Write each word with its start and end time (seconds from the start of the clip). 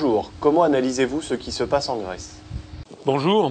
bonjour. 0.00 0.30
Comment 0.38 0.62
analysez-vous 0.62 1.22
ce 1.22 1.34
qui 1.34 1.50
se 1.50 1.64
passe 1.64 1.88
en 1.88 1.96
Grèce? 1.96 2.40
Bonjour. 3.04 3.50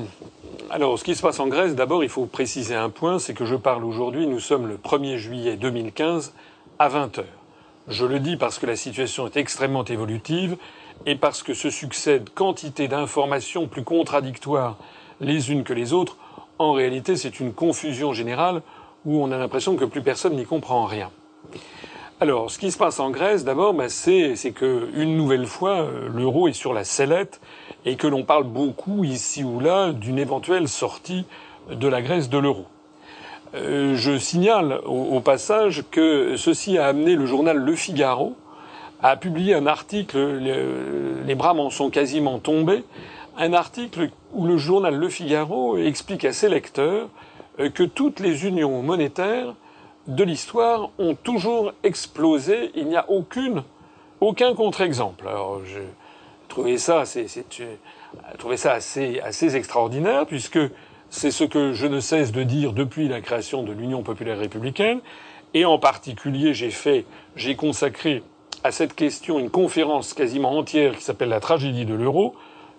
Alors, 0.70 0.98
ce 0.98 1.04
qui 1.04 1.14
se 1.14 1.22
passe 1.22 1.42
en 1.42 1.48
Grèce, 1.48 1.76
d'abord, 1.76 2.06
il 2.06 2.10
faut 2.10 2.26
préciser 2.26 2.74
un 2.74 2.90
point, 2.90 3.20
c'est 3.20 3.34
que 3.34 3.44
je 3.44 3.56
parle 3.56 3.84
aujourd'hui, 3.84 4.28
nous 4.28 4.40
sommes 4.40 4.66
le 4.66 4.78
1er 4.78 5.18
juillet 5.18 5.58
2015 5.58 6.34
à 6.80 6.88
20h. 6.88 7.24
Je 7.90 8.06
le 8.06 8.22
dis 8.22 8.38
parce 8.38 8.60
que 8.60 8.66
la 8.66 8.78
situation 8.78 9.28
est 9.28 9.36
extrêmement 9.36 9.84
évolutive 9.84 10.56
et 11.06 11.16
parce 11.16 11.44
que 11.44 11.54
se 11.54 11.70
succèdent 11.70 12.30
quantité 12.30 12.88
d'informations 12.88 13.68
plus 13.68 13.84
contradictoires 13.84 14.78
les 15.20 15.52
unes 15.52 15.66
que 15.66 15.74
les 15.74 15.92
autres. 15.92 16.16
En 16.60 16.72
réalité, 16.72 17.18
c'est 17.18 17.42
une 17.42 17.52
confusion 17.52 18.14
générale 18.14 18.62
où 19.06 19.22
on 19.22 19.34
a 19.34 19.38
l'impression 19.38 19.76
que 19.76 19.84
plus 19.84 20.02
personne 20.02 20.38
n'y 20.38 20.46
comprend 20.46 20.86
rien. 20.86 21.12
Alors, 22.20 22.50
ce 22.50 22.58
qui 22.58 22.72
se 22.72 22.80
passe 22.80 23.00
en 23.00 23.12
Grèce, 23.12 23.46
d'abord, 23.46 23.76
ben, 23.76 23.90
c'est, 23.90 24.34
que 24.56 24.90
une 24.96 25.16
nouvelle 25.16 25.46
fois, 25.46 25.82
euh, 25.82 26.10
l'euro 26.12 26.48
est 26.48 26.54
sur 26.54 26.74
la 26.74 26.84
sellette 26.84 27.40
et 27.86 27.96
que 27.96 28.08
l'on 28.08 28.24
parle 28.24 28.46
beaucoup 28.46 29.04
ici 29.04 29.44
ou 29.44 29.60
là 29.60 29.92
d'une 29.92 30.18
éventuelle 30.18 30.68
sortie 30.68 31.26
de 31.70 31.88
la 31.88 32.02
Grèce 32.02 32.28
de 32.28 32.40
l'euro. 32.40 32.66
Euh, 33.54 33.96
je 33.96 34.18
signale 34.18 34.80
au, 34.88 35.20
passage 35.20 35.84
que 35.92 36.38
ceci 36.38 36.80
a 36.80 36.88
amené 36.88 37.14
le 37.14 37.28
journal 37.28 37.56
Le 37.56 37.76
Figaro 37.76 38.36
à 39.04 39.16
publier 39.16 39.54
un 39.54 39.68
article, 39.68 40.40
les, 40.40 41.36
bras 41.36 41.54
m'en 41.54 41.70
sont 41.70 41.92
quasiment 41.92 42.40
tombés, 42.40 42.84
un 43.38 43.54
article 43.54 44.10
où 44.34 44.48
le 44.48 44.58
journal 44.58 44.96
Le 44.96 45.10
Figaro 45.10 45.78
explique 45.78 46.26
à 46.26 46.34
ses 46.34 46.50
lecteurs 46.50 47.10
euh, 47.60 47.70
que 47.70 47.84
toutes 47.84 48.20
les 48.20 48.48
unions 48.48 48.82
monétaires 48.82 49.54
de 50.08 50.24
l'histoire 50.24 50.90
ont 50.98 51.16
toujours 51.16 51.74
explosé. 51.84 52.72
Il 52.76 52.88
n'y 52.88 52.96
a 52.96 53.10
aucune, 53.10 53.64
aucun 54.22 54.54
contre-exemple. 54.54 55.28
Alors, 55.28 55.62
je 55.66 55.80
trouvais 56.48 56.78
ça, 56.78 57.06
c'est, 57.06 57.28
trouvé 58.38 58.58
ça 58.58 58.74
assez, 58.74 59.20
assez 59.20 59.56
extraordinaire 59.56 60.26
puisque 60.26 60.60
c'est 61.10 61.32
ce 61.32 61.44
que 61.44 61.74
je 61.74 61.88
ne 61.88 62.00
cesse 62.00 62.32
de 62.32 62.44
dire 62.44 62.74
depuis 62.74 63.08
la 63.08 63.22
création 63.22 63.64
de 63.64 63.72
l'Union 63.72 64.02
populaire 64.02 64.40
républicaine. 64.40 65.00
Et 65.54 65.66
en 65.66 65.80
particulier, 65.80 66.54
j'ai 66.54 66.72
fait, 66.72 67.06
j'ai 67.36 67.56
consacré 67.56 68.24
à 68.64 68.72
cette 68.72 68.96
question 68.96 69.40
une 69.40 69.50
conférence 69.50 70.14
quasiment 70.14 70.58
entière 70.58 70.96
qui 70.96 71.04
s'appelle 71.04 71.30
la 71.30 71.40
tragédie 71.40 71.86
de 71.86 71.94
l'euro, 71.94 72.36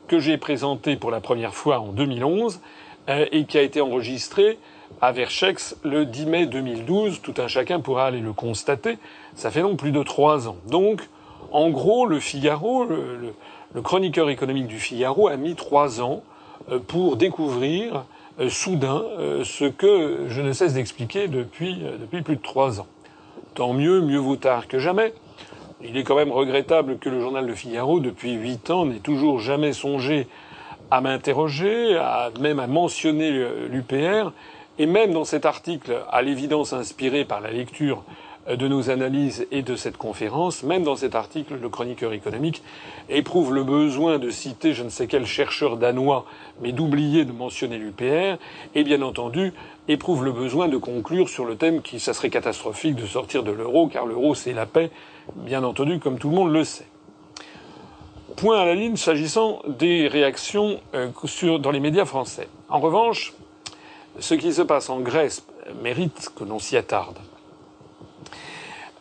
que 0.07 0.19
j'ai 0.19 0.39
présentée 0.39 0.97
pour 0.97 1.11
la 1.11 1.21
première 1.21 1.55
fois 1.55 1.81
en 1.81 1.89
2011 1.89 2.61
euh, 3.09 3.27
et 3.33 3.45
qui 3.45 3.59
a 3.59 3.63
été 3.63 3.81
enregistrée 3.81 4.59
à 5.01 5.13
Verchex 5.13 5.77
le 5.85 6.05
10 6.05 6.27
mai 6.27 6.47
2012. 6.47 7.21
Tout 7.23 7.35
un 7.39 7.49
chacun 7.49 7.81
pourra 7.81 8.07
aller 8.07 8.21
le 8.21 8.33
constater. 8.33 8.99
Ça 9.35 9.51
fait 9.51 9.63
donc 9.63 9.79
plus 9.79 9.93
de 9.93 10.03
trois 10.03 10.49
ans. 10.49 10.57
Donc, 10.67 11.09
en 11.53 11.71
gros, 11.71 12.07
le 12.07 12.21
Figaro, 12.21 12.85
le, 12.85 13.83
chroniqueur 13.83 14.29
économique 14.31 14.67
du 14.67 14.79
Figaro, 14.79 15.29
a 15.29 15.37
mis 15.37 15.55
trois 15.55 16.01
ans 16.01 16.23
euh, 16.71 16.79
pour 16.79 17.17
découvrir 17.17 18.05
euh, 18.41 18.51
soudain 18.51 19.03
euh, 19.19 19.45
ce 19.45 19.65
que 19.65 20.27
je 20.29 20.43
ne 20.43 20.53
cesse 20.53 20.75
d'expliquer 20.75 21.29
depuis, 21.29 21.83
depuis 22.01 22.23
plus 22.23 22.37
de 22.37 22.43
trois 22.43 22.81
ans. 22.81 22.87
Tant 23.55 23.73
mieux, 23.73 24.01
mieux 24.01 24.19
vaut 24.19 24.37
tard 24.37 24.69
que 24.69 24.79
jamais. 24.79 25.15
Il 25.83 25.97
est 25.97 26.03
quand 26.03 26.17
même 26.17 26.33
regrettable 26.33 26.99
que 26.99 27.09
le 27.09 27.21
journal 27.21 27.47
Le 27.47 27.55
Figaro, 27.55 28.01
depuis 28.01 28.33
huit 28.33 28.71
ans, 28.71 28.85
n'ait 28.85 28.99
toujours 28.99 29.39
jamais 29.39 29.73
songé 29.73 30.27
à 30.91 31.01
m'interroger, 31.01 31.97
à, 31.97 32.31
même 32.41 32.59
à 32.59 32.67
mentionner 32.67 33.31
l'UPR, 33.69 34.33
et 34.79 34.87
même 34.87 35.13
dans 35.13 35.25
cet 35.25 35.47
article, 35.47 36.03
à 36.11 36.23
l'évidence 36.23 36.73
inspiré 36.73 37.25
par 37.25 37.41
la 37.41 37.51
lecture 37.51 38.05
de 38.57 38.69
nos 38.69 38.89
analyses 38.89 39.47
et 39.51 39.63
de 39.63 39.77
cette 39.77 39.97
conférence, 39.97 40.63
même 40.63 40.83
dans 40.83 40.97
cet 40.97 41.15
article, 41.15 41.59
le 41.61 41.69
chroniqueur 41.69 42.13
économique 42.13 42.63
éprouve 43.11 43.53
le 43.53 43.63
besoin 43.63 44.19
de 44.19 44.31
citer 44.31 44.73
je 44.73 44.83
ne 44.83 44.89
sais 44.89 45.07
quel 45.07 45.27
chercheur 45.27 45.77
danois, 45.77 46.25
mais 46.63 46.73
d'oublier 46.73 47.25
de 47.25 47.33
mentionner 47.33 47.77
l'UPR, 47.77 48.39
et 48.75 48.85
bien 48.85 49.03
entendu 49.03 49.53
éprouve 49.89 50.25
le 50.25 50.33
besoin 50.33 50.69
de 50.69 50.79
conclure 50.79 51.29
sur 51.29 51.45
le 51.45 51.57
thème 51.57 51.83
qui 51.83 52.01
ça 52.01 52.15
serait 52.15 52.31
catastrophique 52.31 52.95
de 52.95 53.07
sortir 53.07 53.43
de 53.43 53.53
l'euro, 53.53 53.89
car 53.89 54.07
l'euro 54.07 54.35
c'est 54.35 54.55
la 54.55 54.67
paix, 54.67 54.91
bien 55.35 55.63
entendu, 55.63 55.99
comme 55.99 56.19
tout 56.19 56.31
le 56.31 56.37
monde 56.37 56.53
le 56.53 56.65
sait. 56.65 56.87
Point 58.37 58.61
à 58.61 58.65
la 58.65 58.75
ligne 58.75 58.97
s'agissant 58.97 59.61
des 59.67 60.07
réactions 60.09 60.81
euh, 60.95 61.59
dans 61.59 61.71
les 61.71 61.81
médias 61.81 62.05
français. 62.05 62.49
En 62.69 62.79
revanche, 62.79 63.35
ce 64.19 64.35
qui 64.35 64.53
se 64.53 64.63
passe 64.63 64.91
en 64.91 65.01
Grèce 65.01 65.45
mérite 65.83 66.31
que 66.37 66.45
l'on 66.45 66.59
s'y 66.59 66.77
attarde. 66.77 67.17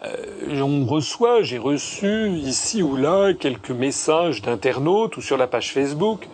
Euh, 0.03 0.61
on 0.61 0.85
reçoit, 0.85 1.41
j'ai 1.41 1.57
reçu 1.57 2.29
ici 2.29 2.83
ou 2.83 2.95
là 2.95 3.33
quelques 3.33 3.71
messages 3.71 4.41
d'internautes 4.41 5.17
ou 5.17 5.21
sur 5.21 5.37
la 5.37 5.47
page 5.47 5.73
Facebook 5.73 6.27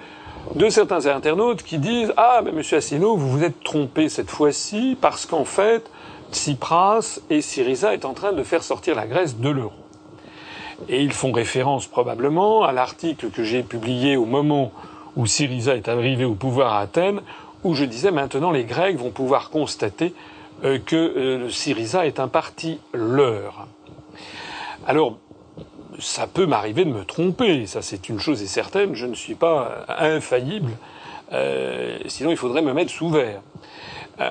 de 0.56 0.68
certains 0.68 1.06
internautes 1.06 1.64
qui 1.64 1.78
disent 1.78 2.14
Ah, 2.18 2.42
mais 2.44 2.52
monsieur 2.52 2.78
Asselineau, 2.78 3.16
vous 3.16 3.30
vous 3.30 3.44
êtes 3.44 3.64
trompé 3.64 4.10
cette 4.10 4.30
fois-ci 4.30 4.98
parce 5.00 5.26
qu'en 5.26 5.46
fait, 5.46 5.90
Tsipras 6.32 7.20
et 7.30 7.42
Syriza 7.42 7.94
est 7.94 8.06
en 8.06 8.14
train 8.14 8.34
de 8.34 8.44
faire 8.44 8.64
sortir 8.64 8.96
la 8.96 9.08
Grèce 9.08 9.38
de 9.38 9.50
l'euro. 9.50 9.72
Et 10.90 11.02
ils 11.02 11.14
font 11.14 11.32
référence 11.32 11.88
probablement 11.88 12.64
à 12.64 12.74
l'article 12.74 13.30
que 13.30 13.44
j'ai 13.44 13.64
publié 13.64 14.18
au 14.18 14.26
moment 14.26 14.74
où 15.16 15.26
Syriza 15.26 15.76
est 15.76 15.88
arrivé 15.88 16.26
au 16.26 16.34
pouvoir 16.34 16.74
à 16.74 16.80
Athènes, 16.80 17.22
où 17.64 17.74
je 17.74 17.86
disais 17.86 18.12
maintenant 18.12 18.52
les 18.52 18.66
Grecs 18.66 18.98
vont 18.98 19.12
pouvoir 19.12 19.50
constater 19.50 20.14
euh, 20.64 20.80
que 20.80 20.96
euh, 20.96 21.50
Syriza 21.50 22.06
est 22.06 22.20
un 22.20 22.28
parti 22.28 22.80
leur. 22.94 23.68
Alors, 24.86 25.18
ça 26.00 26.28
peut 26.28 26.46
m'arriver 26.46 26.86
de 26.86 26.92
me 26.92 27.04
tromper, 27.04 27.66
ça 27.66 27.82
c'est 27.82 28.10
une 28.10 28.20
chose 28.20 28.42
est 28.42 28.48
certaine, 28.48 28.96
je 28.96 29.06
ne 29.06 29.16
suis 29.16 29.36
pas 29.36 29.86
infaillible, 29.88 30.72
euh, 31.32 31.98
sinon 32.08 32.32
il 32.32 32.38
faudrait 32.38 32.62
me 32.62 32.74
mettre 32.74 32.92
sous 32.92 33.10
verre. 33.10 33.42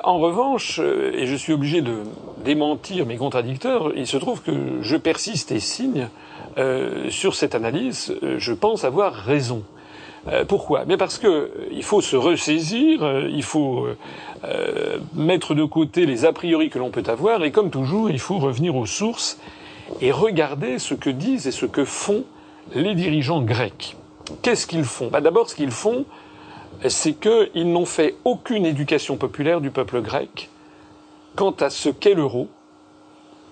En 0.05 0.19
revanche, 0.19 0.79
et 0.79 1.27
je 1.27 1.35
suis 1.35 1.53
obligé 1.53 1.83
de 1.83 2.05
démentir 2.45 3.05
mes 3.05 3.17
contradicteurs, 3.17 3.93
il 3.97 4.07
se 4.07 4.17
trouve 4.17 4.41
que 4.41 4.81
je 4.81 4.97
persiste 4.97 5.51
et 5.51 5.59
signe 5.59 6.09
sur 7.09 7.35
cette 7.35 7.57
analyse, 7.57 8.17
je 8.23 8.53
pense 8.53 8.85
avoir 8.85 9.13
raison. 9.13 9.65
Euh, 10.29 10.45
pourquoi? 10.45 10.85
Parce 10.99 11.19
que 11.19 11.27
euh, 11.27 11.49
il 11.73 11.83
faut 11.83 12.01
se 12.01 12.17
ressaisir, 12.17 13.03
euh, 13.03 13.29
il 13.31 13.43
faut 13.43 13.87
mettre 15.15 15.55
de 15.55 15.65
côté 15.65 16.05
les 16.05 16.25
a 16.25 16.33
priori 16.33 16.69
que 16.69 16.79
l'on 16.79 16.91
peut 16.91 17.05
avoir, 17.07 17.45
et 17.45 17.53
comme 17.53 17.71
toujours, 17.71 18.11
il 18.11 18.19
faut 18.19 18.39
revenir 18.39 18.75
aux 18.75 18.87
sources 18.87 19.39
et 20.01 20.11
regarder 20.11 20.79
ce 20.79 20.95
que 20.95 21.11
disent 21.11 21.47
et 21.47 21.53
ce 21.53 21.67
que 21.67 21.85
font 21.85 22.25
les 22.75 22.95
dirigeants 22.95 23.41
grecs. 23.41 23.97
Qu'est-ce 24.43 24.67
qu'ils 24.67 24.85
font? 24.85 25.09
Bah, 25.09 25.21
D'abord, 25.21 25.49
ce 25.49 25.55
qu'ils 25.55 25.71
font, 25.71 26.07
c'est 26.89 27.13
qu'ils 27.13 27.73
n'ont 27.73 27.87
fait 27.87 28.17
aucune 28.25 28.67
éducation 28.67 29.17
populaire 29.17 29.61
du 29.61 29.71
peuple 29.71 30.01
grec 30.01 30.51
quant 31.37 31.55
à 31.61 31.71
ce 31.71 31.89
qu'est 31.89 32.15
l'euro, 32.15 32.49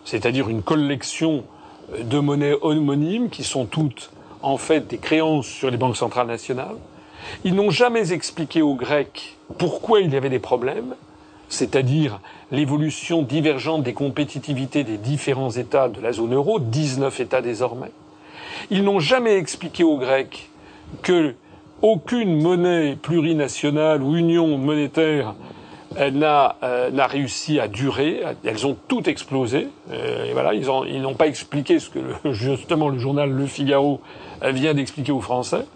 c'est-à-dire 0.05 0.49
une 0.49 0.63
collection 0.63 1.45
de 1.97 2.19
monnaies 2.19 2.57
homonymes 2.63 3.31
qui 3.31 3.45
sont 3.45 3.65
toutes 3.67 4.11
en 4.43 4.57
fait 4.57 4.87
des 4.89 4.99
créances 4.99 5.47
sur 5.47 5.71
les 5.71 5.77
banques 5.77 5.97
centrales 5.97 6.27
nationales. 6.27 6.77
Ils 7.45 7.55
n'ont 7.55 7.71
jamais 7.71 8.13
expliqué 8.13 8.63
aux 8.63 8.75
Grecs 8.75 9.37
pourquoi 9.59 10.01
il 10.01 10.13
y 10.13 10.17
avait 10.17 10.31
des 10.31 10.39
problèmes, 10.39 10.95
c'est-à-dire 11.49 12.21
l'évolution 12.51 13.23
divergente 13.23 13.83
des 13.83 13.93
compétitivités 13.93 14.85
des 14.85 14.97
différents 14.97 15.51
États 15.51 15.89
de 15.89 16.01
la 16.01 16.13
zone 16.13 16.35
euro, 16.35 16.59
19 16.59 17.21
États 17.21 17.43
désormais. 17.43 17.93
Ils 18.71 18.85
n'ont 18.85 19.01
jamais 19.01 19.37
expliqué 19.37 19.85
aux 19.85 19.99
Grecs 19.99 20.51
que 21.03 21.35
aucune 21.83 22.41
monnaie 22.41 22.97
plurinationale 22.97 24.03
ou 24.03 24.17
union 24.17 24.59
monétaire 24.59 25.35
euh, 25.99 26.91
n'a 26.91 27.07
réussi 27.07 27.59
à 27.59 27.69
durer. 27.69 28.23
Elles 28.45 28.67
ont 28.67 28.77
toutes 28.89 29.09
explosé. 29.09 29.69
Euh, 29.91 30.27
et 30.27 30.33
voilà, 30.33 30.55
ils 30.55 31.03
n'ont 31.03 31.15
pas 31.15 31.27
expliqué 31.27 31.79
ce 31.79 31.91
que 31.91 32.01
justement 32.33 32.89
le 32.89 32.99
journal 32.99 33.31
Le 33.31 33.47
Figaro 33.47 34.01
vient 34.43 34.75
d'expliquer 34.75 35.13
aux 35.13 35.21
Français 35.21 35.67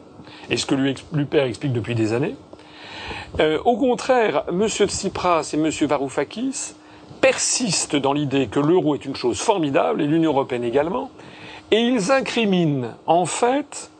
et 0.50 0.56
ce 0.56 0.66
que 0.66 0.75
l'UPR 0.75 1.43
explique 1.43 1.72
depuis 1.72 1.94
des 1.94 2.12
années. 2.12 2.37
Euh, 3.40 3.58
au 3.64 3.76
contraire, 3.76 4.44
M. 4.49 4.69
Tsipras 4.69 5.50
et 5.52 5.56
M. 5.56 5.70
Varoufakis 5.88 6.75
persistent 7.20 7.96
dans 7.96 8.12
l'idée 8.12 8.46
que 8.46 8.61
l'euro 8.61 8.94
est 8.94 9.05
une 9.05 9.16
chose 9.16 9.40
formidable 9.40 10.02
et 10.02 10.06
l'Union 10.06 10.31
européenne 10.31 10.64
également, 10.64 11.11
et 11.70 11.81
ils 11.81 12.12
incriminent 12.12 12.94
en 13.06 13.26
fait 13.26 13.90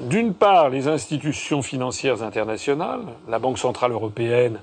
d'une 0.00 0.34
part 0.34 0.70
les 0.70 0.88
institutions 0.88 1.62
financières 1.62 2.22
internationales, 2.22 3.04
la 3.28 3.38
Banque 3.38 3.58
centrale 3.58 3.92
européenne, 3.92 4.58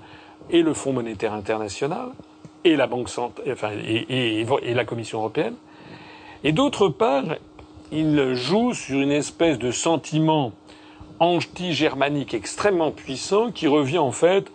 et 0.49 0.61
le 0.61 0.73
Fonds 0.73 0.93
monétaire 0.93 1.33
international 1.33 2.09
et 2.63 2.75
la 2.75 2.87
Banque 2.87 3.09
centrale, 3.09 3.45
enfin, 3.51 3.71
et, 3.71 4.45
la 4.73 4.85
Commission 4.85 5.19
européenne. 5.19 5.55
Et 6.43 6.51
d'autre 6.51 6.89
part, 6.89 7.23
il 7.91 8.33
joue 8.33 8.73
sur 8.73 8.99
une 8.99 9.11
espèce 9.11 9.57
de 9.57 9.71
sentiment 9.71 10.51
anti-germanique 11.19 12.33
extrêmement 12.33 12.91
puissant 12.91 13.51
qui 13.51 13.67
revient 13.67 13.97
en 13.97 14.11
fait 14.11 14.51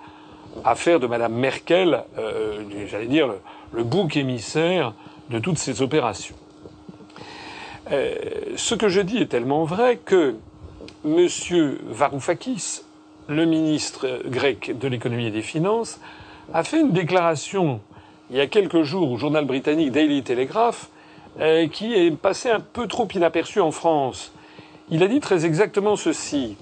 à 0.64 0.74
faire 0.74 1.00
de 1.00 1.06
Madame 1.06 1.34
Merkel, 1.34 2.04
euh, 2.18 2.62
j'allais 2.86 3.06
dire, 3.06 3.26
le, 3.26 3.38
le, 3.72 3.84
bouc 3.84 4.16
émissaire 4.16 4.94
de 5.30 5.38
toutes 5.38 5.58
ces 5.58 5.82
opérations. 5.82 6.36
Euh, 7.90 8.14
ce 8.56 8.74
que 8.74 8.88
je 8.88 9.00
dis 9.00 9.18
est 9.18 9.26
tellement 9.26 9.64
vrai 9.64 9.98
que 10.02 10.36
M. 11.04 11.28
Varoufakis, 11.86 12.82
le 13.28 13.44
ministre 13.44 14.20
grec 14.26 14.76
de 14.78 14.88
l'économie 14.88 15.26
et 15.26 15.30
des 15.30 15.42
finances, 15.42 16.00
a 16.52 16.62
fait 16.62 16.80
une 16.80 16.92
déclaration 16.92 17.80
il 18.30 18.36
y 18.36 18.40
a 18.40 18.46
quelques 18.46 18.82
jours 18.82 19.10
au 19.10 19.16
journal 19.16 19.44
britannique 19.44 19.92
Daily 19.92 20.22
Telegraph 20.22 20.88
euh, 21.40 21.68
qui 21.68 21.94
est 21.94 22.10
passé 22.10 22.48
un 22.48 22.60
peu 22.60 22.88
trop 22.88 23.06
inaperçu 23.14 23.60
en 23.60 23.70
France. 23.70 24.32
Il 24.90 25.02
a 25.02 25.08
dit 25.08 25.20
très 25.20 25.44
exactement 25.44 25.96
ceci. 25.96 26.56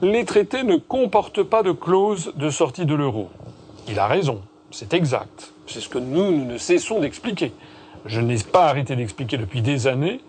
Les 0.00 0.24
traités 0.24 0.62
ne 0.62 0.76
comportent 0.76 1.42
pas 1.42 1.62
de 1.62 1.72
clause 1.72 2.32
de 2.36 2.50
sortie 2.50 2.86
de 2.86 2.94
l'euro. 2.94 3.30
Il 3.88 3.98
a 3.98 4.06
raison, 4.06 4.42
c'est 4.70 4.94
exact. 4.94 5.52
C'est 5.66 5.80
ce 5.80 5.88
que 5.88 5.98
nous, 5.98 6.30
nous 6.30 6.44
ne 6.44 6.56
cessons 6.56 7.00
d'expliquer. 7.00 7.52
Je 8.06 8.20
n'ai 8.20 8.38
pas 8.38 8.66
arrêté 8.66 8.96
d'expliquer 8.96 9.38
depuis 9.38 9.62
des 9.62 9.86
années 9.86 10.20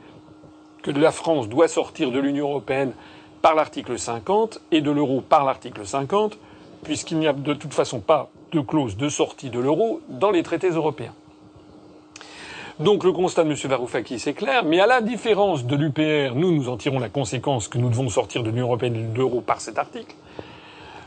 que 0.81 0.91
la 0.91 1.11
France 1.11 1.47
doit 1.47 1.67
sortir 1.67 2.11
de 2.11 2.19
l'Union 2.19 2.49
européenne 2.49 2.93
par 3.41 3.55
l'article 3.55 3.97
50 3.97 4.61
et 4.71 4.81
de 4.81 4.91
l'euro 4.91 5.21
par 5.21 5.45
l'article 5.45 5.85
50, 5.85 6.37
puisqu'il 6.83 7.19
n'y 7.19 7.27
a 7.27 7.33
de 7.33 7.53
toute 7.53 7.73
façon 7.73 7.99
pas 7.99 8.29
de 8.51 8.59
clause 8.59 8.97
de 8.97 9.09
sortie 9.09 9.49
de 9.49 9.59
l'euro 9.59 10.01
dans 10.09 10.31
les 10.31 10.43
traités 10.43 10.69
européens. 10.69 11.13
Donc 12.79 13.03
le 13.03 13.11
constat 13.11 13.43
de 13.43 13.49
M. 13.49 13.55
Varoufakis 13.65 14.23
est 14.25 14.33
clair, 14.33 14.63
mais 14.65 14.79
à 14.79 14.87
la 14.87 15.01
différence 15.01 15.65
de 15.65 15.75
l'UPR, 15.75 16.35
nous, 16.35 16.51
nous 16.51 16.69
en 16.69 16.77
tirons 16.77 16.99
la 16.99 17.09
conséquence 17.09 17.67
que 17.67 17.77
nous 17.77 17.89
devons 17.89 18.09
sortir 18.09 18.43
de 18.43 18.49
l'Union 18.49 18.65
européenne 18.65 19.13
de 19.13 19.17
l'euro 19.17 19.41
par 19.41 19.61
cet 19.61 19.77
article. 19.77 20.15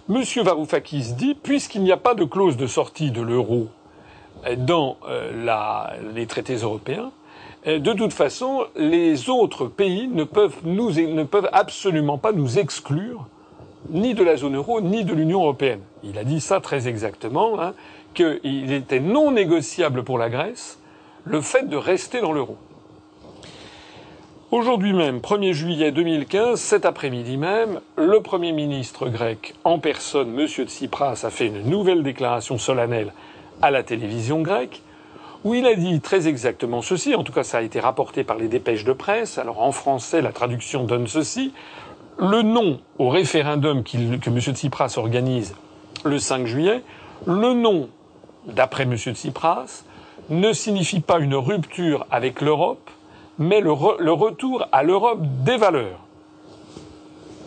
M. 0.09 0.23
Varoufakis 0.43 1.15
dit, 1.15 1.35
puisqu'il 1.35 1.83
n'y 1.83 1.91
a 1.91 1.97
pas 1.97 2.15
de 2.15 2.25
clause 2.25 2.57
de 2.57 2.67
sortie 2.67 3.11
de 3.11 3.23
l'euro 3.23 3.69
dans 4.59 4.99
euh, 5.09 5.91
les 6.15 6.27
traités 6.27 6.57
européens, 6.57 7.11
de 7.67 7.93
toute 7.93 8.13
façon, 8.13 8.67
les 8.77 9.31
autres 9.31 9.67
pays 9.67 10.09
ne 10.09 10.25
peuvent, 10.25 10.57
nous, 10.65 10.93
ne 10.93 11.25
peuvent 11.25 11.49
absolument 11.53 12.19
pas 12.19 12.33
nous 12.33 12.59
exclure 12.59 13.27
ni 13.91 14.15
de 14.15 14.23
la 14.25 14.37
zone 14.37 14.57
euro, 14.57 14.81
ni 14.81 15.05
de 15.05 15.13
l'Union 15.13 15.43
européenne. 15.43 15.81
Il 16.03 16.19
a 16.19 16.25
dit 16.25 16.41
ça 16.41 16.61
très 16.61 16.89
exactement, 16.89 17.61
hein, 17.61 17.75
qu'il 18.15 18.73
était 18.73 19.01
non 19.01 19.31
négociable 19.31 20.05
pour 20.05 20.19
la 20.19 20.31
Grèce 20.31 20.79
le 21.25 21.41
fait 21.41 21.69
de 21.69 21.77
rester 21.77 22.21
dans 22.21 22.33
l'euro. 22.33 22.57
Aujourd'hui 24.51 24.93
même, 24.93 25.19
1er 25.19 25.53
juillet 25.53 25.91
2015, 25.91 26.61
cet 26.61 26.85
après-midi 26.85 27.37
même, 27.37 27.81
le 27.97 28.21
Premier 28.21 28.53
ministre 28.53 29.09
grec 29.09 29.55
en 29.65 29.79
personne, 29.79 30.39
M. 30.39 30.47
Tsipras, 30.47 31.25
a 31.25 31.31
fait 31.31 31.47
une 31.47 31.63
nouvelle 31.63 32.03
déclaration 32.03 32.59
solennelle 32.59 33.13
à 33.63 33.71
la 33.71 33.83
télévision 33.83 34.43
grecque, 34.43 34.83
où 35.45 35.55
il 35.55 35.67
a 35.67 35.75
dit 35.75 36.01
très 36.01 36.27
exactement 36.27 36.83
ceci, 36.83 37.15
en 37.15 37.23
tout 37.23 37.33
cas 37.33 37.45
ça 37.45 37.59
a 37.59 37.63
été 37.63 37.79
rapporté 37.79 38.25
par 38.25 38.39
les 38.39 38.49
dépêches 38.49 38.85
de 38.85 38.93
presse, 38.93 39.39
alors 39.39 39.63
en 39.63 39.73
français 39.73 40.23
la 40.23 40.33
traduction 40.33 40.85
donne 40.85 41.07
ceci, 41.07 41.53
le 42.19 42.43
non 42.43 42.81
au 42.99 43.11
référendum 43.11 43.83
que 43.85 44.31
M. 44.31 44.41
Tsipras 44.41 44.95
organise 44.97 45.55
le 46.05 46.19
5 46.19 46.47
juillet, 46.47 46.83
le 47.27 47.55
non, 47.55 47.89
d'après 48.47 48.85
M. 48.85 48.97
Tsipras, 48.97 49.85
ne 50.31 50.53
signifie 50.53 51.01
pas 51.01 51.19
une 51.19 51.35
rupture 51.35 52.07
avec 52.11 52.41
l'Europe, 52.41 52.91
mais 53.39 53.61
le, 53.61 53.73
le, 53.99 54.13
retour 54.13 54.67
à 54.73 54.83
l'Europe 54.83 55.21
des 55.45 55.57
valeurs. 55.57 56.01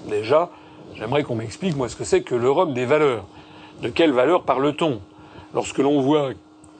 Déjà, 0.08 0.50
j'aimerais 0.96 1.24
qu'on 1.24 1.36
m'explique, 1.36 1.76
moi, 1.76 1.90
ce 1.90 1.96
que 1.96 2.04
c'est 2.04 2.22
que 2.22 2.36
l'Europe 2.36 2.74
des 2.74 2.86
valeurs. 2.86 3.26
De 3.82 3.90
quelles 3.90 4.12
valeurs 4.12 4.44
parle-t-on? 4.44 5.00
Lorsque 5.54 5.78
l'on 5.78 6.02
voit 6.02 6.32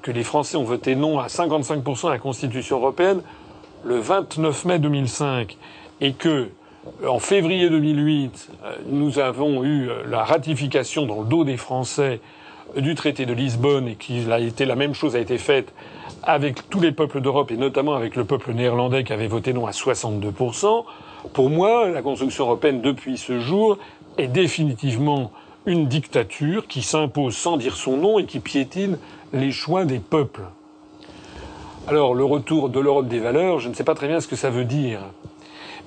que 0.08 0.12
les 0.14 0.24
Français 0.24 0.56
ont 0.56 0.64
voté 0.64 0.96
non 0.96 1.20
à 1.20 1.28
55% 1.28 2.08
à 2.08 2.12
la 2.12 2.18
Constitution 2.18 2.78
européenne 2.78 3.20
le 3.84 4.00
29 4.00 4.64
mai 4.64 4.80
2005 4.80 5.58
et 6.00 6.14
que 6.14 6.48
en 7.06 7.20
février 7.20 7.70
2008, 7.70 8.50
euh, 8.64 8.76
nous 8.90 9.20
avons 9.20 9.66
eu 9.66 9.90
euh, 9.90 10.04
la 10.10 10.24
ratification 10.24 11.06
dans 11.06 11.20
le 11.24 11.28
dos 11.28 11.44
des 11.44 11.58
Français 11.58 12.22
du 12.78 12.96
traité 12.96 13.26
de 13.26 13.34
Lisbonne 13.34 13.90
et 13.90 13.96
qu'il 13.96 14.32
a 14.32 14.40
été 14.40 14.64
la 14.64 14.76
même 14.76 14.94
chose 14.94 15.18
a 15.18 15.20
été 15.20 15.38
faite 15.38 15.74
avec 16.24 16.70
tous 16.70 16.80
les 16.80 16.94
peuples 16.94 17.20
d'Europe 17.20 17.52
et 17.52 17.58
notamment 17.58 17.94
avec 17.94 18.16
le 18.16 18.24
peuple 18.24 18.54
néerlandais 18.54 19.04
qui 19.04 19.12
avait 19.12 19.28
voté 19.28 19.52
non 19.52 19.68
à 19.68 19.72
62%. 19.72 20.86
Pour 21.34 21.50
moi, 21.50 21.90
la 21.90 22.02
construction 22.02 22.46
européenne 22.46 22.80
depuis 22.80 23.18
ce 23.18 23.42
jour 23.42 23.78
est 24.18 24.30
définitivement 24.30 25.34
une 25.66 25.88
dictature 25.88 26.66
qui 26.66 26.82
s'impose 26.82 27.36
sans 27.36 27.58
dire 27.58 27.76
son 27.76 27.98
nom 27.98 28.20
et 28.20 28.26
qui 28.26 28.40
piétine 28.40 28.98
les 29.34 29.52
choix 29.52 29.86
des 29.86 30.00
peuples. 30.00 30.44
Alors, 31.88 32.14
le 32.14 32.26
retour 32.26 32.70
de 32.70 32.80
l'Europe 32.80 33.08
des 33.08 33.20
valeurs, 33.20 33.60
je 33.60 33.70
ne 33.70 33.74
sais 33.74 33.84
pas 33.84 33.96
très 33.96 34.08
bien 34.08 34.20
ce 34.20 34.28
que 34.28 34.36
ça 34.36 34.50
veut 34.50 34.66
dire. 34.66 35.00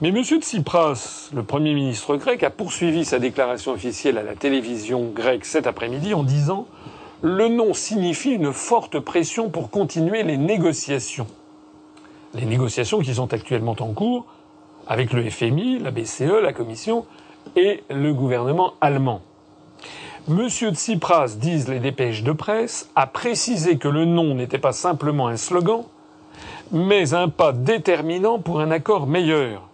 Mais 0.01 0.09
M. 0.09 0.25
Tsipras, 0.25 1.29
le 1.35 1.43
Premier 1.43 1.75
ministre 1.75 2.17
grec, 2.17 2.43
a 2.43 2.49
poursuivi 2.49 3.05
sa 3.05 3.19
déclaration 3.19 3.73
officielle 3.73 4.17
à 4.17 4.23
la 4.23 4.35
télévision 4.35 5.11
grecque 5.15 5.45
cet 5.45 5.67
après-midi 5.67 6.15
en 6.15 6.23
disant 6.23 6.67
Le 7.21 7.49
non 7.49 7.75
signifie 7.75 8.31
une 8.31 8.53
forte 8.55 8.99
pression 8.99 9.51
pour 9.51 9.69
continuer 9.69 10.23
les 10.23 10.39
négociations. 10.39 11.27
Les 12.33 12.47
négociations 12.47 13.01
qui 13.01 13.15
sont 13.15 13.35
actuellement 13.35 13.77
en 13.79 13.93
cours 13.93 14.25
avec 14.87 15.13
le 15.13 15.29
FMI, 15.29 15.81
la 15.81 15.91
BCE, 15.91 16.41
la 16.43 16.55
Commission 16.55 17.05
et 17.57 17.83
le 17.91 18.15
gouvernement 18.15 18.73
allemand. 18.81 19.21
M. 20.29 20.49
Tsipras, 20.49 21.37
disent 21.37 21.69
les 21.69 21.81
dépêches 21.81 22.23
de 22.23 22.33
presse, 22.33 22.89
a 22.95 23.07
précisé 23.07 23.79
que 23.79 23.89
le 23.89 24.05
non 24.05 24.35
n'était 24.35 24.59
pas 24.59 24.73
simplement 24.73 25.29
un 25.29 25.37
slogan, 25.37 25.85
mais 26.73 27.15
un 27.15 27.29
pas 27.29 27.53
déterminant 27.53 28.39
pour 28.39 28.61
un 28.61 28.71
accord 28.71 29.07
meilleur. 29.07 29.69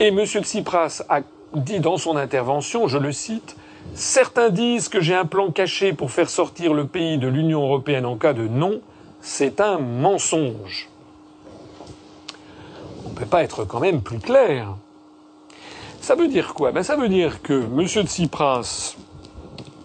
Et 0.00 0.08
M. 0.08 0.24
Tsipras 0.24 1.02
a 1.08 1.20
dit 1.54 1.80
dans 1.80 1.96
son 1.96 2.16
intervention, 2.16 2.88
je 2.88 2.98
le 2.98 3.12
cite, 3.12 3.56
Certains 3.94 4.50
disent 4.50 4.88
que 4.88 5.00
j'ai 5.00 5.14
un 5.14 5.24
plan 5.24 5.50
caché 5.50 5.92
pour 5.92 6.10
faire 6.10 6.30
sortir 6.30 6.74
le 6.74 6.86
pays 6.86 7.18
de 7.18 7.28
l'Union 7.28 7.62
européenne 7.62 8.06
en 8.06 8.16
cas 8.16 8.32
de 8.32 8.46
non. 8.46 8.80
C'est 9.20 9.60
un 9.60 9.78
mensonge. 9.78 10.88
On 13.04 13.10
ne 13.10 13.14
peut 13.14 13.26
pas 13.26 13.42
être 13.42 13.64
quand 13.64 13.80
même 13.80 14.02
plus 14.02 14.18
clair. 14.18 14.76
Ça 16.00 16.14
veut 16.14 16.28
dire 16.28 16.54
quoi? 16.54 16.70
Ben 16.70 16.82
Ça 16.82 16.96
veut 16.96 17.08
dire 17.08 17.42
que 17.42 17.54
M. 17.54 17.86
Tsipras 17.86 18.96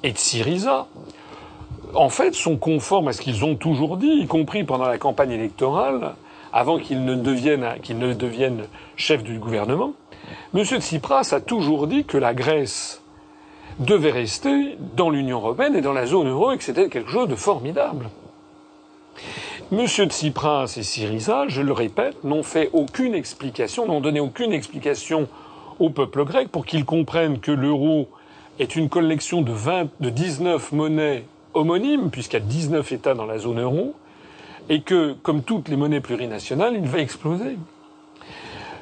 et 0.03 0.13
Syriza, 0.15 0.88
en 1.95 2.09
fait, 2.09 2.33
sont 2.33 2.57
conformes 2.57 3.07
à 3.07 3.13
ce 3.13 3.21
qu'ils 3.21 3.45
ont 3.45 3.55
toujours 3.55 3.98
dit, 3.98 4.07
y 4.07 4.27
compris 4.27 4.63
pendant 4.63 4.88
la 4.88 4.98
campagne 4.98 5.31
électorale, 5.31 6.15
avant 6.51 6.77
qu'ils 6.77 7.03
ne 7.03 7.15
deviennent, 7.15 7.67
qu'ils 7.81 7.98
ne 7.98 8.13
chefs 8.95 9.24
du 9.24 9.39
gouvernement. 9.39 9.93
M. 10.53 10.63
Tsipras 10.63 11.29
a 11.31 11.41
toujours 11.41 11.88
dit 11.88 12.05
que 12.05 12.17
la 12.17 12.33
Grèce 12.33 13.01
devait 13.79 14.12
rester 14.12 14.77
dans 14.95 15.10
l'Union 15.10 15.39
européenne 15.39 15.75
et 15.75 15.81
dans 15.81 15.93
la 15.93 16.05
zone 16.05 16.29
euro 16.29 16.51
et 16.51 16.57
que 16.57 16.63
c'était 16.63 16.89
quelque 16.89 17.10
chose 17.10 17.27
de 17.27 17.36
formidable. 17.36 18.10
M. 19.72 19.88
Tsipras 19.88 20.75
et 20.77 20.83
Syriza, 20.83 21.45
je 21.48 21.62
le 21.62 21.74
répète, 21.74 22.24
n'ont 22.24 22.43
fait 22.43 22.69
aucune 22.74 23.15
explication, 23.15 23.88
n'ont 23.88 24.01
donné 24.01 24.19
aucune 24.19 24.53
explication 24.53 25.27
au 25.79 25.89
peuple 25.89 26.24
grec 26.24 26.50
pour 26.50 26.65
qu'il 26.65 26.86
comprenne 26.86 27.39
que 27.39 27.51
l'euro 27.51 28.10
est 28.60 28.75
une 28.75 28.89
collection 28.89 29.41
de, 29.41 29.51
20, 29.51 29.89
de 30.00 30.10
19 30.10 30.72
monnaies 30.72 31.25
homonymes, 31.53 32.10
puisqu'il 32.10 32.39
y 32.39 32.43
a 32.43 32.45
19 32.45 32.91
États 32.91 33.13
dans 33.13 33.25
la 33.25 33.38
zone 33.38 33.62
euro, 33.62 33.95
et 34.69 34.81
que, 34.81 35.13
comme 35.24 35.43
toutes 35.43 35.69
les 35.69 35.75
monnaies 35.75 36.01
plurinationales, 36.01 36.75
il 36.75 36.88
va 36.88 37.00
exploser. 37.00 37.57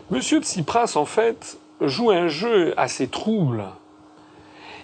Monsieur 0.09 0.41
Tsipras, 0.41 0.93
en 0.95 1.05
fait, 1.05 1.57
joue 1.81 2.11
un 2.11 2.27
jeu 2.27 2.73
assez 2.77 3.07
trouble. 3.07 3.65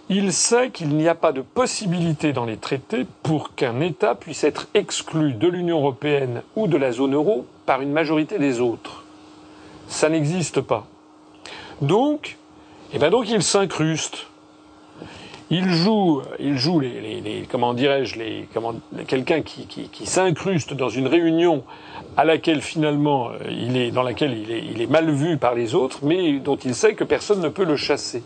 Il 0.10 0.32
sait 0.32 0.70
qu'il 0.70 0.96
n'y 0.96 1.10
a 1.10 1.15
pas 1.15 1.34
de 1.34 1.41
possibilité 1.41 2.32
dans 2.32 2.46
les 2.46 2.56
traités 2.56 3.06
pour 3.24 3.56
qu'un 3.56 3.82
État 3.82 4.15
puisse 4.15 4.46
être 4.46 4.70
exclu 4.74 5.34
de 5.34 5.50
l'Union 5.50 5.79
européenne 5.79 6.44
ou 6.56 6.67
de 6.67 6.77
la 6.77 6.94
zone 6.94 7.13
euro 7.13 7.46
par 7.65 7.82
une 7.82 7.91
majorité 7.91 8.39
des 8.39 8.62
autres. 8.62 9.03
Ça 9.89 10.08
n'existe 10.08 10.62
pas. 10.62 10.88
Donc, 11.82 12.38
eh 12.94 13.00
ben 13.00 13.10
donc 13.10 13.29
il 13.29 13.44
s'incruste 13.44 14.27
il 15.50 15.70
joue, 15.70 16.22
il 16.39 16.58
joue 16.58 16.80
les, 16.80 17.46
comment 17.50 17.74
dirais-je, 17.74 18.20
les, 18.20 18.48
quelqu'un 19.08 19.42
qui, 19.42 19.66
qui, 19.66 19.88
qui 19.89 20.06
s'incruste 20.06 20.74
dans 20.74 20.89
une 20.89 21.08
réunion 21.08 21.63
à 22.18 22.25
laquelle 22.25 22.62
finalement 22.62 23.30
euh, 23.30 23.38
il 23.50 23.77
est, 23.77 23.92
dans 23.92 24.04
laquelle 24.04 24.38
il 24.38 24.51
est, 24.51 24.63
il 24.72 24.82
est 24.82 24.89
mal 24.89 25.10
vu 25.10 25.38
par 25.38 25.56
les 25.56 25.74
autres, 25.75 26.00
mais 26.04 26.39
dont 26.39 26.58
il 26.58 26.75
sait 26.75 26.96
que 26.96 27.04
personne 27.04 27.42
ne 27.42 27.50
peut 27.50 27.63
le 27.63 27.77
chasser. 27.77 28.24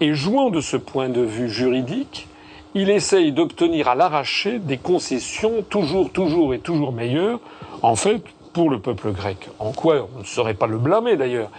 Et 0.00 0.14
jouant 0.14 0.50
de 0.50 0.60
ce 0.60 0.76
point 0.76 1.08
de 1.08 1.20
vue 1.20 1.48
juridique, 1.48 2.26
il 2.74 2.90
essaye 2.90 3.32
d'obtenir 3.32 3.88
à 3.88 3.94
l'arraché 3.94 4.58
des 4.58 4.76
concessions 4.76 5.62
toujours, 5.68 6.10
toujours 6.10 6.54
et 6.54 6.58
toujours 6.58 6.92
meilleures, 6.92 7.40
en 7.82 7.96
fait, 7.96 8.22
pour 8.52 8.70
le 8.70 8.80
peuple 8.80 9.12
grec. 9.12 9.48
En 9.58 9.72
quoi 9.72 10.08
on 10.16 10.20
ne 10.20 10.24
saurait 10.24 10.54
pas 10.54 10.66
le 10.66 10.78
blâmer 10.78 11.16
d'ailleurs. 11.16 11.50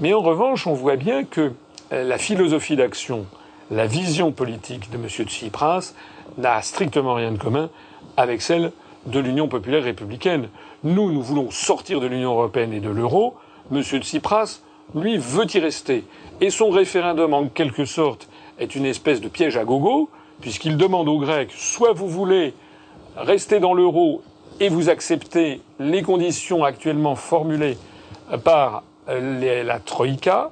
Mais 0.00 0.12
en 0.14 0.20
revanche, 0.20 0.66
on 0.66 0.74
voit 0.74 0.96
bien 0.96 1.24
que 1.24 1.52
euh, 1.92 2.04
la 2.04 2.18
philosophie 2.18 2.76
d'action 2.76 3.26
la 3.70 3.86
vision 3.86 4.32
politique 4.32 4.90
de 4.90 4.96
M. 4.96 5.08
Tsipras 5.08 5.94
n'a 6.38 6.60
strictement 6.62 7.14
rien 7.14 7.32
de 7.32 7.38
commun 7.38 7.70
avec 8.16 8.42
celle 8.42 8.72
de 9.06 9.20
l'Union 9.20 9.48
populaire 9.48 9.84
républicaine. 9.84 10.48
Nous, 10.84 11.12
nous 11.12 11.22
voulons 11.22 11.50
sortir 11.50 12.00
de 12.00 12.06
l'Union 12.06 12.32
européenne 12.32 12.72
et 12.72 12.80
de 12.80 12.90
l'euro. 12.90 13.34
M. 13.72 13.82
Tsipras 13.82 14.60
lui 14.94 15.18
veut 15.18 15.46
y 15.54 15.60
rester. 15.60 16.04
Et 16.40 16.50
son 16.50 16.70
référendum, 16.70 17.32
en 17.32 17.46
quelque 17.46 17.84
sorte, 17.84 18.28
est 18.58 18.74
une 18.74 18.86
espèce 18.86 19.20
de 19.20 19.28
piège 19.28 19.56
à 19.56 19.64
gogo, 19.64 20.10
puisqu'il 20.40 20.76
demande 20.76 21.08
aux 21.08 21.18
Grecs, 21.18 21.52
soit 21.52 21.92
vous 21.92 22.08
voulez 22.08 22.54
rester 23.16 23.60
dans 23.60 23.74
l'euro 23.74 24.22
et 24.58 24.68
vous 24.68 24.88
acceptez 24.88 25.60
les 25.78 26.02
conditions 26.02 26.64
actuellement 26.64 27.14
formulées 27.14 27.78
par 28.44 28.82
la 29.08 29.80
Troïka, 29.80 30.50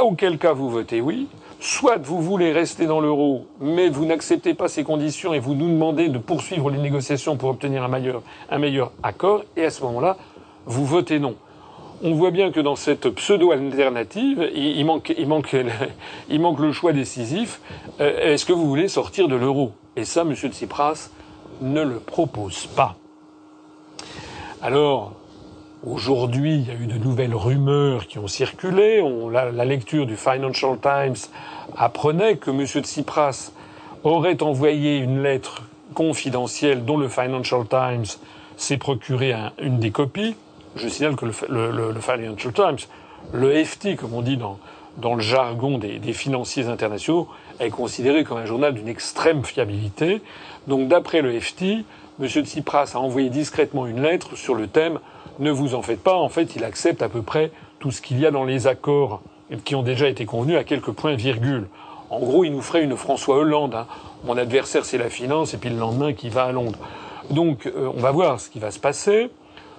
auquel 0.00 0.38
cas 0.38 0.52
vous 0.52 0.70
votez 0.70 1.00
oui, 1.00 1.28
soit 1.60 1.98
vous 1.98 2.20
voulez 2.20 2.52
rester 2.52 2.86
dans 2.86 3.00
l'euro, 3.00 3.46
mais 3.60 3.90
vous 3.90 4.06
n'acceptez 4.06 4.54
pas 4.54 4.68
ces 4.68 4.82
conditions 4.82 5.34
et 5.34 5.38
vous 5.38 5.54
nous 5.54 5.68
demandez 5.68 6.08
de 6.08 6.18
poursuivre 6.18 6.70
les 6.70 6.78
négociations 6.78 7.36
pour 7.36 7.50
obtenir 7.50 7.84
un 7.84 8.58
meilleur, 8.58 8.92
accord, 9.02 9.44
et 9.56 9.64
à 9.66 9.70
ce 9.70 9.82
moment-là, 9.84 10.16
vous 10.66 10.86
votez 10.86 11.18
non. 11.18 11.36
On 12.02 12.14
voit 12.14 12.30
bien 12.30 12.50
que 12.50 12.60
dans 12.60 12.76
cette 12.76 13.10
pseudo-alternative, 13.10 14.50
il 14.54 14.84
manque 16.40 16.60
le 16.60 16.72
choix 16.72 16.94
décisif. 16.94 17.60
Euh, 18.00 18.32
est-ce 18.32 18.46
que 18.46 18.54
vous 18.54 18.66
voulez 18.66 18.88
sortir 18.88 19.28
de 19.28 19.36
l'euro? 19.36 19.72
Et 19.96 20.06
ça, 20.06 20.22
M. 20.22 20.34
Tsipras 20.34 21.10
ne 21.60 21.82
le 21.82 22.00
propose 22.00 22.66
pas. 22.68 22.96
Alors, 24.62 25.12
Aujourd'hui, 25.86 26.56
il 26.56 26.68
y 26.68 26.70
a 26.70 26.74
eu 26.74 26.86
de 26.86 26.98
nouvelles 26.98 27.34
rumeurs 27.34 28.06
qui 28.06 28.18
ont 28.18 28.28
circulé. 28.28 29.02
la, 29.32 29.64
lecture 29.64 30.04
du 30.04 30.14
Financial 30.14 30.76
Times 30.78 31.16
apprenait 31.74 32.36
que 32.36 32.50
M. 32.50 32.66
Tsipras 32.66 33.52
aurait 34.04 34.42
envoyé 34.42 34.98
une 34.98 35.22
lettre 35.22 35.62
confidentielle 35.94 36.84
dont 36.84 36.98
le 36.98 37.08
Financial 37.08 37.66
Times 37.66 38.04
s'est 38.58 38.76
procuré 38.76 39.34
une 39.58 39.78
des 39.78 39.90
copies. 39.90 40.36
Je 40.76 40.86
signale 40.86 41.16
que 41.16 41.24
le, 41.24 41.32
Financial 41.32 42.52
Times, 42.52 42.86
le 43.32 43.64
FT, 43.64 43.96
comme 43.96 44.12
on 44.12 44.20
dit 44.20 44.36
dans, 44.36 44.58
dans 44.98 45.14
le 45.14 45.22
jargon 45.22 45.78
des, 45.78 45.98
des, 45.98 46.12
financiers 46.12 46.66
internationaux, 46.66 47.26
est 47.58 47.70
considéré 47.70 48.24
comme 48.24 48.36
un 48.36 48.44
journal 48.44 48.74
d'une 48.74 48.88
extrême 48.88 49.42
fiabilité. 49.46 50.20
Donc, 50.66 50.88
d'après 50.88 51.22
le 51.22 51.40
FT, 51.40 51.86
M. 52.20 52.28
Tsipras 52.28 52.90
a 52.92 52.98
envoyé 52.98 53.30
discrètement 53.30 53.86
une 53.86 54.02
lettre 54.02 54.36
sur 54.36 54.54
le 54.54 54.66
thème 54.66 54.98
ne 55.40 55.50
vous 55.50 55.74
en 55.74 55.82
faites 55.82 56.02
pas, 56.02 56.14
en 56.14 56.28
fait, 56.28 56.54
il 56.54 56.64
accepte 56.64 57.02
à 57.02 57.08
peu 57.08 57.22
près 57.22 57.50
tout 57.78 57.90
ce 57.90 58.00
qu'il 58.00 58.20
y 58.20 58.26
a 58.26 58.30
dans 58.30 58.44
les 58.44 58.66
accords 58.66 59.22
qui 59.64 59.74
ont 59.74 59.82
déjà 59.82 60.08
été 60.08 60.26
convenus 60.26 60.56
à 60.56 60.64
quelques 60.64 60.92
points 60.92 61.14
virgule. 61.14 61.66
En 62.10 62.20
gros, 62.20 62.44
il 62.44 62.52
nous 62.52 62.62
ferait 62.62 62.82
une 62.82 62.96
François 62.96 63.36
Hollande. 63.36 63.74
Hein. 63.74 63.86
Mon 64.24 64.36
adversaire, 64.36 64.84
c'est 64.84 64.98
la 64.98 65.10
finance, 65.10 65.54
et 65.54 65.56
puis 65.56 65.70
le 65.70 65.78
lendemain, 65.78 66.12
qui 66.12 66.28
va 66.28 66.44
à 66.44 66.52
Londres. 66.52 66.78
Donc, 67.30 67.66
euh, 67.66 67.90
on 67.96 68.00
va 68.00 68.10
voir 68.10 68.40
ce 68.40 68.50
qui 68.50 68.58
va 68.58 68.70
se 68.70 68.78
passer. 68.78 69.30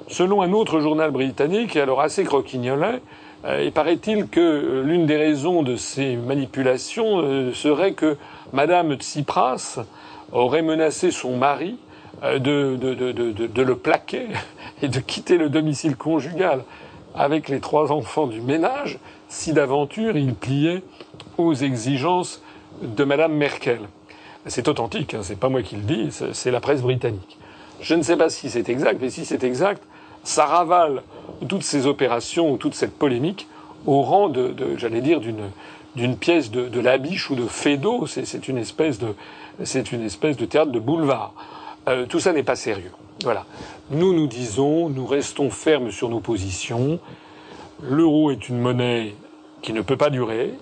Selon 0.08 0.42
un 0.42 0.52
autre 0.52 0.80
journal 0.80 1.12
britannique, 1.12 1.76
alors 1.76 2.02
assez 2.02 2.24
croquignolet, 2.24 3.02
euh, 3.46 3.64
il 3.64 3.72
paraît-il 3.72 4.28
que 4.28 4.40
euh, 4.40 4.84
l'une 4.84 5.06
des 5.06 5.18
raisons 5.18 5.62
de 5.62 5.76
ces 5.76 6.16
manipulations 6.16 7.54
serait 7.54 7.94
que 7.94 8.18
Madame 8.54 8.96
Tsipras 8.96 9.80
aurait 10.32 10.62
menacé 10.62 11.12
son 11.12 11.38
mari 11.38 11.78
de, 12.22 12.76
de, 12.76 12.94
de, 12.94 13.32
de, 13.48 13.62
le 13.62 13.76
plaquer 13.76 14.28
et 14.82 14.88
de 14.88 15.00
quitter 15.00 15.38
le 15.38 15.50
domicile 15.50 15.96
conjugal 15.96 16.64
avec 17.16 17.50
les 17.50 17.60
trois 17.60 17.92
enfants 17.92 18.28
du 18.28 18.42
ménage 18.42 19.00
si 19.28 19.54
d'aventure 19.54 20.16
il 20.18 20.34
pliait 20.34 20.84
aux 21.38 21.54
exigences 21.54 22.42
de 22.82 23.04
Madame 23.04 23.34
Merkel. 23.34 23.82
C'est 24.48 24.68
authentique, 24.68 25.14
hein, 25.14 25.22
c'est 25.24 25.40
pas 25.40 25.50
moi 25.50 25.62
qui 25.62 25.76
le 25.76 25.84
dis, 25.84 26.10
c'est 26.34 26.52
la 26.52 26.60
presse 26.60 26.82
britannique. 26.82 27.38
Je 27.80 27.96
ne 27.96 28.02
sais 28.02 28.18
pas 28.18 28.30
si 28.30 28.50
c'est 28.50 28.70
exact, 28.70 29.00
mais 29.02 29.10
si 29.10 29.26
c'est 29.26 29.44
exact, 29.44 29.84
ça 30.24 30.46
ravale 30.46 31.04
toutes 31.48 31.64
ces 31.64 31.86
opérations 31.86 32.52
ou 32.52 32.58
toute 32.58 32.76
cette 32.76 32.98
polémique 32.98 33.48
au 33.86 34.02
rang 34.02 34.30
de, 34.30 34.50
de 34.50 34.78
j'allais 34.78 35.02
dire, 35.02 35.20
d'une 35.20 35.50
d'une 35.96 36.16
pièce 36.16 36.52
de, 36.52 36.70
de 36.70 36.80
Labiche 36.80 37.30
ou 37.30 37.36
de 37.36 37.46
Fédot. 37.46 38.08
C'est 38.08 38.48
une 38.48 38.58
espèce 38.58 39.00
de 39.00 39.16
c'est 39.64 39.92
une 39.92 40.04
espèce 40.04 40.38
de 40.38 40.46
théâtre 40.46 40.72
de 40.72 40.80
boulevard. 40.80 41.34
Euh, 41.88 42.06
tout 42.06 42.20
ça 42.20 42.34
n'est 42.34 42.44
pas 42.44 42.56
sérieux. 42.56 42.92
Voilà. 43.24 43.46
Nous, 43.90 44.14
nous 44.14 44.28
disons, 44.28 44.90
nous 44.90 45.06
restons 45.06 45.50
fermes 45.50 45.92
sur 45.92 46.10
nos 46.10 46.20
positions. 46.20 47.00
L'euro 47.82 48.32
est 48.32 48.50
une 48.50 48.60
monnaie 48.60 49.16
qui 49.62 49.74
ne 49.74 49.82
peut 49.82 49.98
pas 49.98 50.10
durer, 50.10 50.54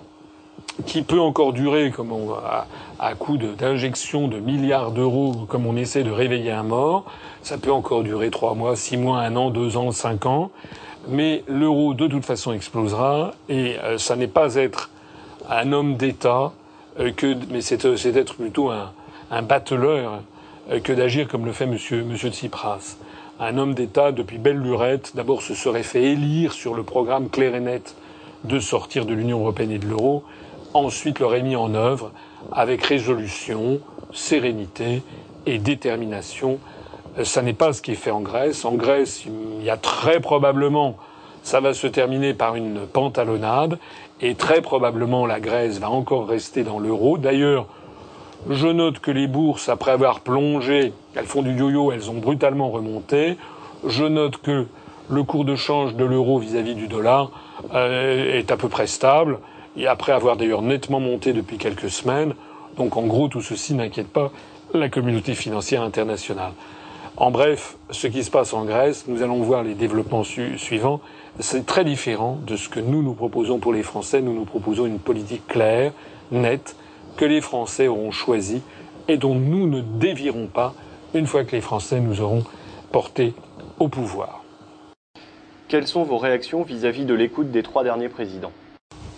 qui 0.86 1.02
peut 1.02 1.20
encore 1.20 1.52
durer 1.52 1.90
comme 1.90 2.12
on, 2.12 2.34
à, 2.34 2.66
à 2.98 3.14
coup 3.14 3.36
d'injection 3.36 4.28
de, 4.28 4.38
milliards 4.38 4.90
d'euros, 4.90 5.46
comme 5.48 5.66
on 5.66 5.76
essaie 5.76 6.02
de 6.02 6.10
réveiller 6.10 6.50
un 6.50 6.62
mort. 6.62 7.04
Ça 7.42 7.58
peut 7.58 7.72
encore 7.72 8.02
durer 8.02 8.30
trois 8.30 8.54
mois, 8.54 8.76
six 8.76 8.96
mois, 8.96 9.20
un 9.20 9.36
an, 9.36 9.50
deux 9.50 9.76
ans, 9.76 9.92
cinq 9.92 10.26
ans. 10.26 10.50
Mais 11.08 11.44
l'euro, 11.48 11.94
de 11.94 12.06
toute 12.06 12.24
façon, 12.24 12.52
explosera. 12.52 13.32
Et 13.48 13.76
euh, 13.82 13.96
ça 13.98 14.16
n'est 14.16 14.26
pas 14.26 14.56
être 14.56 14.90
un 15.48 15.72
homme 15.72 15.96
d'État, 15.96 16.52
euh, 16.98 17.12
mais 17.50 17.60
c'est 17.60 17.84
être 17.84 18.34
plutôt 18.34 18.70
un, 18.70 18.92
un 19.30 19.42
que 20.82 20.92
d'agir 20.92 21.28
comme 21.28 21.46
le 21.46 21.52
fait 21.52 21.66
Monsieur, 21.66 22.04
Monsieur 22.04 22.30
Tsipras. 22.30 22.96
Un 23.42 23.56
homme 23.56 23.74
d'État, 23.74 24.12
depuis 24.12 24.38
belle 24.38 24.58
lurette, 24.58 25.12
d'abord 25.14 25.42
se 25.42 25.54
serait 25.54 25.82
fait 25.82 26.02
élire 26.02 26.52
sur 26.52 26.74
le 26.74 26.82
programme 26.82 27.30
clair 27.30 27.54
et 27.54 27.60
net 27.60 27.96
de 28.44 28.58
sortir 28.58 29.06
de 29.06 29.14
l'Union 29.14 29.40
européenne 29.40 29.70
et 29.70 29.78
de 29.78 29.86
l'euro, 29.86 30.24
ensuite 30.74 31.18
l'aurait 31.18 31.42
mis 31.42 31.56
en 31.56 31.74
œuvre 31.74 32.12
avec 32.52 32.84
résolution, 32.84 33.80
sérénité 34.12 35.02
et 35.46 35.58
détermination. 35.58 36.58
Euh, 37.18 37.24
ça 37.24 37.42
n'est 37.42 37.54
pas 37.54 37.72
ce 37.72 37.82
qui 37.82 37.92
est 37.92 37.96
fait 37.96 38.10
en 38.10 38.20
Grèce. 38.20 38.64
En 38.64 38.74
Grèce, 38.74 39.24
il 39.26 39.64
y 39.64 39.70
a 39.70 39.76
très 39.76 40.20
probablement, 40.20 40.96
ça 41.42 41.60
va 41.60 41.74
se 41.74 41.86
terminer 41.86 42.34
par 42.34 42.56
une 42.56 42.80
pantalonnade, 42.80 43.78
et 44.20 44.34
très 44.34 44.60
probablement 44.60 45.26
la 45.26 45.40
Grèce 45.40 45.78
va 45.78 45.90
encore 45.90 46.28
rester 46.28 46.62
dans 46.62 46.78
l'euro. 46.78 47.18
D'ailleurs, 47.18 47.66
je 48.48 48.68
note 48.68 49.00
que 49.00 49.10
les 49.10 49.26
bourses, 49.26 49.68
après 49.68 49.90
avoir 49.90 50.20
plongé, 50.20 50.92
elles 51.14 51.26
font 51.26 51.42
du 51.42 51.52
yo-yo, 51.52 51.92
elles 51.92 52.10
ont 52.10 52.14
brutalement 52.14 52.70
remonté. 52.70 53.36
Je 53.86 54.04
note 54.04 54.38
que 54.38 54.66
le 55.10 55.22
cours 55.24 55.44
de 55.44 55.56
change 55.56 55.94
de 55.94 56.04
l'euro 56.04 56.38
vis-à-vis 56.38 56.74
du 56.74 56.88
dollar 56.88 57.30
euh, 57.74 58.38
est 58.38 58.50
à 58.50 58.56
peu 58.56 58.68
près 58.68 58.86
stable, 58.86 59.38
et 59.76 59.86
après 59.86 60.12
avoir 60.12 60.36
d'ailleurs 60.36 60.62
nettement 60.62 61.00
monté 61.00 61.32
depuis 61.32 61.58
quelques 61.58 61.90
semaines. 61.90 62.34
Donc 62.76 62.96
en 62.96 63.02
gros, 63.02 63.28
tout 63.28 63.42
ceci 63.42 63.74
n'inquiète 63.74 64.08
pas 64.08 64.30
la 64.72 64.88
communauté 64.88 65.34
financière 65.34 65.82
internationale. 65.82 66.52
En 67.16 67.30
bref, 67.30 67.76
ce 67.90 68.06
qui 68.06 68.24
se 68.24 68.30
passe 68.30 68.54
en 68.54 68.64
Grèce, 68.64 69.04
nous 69.06 69.22
allons 69.22 69.42
voir 69.42 69.62
les 69.62 69.74
développements 69.74 70.24
suivants. 70.24 71.00
C'est 71.38 71.66
très 71.66 71.84
différent 71.84 72.38
de 72.46 72.56
ce 72.56 72.68
que 72.68 72.80
nous 72.80 73.02
nous 73.02 73.12
proposons 73.12 73.58
pour 73.58 73.74
les 73.74 73.82
Français. 73.82 74.22
Nous 74.22 74.32
nous 74.32 74.46
proposons 74.46 74.86
une 74.86 74.98
politique 74.98 75.46
claire, 75.46 75.92
nette, 76.30 76.76
que 77.20 77.26
les 77.26 77.42
Français 77.42 77.86
auront 77.86 78.12
choisi 78.12 78.62
et 79.06 79.18
dont 79.18 79.34
nous 79.34 79.68
ne 79.68 79.82
dévierons 79.82 80.46
pas 80.46 80.72
une 81.12 81.26
fois 81.26 81.44
que 81.44 81.52
les 81.52 81.60
Français 81.60 82.00
nous 82.00 82.22
auront 82.22 82.44
portés 82.92 83.34
au 83.78 83.88
pouvoir. 83.88 84.42
Quelles 85.68 85.86
sont 85.86 86.02
vos 86.02 86.16
réactions 86.16 86.62
vis-à-vis 86.62 87.04
de 87.04 87.12
l'écoute 87.12 87.50
des 87.50 87.62
trois 87.62 87.84
derniers 87.84 88.08
présidents? 88.08 88.52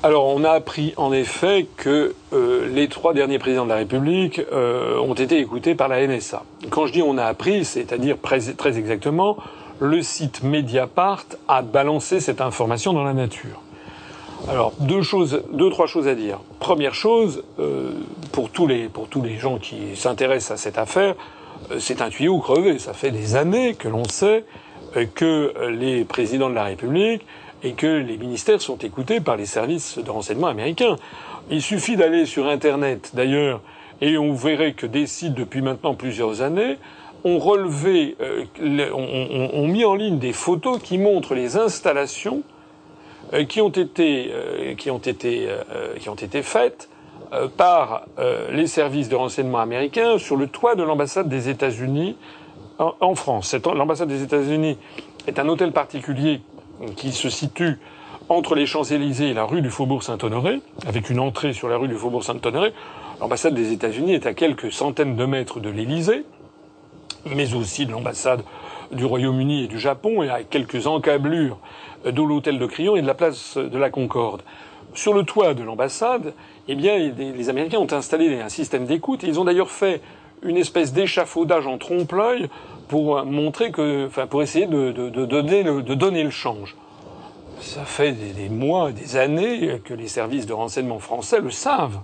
Alors, 0.02 0.26
on 0.26 0.42
a 0.42 0.50
appris 0.50 0.94
en 0.96 1.12
effet 1.12 1.68
que 1.76 2.16
euh, 2.32 2.68
les 2.74 2.88
trois 2.88 3.14
derniers 3.14 3.38
présidents 3.38 3.64
de 3.66 3.70
la 3.70 3.76
République 3.76 4.40
euh, 4.52 4.98
ont 4.98 5.14
été 5.14 5.38
écoutés 5.38 5.76
par 5.76 5.86
la 5.86 6.04
NSA. 6.04 6.42
Quand 6.70 6.88
je 6.88 6.92
dis 6.92 7.02
on 7.02 7.18
a 7.18 7.24
appris, 7.24 7.64
c'est-à-dire 7.64 8.16
très 8.20 8.78
exactement, 8.78 9.36
le 9.78 10.02
site 10.02 10.42
Mediapart 10.42 11.26
a 11.46 11.62
balancé 11.62 12.18
cette 12.18 12.40
information 12.40 12.92
dans 12.92 13.04
la 13.04 13.14
nature. 13.14 13.62
Alors 14.48 14.72
deux 14.80 15.02
choses, 15.02 15.44
deux 15.52 15.70
trois 15.70 15.86
choses 15.86 16.08
à 16.08 16.14
dire. 16.14 16.40
Première 16.58 16.94
chose, 16.94 17.44
euh, 17.60 17.92
pour 18.32 18.50
tous 18.50 18.66
les 18.66 18.88
pour 18.88 19.08
tous 19.08 19.22
les 19.22 19.38
gens 19.38 19.58
qui 19.58 19.94
s'intéressent 19.94 20.52
à 20.52 20.56
cette 20.56 20.78
affaire, 20.78 21.14
euh, 21.70 21.78
c'est 21.78 22.02
un 22.02 22.10
tuyau 22.10 22.38
crevé. 22.38 22.78
Ça 22.80 22.92
fait 22.92 23.12
des 23.12 23.36
années 23.36 23.74
que 23.74 23.86
l'on 23.86 24.04
sait 24.04 24.44
euh, 24.96 25.06
que 25.14 25.54
les 25.70 26.04
présidents 26.04 26.50
de 26.50 26.56
la 26.56 26.64
République 26.64 27.24
et 27.62 27.72
que 27.74 27.86
les 27.86 28.16
ministères 28.16 28.60
sont 28.60 28.78
écoutés 28.78 29.20
par 29.20 29.36
les 29.36 29.46
services 29.46 29.98
de 29.98 30.10
renseignement 30.10 30.48
américains. 30.48 30.96
Il 31.48 31.62
suffit 31.62 31.96
d'aller 31.96 32.26
sur 32.26 32.48
Internet, 32.48 33.12
d'ailleurs, 33.14 33.60
et 34.00 34.18
on 34.18 34.34
verrait 34.34 34.72
que 34.72 34.86
des 34.86 35.06
sites 35.06 35.34
depuis 35.34 35.62
maintenant 35.62 35.94
plusieurs 35.94 36.42
années 36.42 36.78
ont 37.24 37.38
relevé, 37.38 38.16
ont 38.60 39.68
mis 39.68 39.84
en 39.84 39.94
ligne 39.94 40.18
des 40.18 40.32
photos 40.32 40.82
qui 40.82 40.98
montrent 40.98 41.36
les 41.36 41.56
installations 41.56 42.42
euh, 42.42 42.51
qui 43.48 43.60
ont 43.60 43.70
été 43.70 44.30
euh, 44.32 44.74
qui 44.74 44.90
ont 44.90 44.98
été 44.98 45.46
euh, 45.48 45.94
qui 45.98 46.08
ont 46.08 46.14
été 46.14 46.42
faites 46.42 46.88
par 47.56 48.04
les 48.52 48.66
services 48.66 49.08
de 49.08 49.16
renseignement 49.16 49.60
américains 49.60 50.18
sur 50.18 50.36
le 50.36 50.48
toit 50.48 50.74
de 50.74 50.82
l'ambassade 50.82 51.30
des 51.30 51.48
États-Unis 51.48 52.14
en, 52.78 53.14
France. 53.14 53.56
L'ambassade 53.74 54.08
des 54.08 54.22
États-Unis 54.22 54.76
est 55.26 55.38
un 55.38 55.48
hôtel 55.48 55.72
particulier 55.72 56.42
qui 56.94 57.10
se 57.10 57.30
situe 57.30 57.78
entre 58.28 58.54
les 58.54 58.66
Champs-Élysées 58.66 59.30
et 59.30 59.32
la 59.32 59.44
rue 59.44 59.62
du 59.62 59.70
Faubourg 59.70 60.02
Saint-Honoré, 60.02 60.60
avec 60.86 61.08
une 61.08 61.20
entrée 61.20 61.54
sur 61.54 61.70
la 61.70 61.78
rue 61.78 61.88
du 61.88 61.94
Faubourg 61.94 62.22
Saint-Honoré. 62.22 62.74
L'ambassade 63.18 63.54
des 63.54 63.72
États-Unis 63.72 64.12
est 64.12 64.26
à 64.26 64.34
quelques 64.34 64.70
centaines 64.70 65.16
de 65.16 65.24
mètres 65.24 65.58
de 65.58 65.70
l'Élysée. 65.70 66.26
Mais 67.26 67.54
aussi 67.54 67.86
de 67.86 67.92
l'ambassade 67.92 68.42
du 68.90 69.04
Royaume-Uni 69.04 69.64
et 69.64 69.68
du 69.68 69.78
Japon, 69.78 70.22
et 70.22 70.30
à 70.30 70.42
quelques 70.42 70.86
encablures 70.86 71.58
de 72.04 72.22
l'hôtel 72.22 72.58
de 72.58 72.66
Crillon 72.66 72.96
et 72.96 73.02
de 73.02 73.06
la 73.06 73.14
place 73.14 73.56
de 73.56 73.78
la 73.78 73.90
Concorde. 73.90 74.42
Sur 74.94 75.14
le 75.14 75.22
toit 75.22 75.54
de 75.54 75.62
l'ambassade, 75.62 76.34
eh 76.68 76.74
bien, 76.74 76.98
les 76.98 77.48
Américains 77.48 77.78
ont 77.78 77.92
installé 77.92 78.40
un 78.40 78.50
système 78.50 78.84
d'écoute. 78.84 79.22
Ils 79.22 79.40
ont 79.40 79.44
d'ailleurs 79.44 79.70
fait 79.70 80.02
une 80.42 80.58
espèce 80.58 80.92
d'échafaudage 80.92 81.66
en 81.66 81.78
trompe-l'œil 81.78 82.50
pour 82.88 83.24
montrer 83.24 83.70
que, 83.70 84.06
enfin, 84.06 84.26
pour 84.26 84.42
essayer 84.42 84.66
de, 84.66 84.90
donner, 85.24 85.62
le, 85.62 85.82
de 85.82 85.94
donner 85.94 86.22
le 86.22 86.30
change. 86.30 86.76
Ça 87.60 87.84
fait 87.84 88.12
des, 88.12 88.32
des 88.32 88.48
mois, 88.50 88.92
des 88.92 89.16
années 89.16 89.80
que 89.84 89.94
les 89.94 90.08
services 90.08 90.46
de 90.46 90.52
renseignement 90.52 90.98
français 90.98 91.40
le 91.40 91.50
savent. 91.50 92.00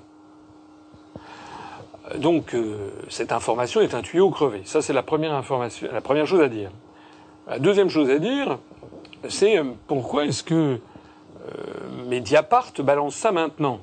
Donc 2.16 2.54
euh, 2.54 2.90
cette 3.08 3.32
information 3.32 3.80
est 3.80 3.94
un 3.94 4.02
tuyau 4.02 4.30
crevé. 4.30 4.62
Ça 4.64 4.80
c'est 4.80 4.92
la 4.92 5.02
première 5.02 5.34
information, 5.34 5.88
la 5.92 6.00
première 6.00 6.26
chose 6.26 6.40
à 6.40 6.48
dire. 6.48 6.70
La 7.46 7.58
deuxième 7.58 7.90
chose 7.90 8.10
à 8.10 8.18
dire, 8.18 8.58
c'est 9.28 9.58
euh, 9.58 9.64
pourquoi 9.86 10.24
est-ce 10.24 10.42
que 10.42 10.54
euh, 10.54 10.78
Mediapart 12.06 12.72
balance 12.78 13.14
ça 13.14 13.32
maintenant? 13.32 13.80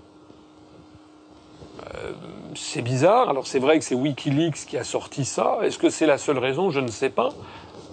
C'est 2.56 2.82
bizarre. 2.82 3.30
Alors 3.30 3.48
c'est 3.48 3.60
vrai 3.60 3.80
que 3.80 3.86
c'est 3.86 3.96
WikiLeaks 3.96 4.66
qui 4.66 4.78
a 4.78 4.84
sorti 4.84 5.24
ça. 5.24 5.60
Est-ce 5.62 5.78
que 5.78 5.90
c'est 5.90 6.06
la 6.06 6.18
seule 6.18 6.40
raison? 6.40 6.70
Je 6.70 6.80
ne 6.80 6.88
sais 6.88 7.10
pas. 7.10 7.30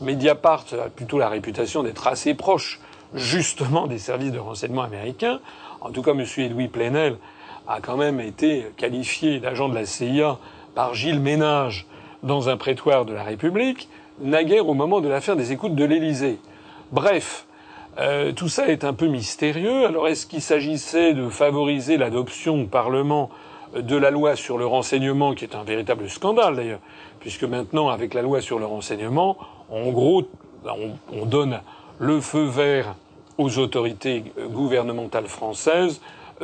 Mediapart 0.00 0.64
a 0.72 0.88
plutôt 0.88 1.18
la 1.18 1.28
réputation 1.28 1.82
d'être 1.82 2.06
assez 2.06 2.34
proche 2.34 2.80
justement 3.14 3.86
des 3.86 3.98
services 3.98 4.32
de 4.32 4.38
renseignement 4.38 4.82
américains. 4.82 5.40
En 5.80 5.90
tout 5.90 6.02
cas, 6.02 6.12
M. 6.12 6.24
Edoui 6.38 6.68
Plenel 6.68 7.16
a 7.66 7.81
quand 7.81 7.97
même 7.97 8.21
été 8.21 8.66
qualifié 8.76 9.38
d'agent 9.40 9.69
de 9.69 9.75
la 9.75 9.87
CIA 9.87 10.38
par 10.75 10.95
Gilles 10.95 11.21
Ménage 11.21 11.87
dans 12.23 12.49
un 12.49 12.57
prétoire 12.57 13.04
de 13.04 13.12
la 13.12 13.23
République, 13.23 13.88
naguère 14.21 14.69
au 14.69 14.75
moment 14.75 15.00
de 15.00 15.09
l'affaire 15.09 15.37
des 15.37 15.52
écoutes 15.52 15.75
de 15.75 15.85
l'Élysée. 15.85 16.38
Bref, 16.92 17.47
euh, 17.99 18.33
tout 18.33 18.49
ça 18.49 18.69
est 18.69 18.85
un 18.85 18.92
peu 18.92 19.07
mystérieux. 19.07 19.87
Alors 19.87 20.09
est-ce 20.09 20.26
qu'il 20.26 20.42
s'agissait 20.42 21.14
de 21.14 21.28
favoriser 21.28 21.97
l'adoption 21.97 22.62
au 22.62 22.66
Parlement 22.66 23.31
de 23.75 23.97
la 23.97 24.11
loi 24.11 24.37
sur 24.37 24.59
le 24.59 24.66
renseignement, 24.66 25.35
qui 25.35 25.45
est 25.45 25.54
un 25.54 25.64
véritable 25.64 26.09
scandale 26.09 26.57
d'ailleurs, 26.57 26.81
puisque 27.21 27.45
maintenant, 27.45 27.88
avec 27.88 28.14
la 28.14 28.23
loi 28.23 28.40
sur 28.40 28.59
le 28.59 28.66
renseignement, 28.66 29.38
en 29.71 29.90
gros, 29.90 30.25
on, 30.64 30.90
on 31.12 31.25
donne 31.25 31.61
le 31.99 32.21
feu 32.21 32.45
vert 32.45 32.95
aux 33.38 33.59
autorités 33.59 34.25
gouvernementales 34.50 35.26
françaises 35.26 36.00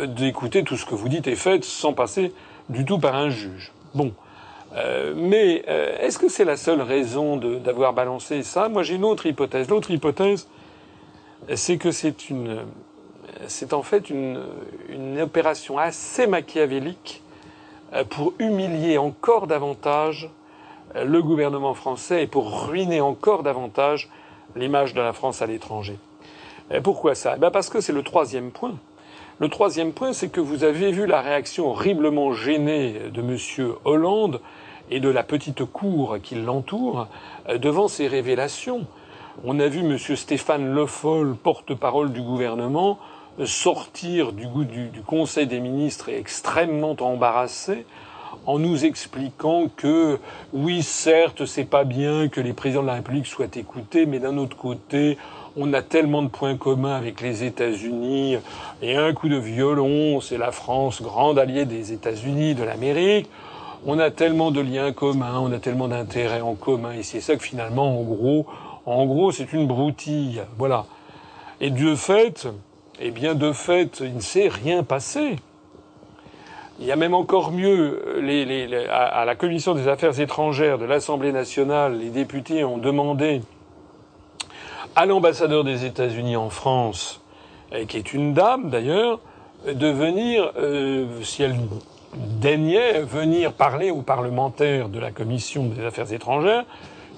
d'écouter 0.07 0.64
tout 0.64 0.76
ce 0.76 0.87
que 0.87 0.95
vous 0.95 1.09
dites 1.09 1.26
et 1.26 1.37
faites 1.37 1.64
sans 1.64 1.93
passer 1.93 2.33
du 2.69 2.85
tout 2.85 2.99
par 2.99 3.14
un 3.14 3.31
juge. 3.31 3.73
Bon. 3.95 4.12
Euh, 4.76 5.14
mais 5.17 5.64
euh, 5.69 5.97
est-ce 6.00 6.19
que 6.19 6.28
c'est 6.28 6.45
la 6.45 6.57
seule 6.57 6.83
raison 6.83 7.37
d'avoir 7.37 7.93
balancé 7.93 8.43
ça? 8.43 8.69
Moi, 8.69 8.83
j'ai 8.83 8.97
une 8.97 9.05
autre 9.05 9.26
hypothèse. 9.26 9.69
L'autre 9.69 9.90
hypothèse, 9.90 10.47
c'est 11.55 11.78
que 11.78 11.90
c'est 11.90 12.28
une, 12.28 12.61
c'est 13.47 13.73
en 13.73 13.83
fait 13.83 14.11
une, 14.11 14.38
opération 15.21 15.78
assez 15.78 16.26
machiavélique 16.26 17.23
euh, 17.95 18.05
pour 18.05 18.35
humilier 18.38 18.99
encore 18.99 19.47
davantage 19.47 20.31
le 20.95 21.23
gouvernement 21.23 21.75
français 21.75 22.23
et 22.23 22.26
pour 22.26 22.67
ruiner 22.69 23.02
encore 23.02 23.43
davantage 23.43 24.09
l'image 24.57 24.95
de 24.95 25.02
la 25.02 25.12
France 25.12 25.43
à 25.43 25.47
l'étranger. 25.47 25.99
Pourquoi 26.83 27.14
ça? 27.14 27.35
Eh 27.37 27.38
ben 27.38 27.50
Parce 27.50 27.69
que 27.69 27.83
c'est 27.83 27.93
le 27.93 28.02
troisième 28.02 28.50
point. 28.50 28.75
Le 29.40 29.49
troisième 29.49 29.92
point, 29.92 30.12
c'est 30.12 30.30
que 30.30 30.40
vous 30.40 30.64
avez 30.64 30.90
vu 30.90 31.07
la 31.07 31.21
réaction 31.21 31.68
horriblement 31.68 32.33
gênée 32.33 32.95
de 33.14 33.21
M. 33.21 33.73
Hollande 33.85 34.40
et 34.90 34.99
de 34.99 35.09
la 35.09 35.23
petite 35.23 35.64
cour 35.64 36.16
qui 36.21 36.35
l'entoure 36.35 37.07
euh, 37.49 37.57
devant 37.57 37.87
ces 37.87 38.09
révélations. 38.09 38.85
On 39.44 39.61
a 39.61 39.68
vu 39.68 39.79
M. 39.79 39.96
Stéphane 39.96 40.74
Le 40.74 40.87
Foll, 40.87 41.37
porte-parole 41.37 42.12
du 42.12 42.20
gouvernement, 42.20 42.98
sortir 43.44 44.33
du, 44.33 44.48
Conseil 45.07 45.46
des 45.46 45.61
ministres 45.61 46.09
extrêmement 46.09 46.96
embarrassé 46.98 47.87
en 48.44 48.59
nous 48.59 48.85
expliquant 48.85 49.68
que 49.68 50.18
oui, 50.53 50.83
certes, 50.83 51.46
c'est 51.46 51.64
pas 51.64 51.85
bien 51.85 52.27
que 52.27 52.40
les 52.40 52.53
présidents 52.53 52.83
de 52.83 52.88
la 52.88 52.94
République 52.94 53.27
soient 53.27 53.46
écoutés, 53.55 54.05
mais 54.05 54.18
d'un 54.18 54.37
autre 54.37 54.57
côté, 54.57 55.16
on 55.61 55.73
a 55.73 55.83
tellement 55.83 56.23
de 56.23 56.29
points 56.29 56.57
communs 56.57 56.94
avec 56.94 57.21
les 57.21 57.42
États-Unis, 57.42 58.38
et 58.81 58.97
un 58.97 59.12
coup 59.12 59.29
de 59.29 59.37
violon, 59.37 60.21
c'est 60.21 60.38
la 60.38 60.53
France, 60.53 61.03
grande 61.03 61.38
alliée 61.38 61.64
des 61.64 61.92
États-Unis, 61.92 62.55
de 62.55 62.62
l'Amérique. 62.62 63.29
On 63.85 63.99
a 63.99 64.11
tellement 64.11 64.53
de 64.53 64.61
liens 64.61 64.92
communs, 64.92 65.40
on 65.40 65.53
a 65.53 65.59
tellement 65.59 65.88
d'intérêts 65.88 66.40
en 66.40 66.55
commun, 66.55 66.92
et 66.92 67.03
c'est 67.03 67.21
ça 67.21 67.35
que 67.37 67.42
finalement, 67.42 67.99
en 67.99 68.03
gros, 68.05 68.47
en 68.87 69.05
gros, 69.07 69.33
c'est 69.33 69.53
une 69.53 69.66
broutille. 69.66 70.42
Voilà. 70.57 70.87
Et 71.61 71.71
de 71.71 71.94
fait, 71.97 72.47
eh 73.01 73.11
bien, 73.11 73.35
de 73.35 73.51
fait, 73.51 74.01
il 74.01 74.14
ne 74.14 74.21
s'est 74.21 74.49
rien 74.49 74.85
passé. 74.85 75.37
Il 76.79 76.87
y 76.87 76.92
a 76.92 76.97
même 76.97 77.14
encore 77.14 77.51
mieux, 77.51 78.01
à 78.92 79.25
la 79.25 79.35
commission 79.35 79.75
des 79.75 79.88
affaires 79.88 80.21
étrangères 80.21 80.79
de 80.79 80.85
l'Assemblée 80.85 81.33
nationale, 81.33 81.99
les 81.99 82.11
députés 82.11 82.62
ont 82.62 82.79
demandé 82.79 83.40
à 84.99 85.07
l'ambassadeur 85.07 85.63
des 85.63 85.85
États-Unis 85.85 86.35
en 86.35 86.51
France, 86.51 87.21
euh, 87.73 87.85
qui 87.85 87.99
est 87.99 88.13
une 88.15 88.35
dame 88.35 88.69
d'ailleurs, 88.69 89.21
de 89.65 89.87
venir, 89.87 90.51
euh, 90.59 91.07
si 91.23 91.45
elle 91.45 91.55
daignait, 92.17 93.03
venir 93.03 93.53
parler 93.53 93.93
aux 93.93 94.03
parlementaires 94.03 94.89
de 94.89 94.99
la 94.99 95.13
Commission 95.13 95.67
des 95.67 95.85
affaires 95.85 96.13
étrangères 96.13 96.65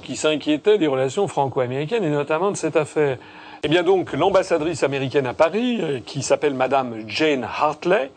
qui 0.02 0.16
s'inquiétaient 0.16 0.76
des 0.76 0.88
relations 0.88 1.26
franco-américaines 1.26 2.04
et 2.04 2.10
notamment 2.10 2.50
de 2.50 2.56
cette 2.58 2.76
affaire. 2.76 3.16
Eh 3.62 3.68
bien 3.68 3.82
donc, 3.82 4.12
l'ambassadrice 4.12 4.82
américaine 4.82 5.26
à 5.26 5.32
Paris, 5.32 5.78
euh, 5.80 6.00
qui 6.04 6.22
s'appelle 6.22 6.52
Madame 6.52 7.08
Jane 7.08 7.44
Hartley, 7.44 8.10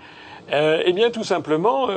eh 0.52 0.92
bien 0.92 1.10
tout 1.10 1.24
simplement, 1.24 1.88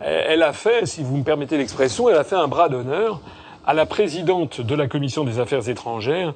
elle 0.00 0.42
a 0.42 0.52
fait, 0.52 0.84
si 0.84 1.04
vous 1.04 1.16
me 1.16 1.22
permettez 1.22 1.56
l'expression, 1.56 2.08
elle 2.08 2.16
a 2.16 2.24
fait 2.24 2.34
un 2.34 2.48
bras 2.48 2.68
d'honneur 2.68 3.20
à 3.64 3.72
la 3.72 3.86
présidente 3.86 4.60
de 4.60 4.74
la 4.74 4.88
Commission 4.88 5.22
des 5.22 5.38
affaires 5.38 5.68
étrangères, 5.68 6.34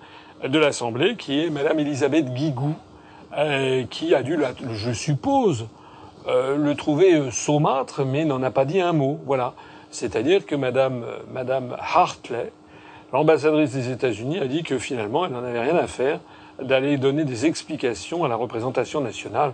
de 0.49 0.59
l'Assemblée, 0.59 1.17
qui 1.17 1.41
est 1.41 1.51
Madame 1.51 1.79
Elisabeth 1.79 2.33
Guigou, 2.33 2.75
euh, 3.37 3.85
qui 3.89 4.15
a 4.15 4.23
dû, 4.23 4.39
je 4.73 4.93
suppose, 4.93 5.67
euh, 6.27 6.57
le 6.57 6.75
trouver 6.75 7.15
euh, 7.15 7.31
saumâtre, 7.31 8.05
mais 8.05 8.25
n'en 8.25 8.43
a 8.43 8.51
pas 8.51 8.65
dit 8.65 8.81
un 8.81 8.93
mot. 8.93 9.21
Voilà. 9.25 9.55
C'est-à-dire 9.91 10.45
que 10.47 10.55
Madame, 10.55 11.05
Madame 11.33 11.77
Hartley, 11.79 12.51
l'ambassadrice 13.13 13.73
des 13.73 13.91
États-Unis, 13.91 14.39
a 14.39 14.47
dit 14.47 14.63
que 14.63 14.79
finalement, 14.79 15.27
elle 15.27 15.33
n'en 15.33 15.45
avait 15.45 15.61
rien 15.61 15.77
à 15.77 15.87
faire 15.87 16.19
d'aller 16.61 16.97
donner 16.97 17.25
des 17.25 17.47
explications 17.47 18.25
à 18.25 18.29
la 18.29 18.37
représentation 18.37 19.01
nationale. 19.01 19.53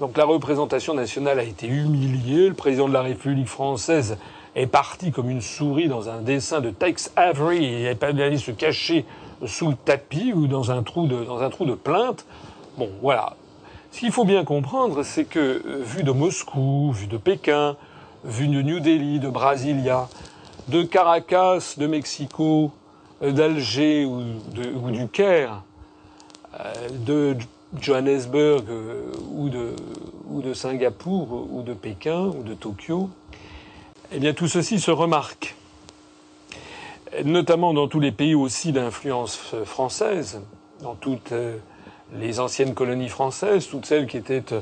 Donc 0.00 0.16
la 0.16 0.24
représentation 0.24 0.94
nationale 0.94 1.38
a 1.38 1.42
été 1.42 1.66
humiliée. 1.66 2.48
Le 2.48 2.54
président 2.54 2.88
de 2.88 2.92
la 2.92 3.02
République 3.02 3.48
française 3.48 4.18
est 4.54 4.66
parti 4.66 5.12
comme 5.12 5.30
une 5.30 5.40
souris 5.40 5.88
dans 5.88 6.08
un 6.08 6.20
dessin 6.20 6.60
de 6.60 6.70
Tex 6.70 7.12
Avery 7.16 7.64
et 7.64 7.82
est 7.84 8.02
allé 8.02 8.38
se 8.38 8.50
cacher 8.50 9.04
sous 9.44 9.68
le 9.68 9.76
tapis 9.76 10.32
ou 10.32 10.46
dans 10.46 10.70
un 10.70 10.82
trou 10.82 11.06
de, 11.06 11.24
dans 11.24 11.76
plainte. 11.76 12.24
Bon, 12.78 12.88
voilà. 13.02 13.36
Ce 13.90 14.00
qu'il 14.00 14.12
faut 14.12 14.24
bien 14.24 14.44
comprendre, 14.44 15.02
c'est 15.02 15.24
que 15.24 15.38
euh, 15.38 15.82
vu 15.82 16.02
de 16.02 16.10
Moscou, 16.10 16.92
vu 16.92 17.06
de 17.06 17.16
Pékin, 17.16 17.76
vu 18.24 18.48
de 18.48 18.60
New 18.60 18.80
Delhi, 18.80 19.20
de 19.20 19.28
Brasilia, 19.28 20.08
de 20.68 20.82
Caracas, 20.82 21.76
de 21.78 21.86
Mexico, 21.86 22.72
euh, 23.22 23.32
d'Alger 23.32 24.04
ou, 24.04 24.22
ou, 24.84 24.90
du 24.90 25.08
Caire, 25.08 25.62
euh, 26.60 26.72
de 26.90 27.36
Johannesburg 27.80 28.64
ou 29.34 29.48
de, 29.48 29.74
ou 30.30 30.42
de 30.42 30.54
Singapour 30.54 31.48
ou 31.50 31.62
de 31.62 31.74
Pékin 31.74 32.26
ou 32.26 32.42
de 32.42 32.54
Tokyo, 32.54 33.08
eh 34.12 34.18
bien 34.18 34.32
tout 34.34 34.48
ceci 34.48 34.78
se 34.78 34.90
remarque 34.90 35.56
notamment 37.24 37.74
dans 37.74 37.88
tous 37.88 38.00
les 38.00 38.12
pays 38.12 38.34
aussi 38.34 38.72
d'influence 38.72 39.54
française, 39.64 40.40
dans 40.80 40.94
toutes 40.94 41.32
euh, 41.32 41.56
les 42.14 42.40
anciennes 42.40 42.74
colonies 42.74 43.08
françaises, 43.08 43.68
toutes 43.68 43.86
celles 43.86 44.06
qui 44.06 44.16
étaient 44.16 44.52
euh, 44.52 44.60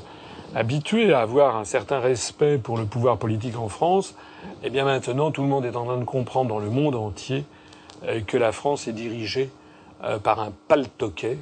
habituées 0.54 1.12
à 1.12 1.20
avoir 1.20 1.56
un 1.56 1.64
certain 1.64 2.00
respect 2.00 2.58
pour 2.58 2.76
le 2.76 2.84
pouvoir 2.84 3.18
politique 3.18 3.58
en 3.58 3.68
France, 3.68 4.14
eh 4.62 4.70
bien 4.70 4.84
maintenant 4.84 5.30
tout 5.30 5.42
le 5.42 5.48
monde 5.48 5.64
est 5.64 5.76
en 5.76 5.84
train 5.84 5.98
de 5.98 6.04
comprendre 6.04 6.50
dans 6.50 6.60
le 6.60 6.70
monde 6.70 6.94
entier 6.94 7.44
euh, 8.04 8.20
que 8.20 8.36
la 8.36 8.52
France 8.52 8.88
est 8.88 8.92
dirigée 8.92 9.50
par 10.22 10.38
un 10.40 10.52
paltoquet, 10.68 11.38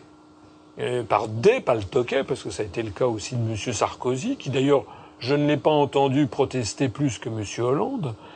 par 1.08 1.26
des 1.26 1.60
paltoquets, 1.60 2.22
parce 2.22 2.44
que 2.44 2.50
ça 2.50 2.62
a 2.62 2.66
été 2.66 2.84
le 2.84 2.90
cas 2.90 3.06
aussi 3.06 3.34
de 3.34 3.40
M. 3.40 3.56
Sarkozy, 3.56 4.36
qui 4.36 4.50
d'ailleurs 4.50 4.84
je 5.18 5.34
ne 5.34 5.46
l'ai 5.46 5.56
pas 5.56 5.70
entendu 5.70 6.28
protester 6.28 6.88
plus 6.88 7.18
que 7.18 7.28
M. 7.28 7.44
Hollande, 7.64 8.06
euh, 8.06 8.31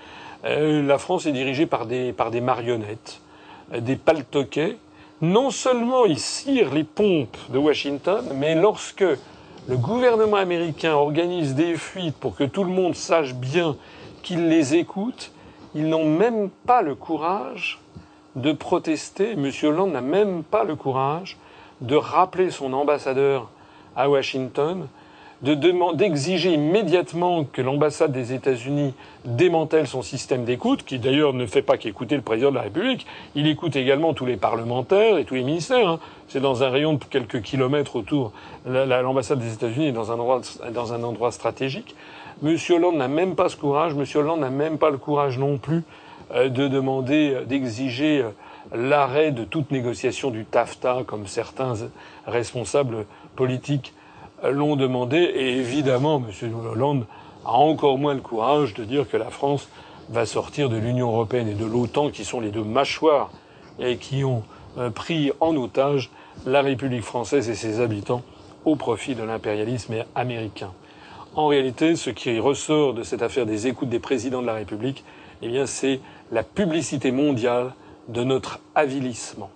la 0.46 0.98
France 0.98 1.26
est 1.26 1.32
dirigée 1.32 1.66
par 1.66 1.86
des, 1.86 2.12
par 2.12 2.30
des 2.30 2.40
marionnettes, 2.40 3.20
euh, 3.72 3.80
des 3.80 3.96
paltoquets. 3.96 4.76
Non 5.22 5.50
seulement 5.50 6.04
ils 6.04 6.18
cirent 6.18 6.74
les 6.74 6.84
pompes 6.84 7.38
de 7.48 7.58
Washington, 7.58 8.24
mais 8.34 8.54
lorsque 8.54 9.04
le 9.68 9.76
gouvernement 9.76 10.36
américain 10.36 10.94
organise 10.94 11.54
des 11.54 11.76
fuites 11.76 12.16
pour 12.16 12.36
que 12.36 12.44
tout 12.44 12.64
le 12.64 12.70
monde 12.70 12.94
sache 12.94 13.34
bien 13.34 13.76
qu'il 14.22 14.48
les 14.48 14.74
écoute, 14.74 15.32
ils 15.74 15.88
n'ont 15.88 16.08
même 16.08 16.50
pas 16.66 16.82
le 16.82 16.94
courage 16.94 17.80
de 18.36 18.52
protester. 18.52 19.32
M. 19.32 19.50
Hollande 19.62 19.92
n'a 19.92 20.00
même 20.00 20.42
pas 20.44 20.64
le 20.64 20.76
courage 20.76 21.38
de 21.80 21.96
rappeler 21.96 22.50
son 22.50 22.72
ambassadeur 22.72 23.50
à 23.96 24.08
Washington 24.08 24.86
d'exiger 25.42 26.54
immédiatement 26.54 27.44
que 27.44 27.60
l'ambassade 27.60 28.12
des 28.12 28.32
États-Unis 28.32 28.94
démantèle 29.24 29.86
son 29.86 30.02
système 30.02 30.44
d'écoute, 30.44 30.84
qui 30.84 30.98
d'ailleurs 30.98 31.34
ne 31.34 31.46
fait 31.46 31.62
pas 31.62 31.76
qu'écouter 31.76 32.16
le 32.16 32.22
président 32.22 32.50
de 32.50 32.56
la 32.56 32.62
République, 32.62 33.06
il 33.34 33.46
écoute 33.46 33.76
également 33.76 34.14
tous 34.14 34.26
les 34.26 34.36
parlementaires 34.36 35.18
et 35.18 35.24
tous 35.24 35.34
les 35.34 35.42
ministères. 35.42 35.88
Hein. 35.88 36.00
C'est 36.28 36.40
dans 36.40 36.62
un 36.62 36.70
rayon 36.70 36.94
de 36.94 37.04
quelques 37.04 37.42
kilomètres 37.42 37.96
autour. 37.96 38.32
L'ambassade 38.66 39.38
des 39.38 39.52
États-Unis 39.52 39.88
est 39.88 39.92
dans 39.92 40.10
un, 40.10 40.14
endroit, 40.14 40.40
dans 40.72 40.92
un 40.92 41.02
endroit 41.02 41.32
stratégique. 41.32 41.94
Monsieur 42.42 42.76
Hollande 42.76 42.96
n'a 42.96 43.08
même 43.08 43.34
pas 43.34 43.48
ce 43.48 43.56
courage. 43.56 43.94
Monsieur 43.94 44.20
Hollande 44.20 44.40
n'a 44.40 44.50
même 44.50 44.78
pas 44.78 44.90
le 44.90 44.98
courage 44.98 45.38
non 45.38 45.58
plus 45.58 45.84
euh, 46.34 46.48
de 46.48 46.66
demander, 46.66 47.34
euh, 47.34 47.44
d'exiger 47.44 48.22
euh, 48.22 48.30
l'arrêt 48.74 49.32
de 49.32 49.44
toute 49.44 49.70
négociation 49.70 50.30
du 50.30 50.44
TAFTA, 50.44 51.04
comme 51.06 51.26
certains 51.26 51.74
responsables 52.26 53.06
politiques 53.36 53.94
l'ont 54.42 54.76
demandé, 54.76 55.18
et 55.18 55.56
évidemment, 55.56 56.22
M. 56.22 56.54
Hollande 56.54 57.06
a 57.44 57.52
encore 57.52 57.98
moins 57.98 58.14
le 58.14 58.20
courage 58.20 58.74
de 58.74 58.84
dire 58.84 59.08
que 59.08 59.16
la 59.16 59.30
France 59.30 59.68
va 60.08 60.26
sortir 60.26 60.68
de 60.68 60.76
l'Union 60.76 61.08
européenne 61.08 61.48
et 61.48 61.54
de 61.54 61.64
l'OTAN, 61.64 62.10
qui 62.10 62.24
sont 62.24 62.40
les 62.40 62.50
deux 62.50 62.64
mâchoires 62.64 63.30
et 63.78 63.96
qui 63.96 64.24
ont 64.24 64.42
euh, 64.78 64.90
pris 64.90 65.32
en 65.40 65.56
otage 65.56 66.10
la 66.44 66.62
République 66.62 67.02
française 67.02 67.48
et 67.48 67.54
ses 67.54 67.80
habitants 67.80 68.22
au 68.64 68.76
profit 68.76 69.14
de 69.14 69.22
l'impérialisme 69.22 69.94
américain. 70.14 70.72
En 71.34 71.48
réalité, 71.48 71.96
ce 71.96 72.10
qui 72.10 72.38
ressort 72.38 72.94
de 72.94 73.02
cette 73.02 73.22
affaire 73.22 73.46
des 73.46 73.66
écoutes 73.66 73.88
des 73.88 73.98
présidents 73.98 74.42
de 74.42 74.46
la 74.46 74.54
République, 74.54 75.04
eh 75.42 75.48
bien, 75.48 75.66
c'est 75.66 76.00
la 76.32 76.42
publicité 76.42 77.10
mondiale 77.10 77.74
de 78.08 78.24
notre 78.24 78.60
avilissement. 78.74 79.50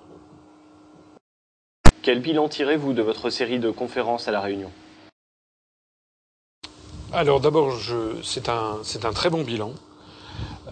Quel 2.02 2.20
bilan 2.20 2.48
tirez-vous 2.48 2.94
de 2.94 3.02
votre 3.02 3.28
série 3.28 3.58
de 3.58 3.70
conférences 3.70 4.26
à 4.26 4.30
La 4.30 4.40
Réunion? 4.40 4.70
Alors 7.12 7.40
d'abord, 7.40 7.76
c'est 8.22 8.48
un, 8.48 9.12
très 9.12 9.28
bon 9.28 9.42
bilan. 9.42 9.72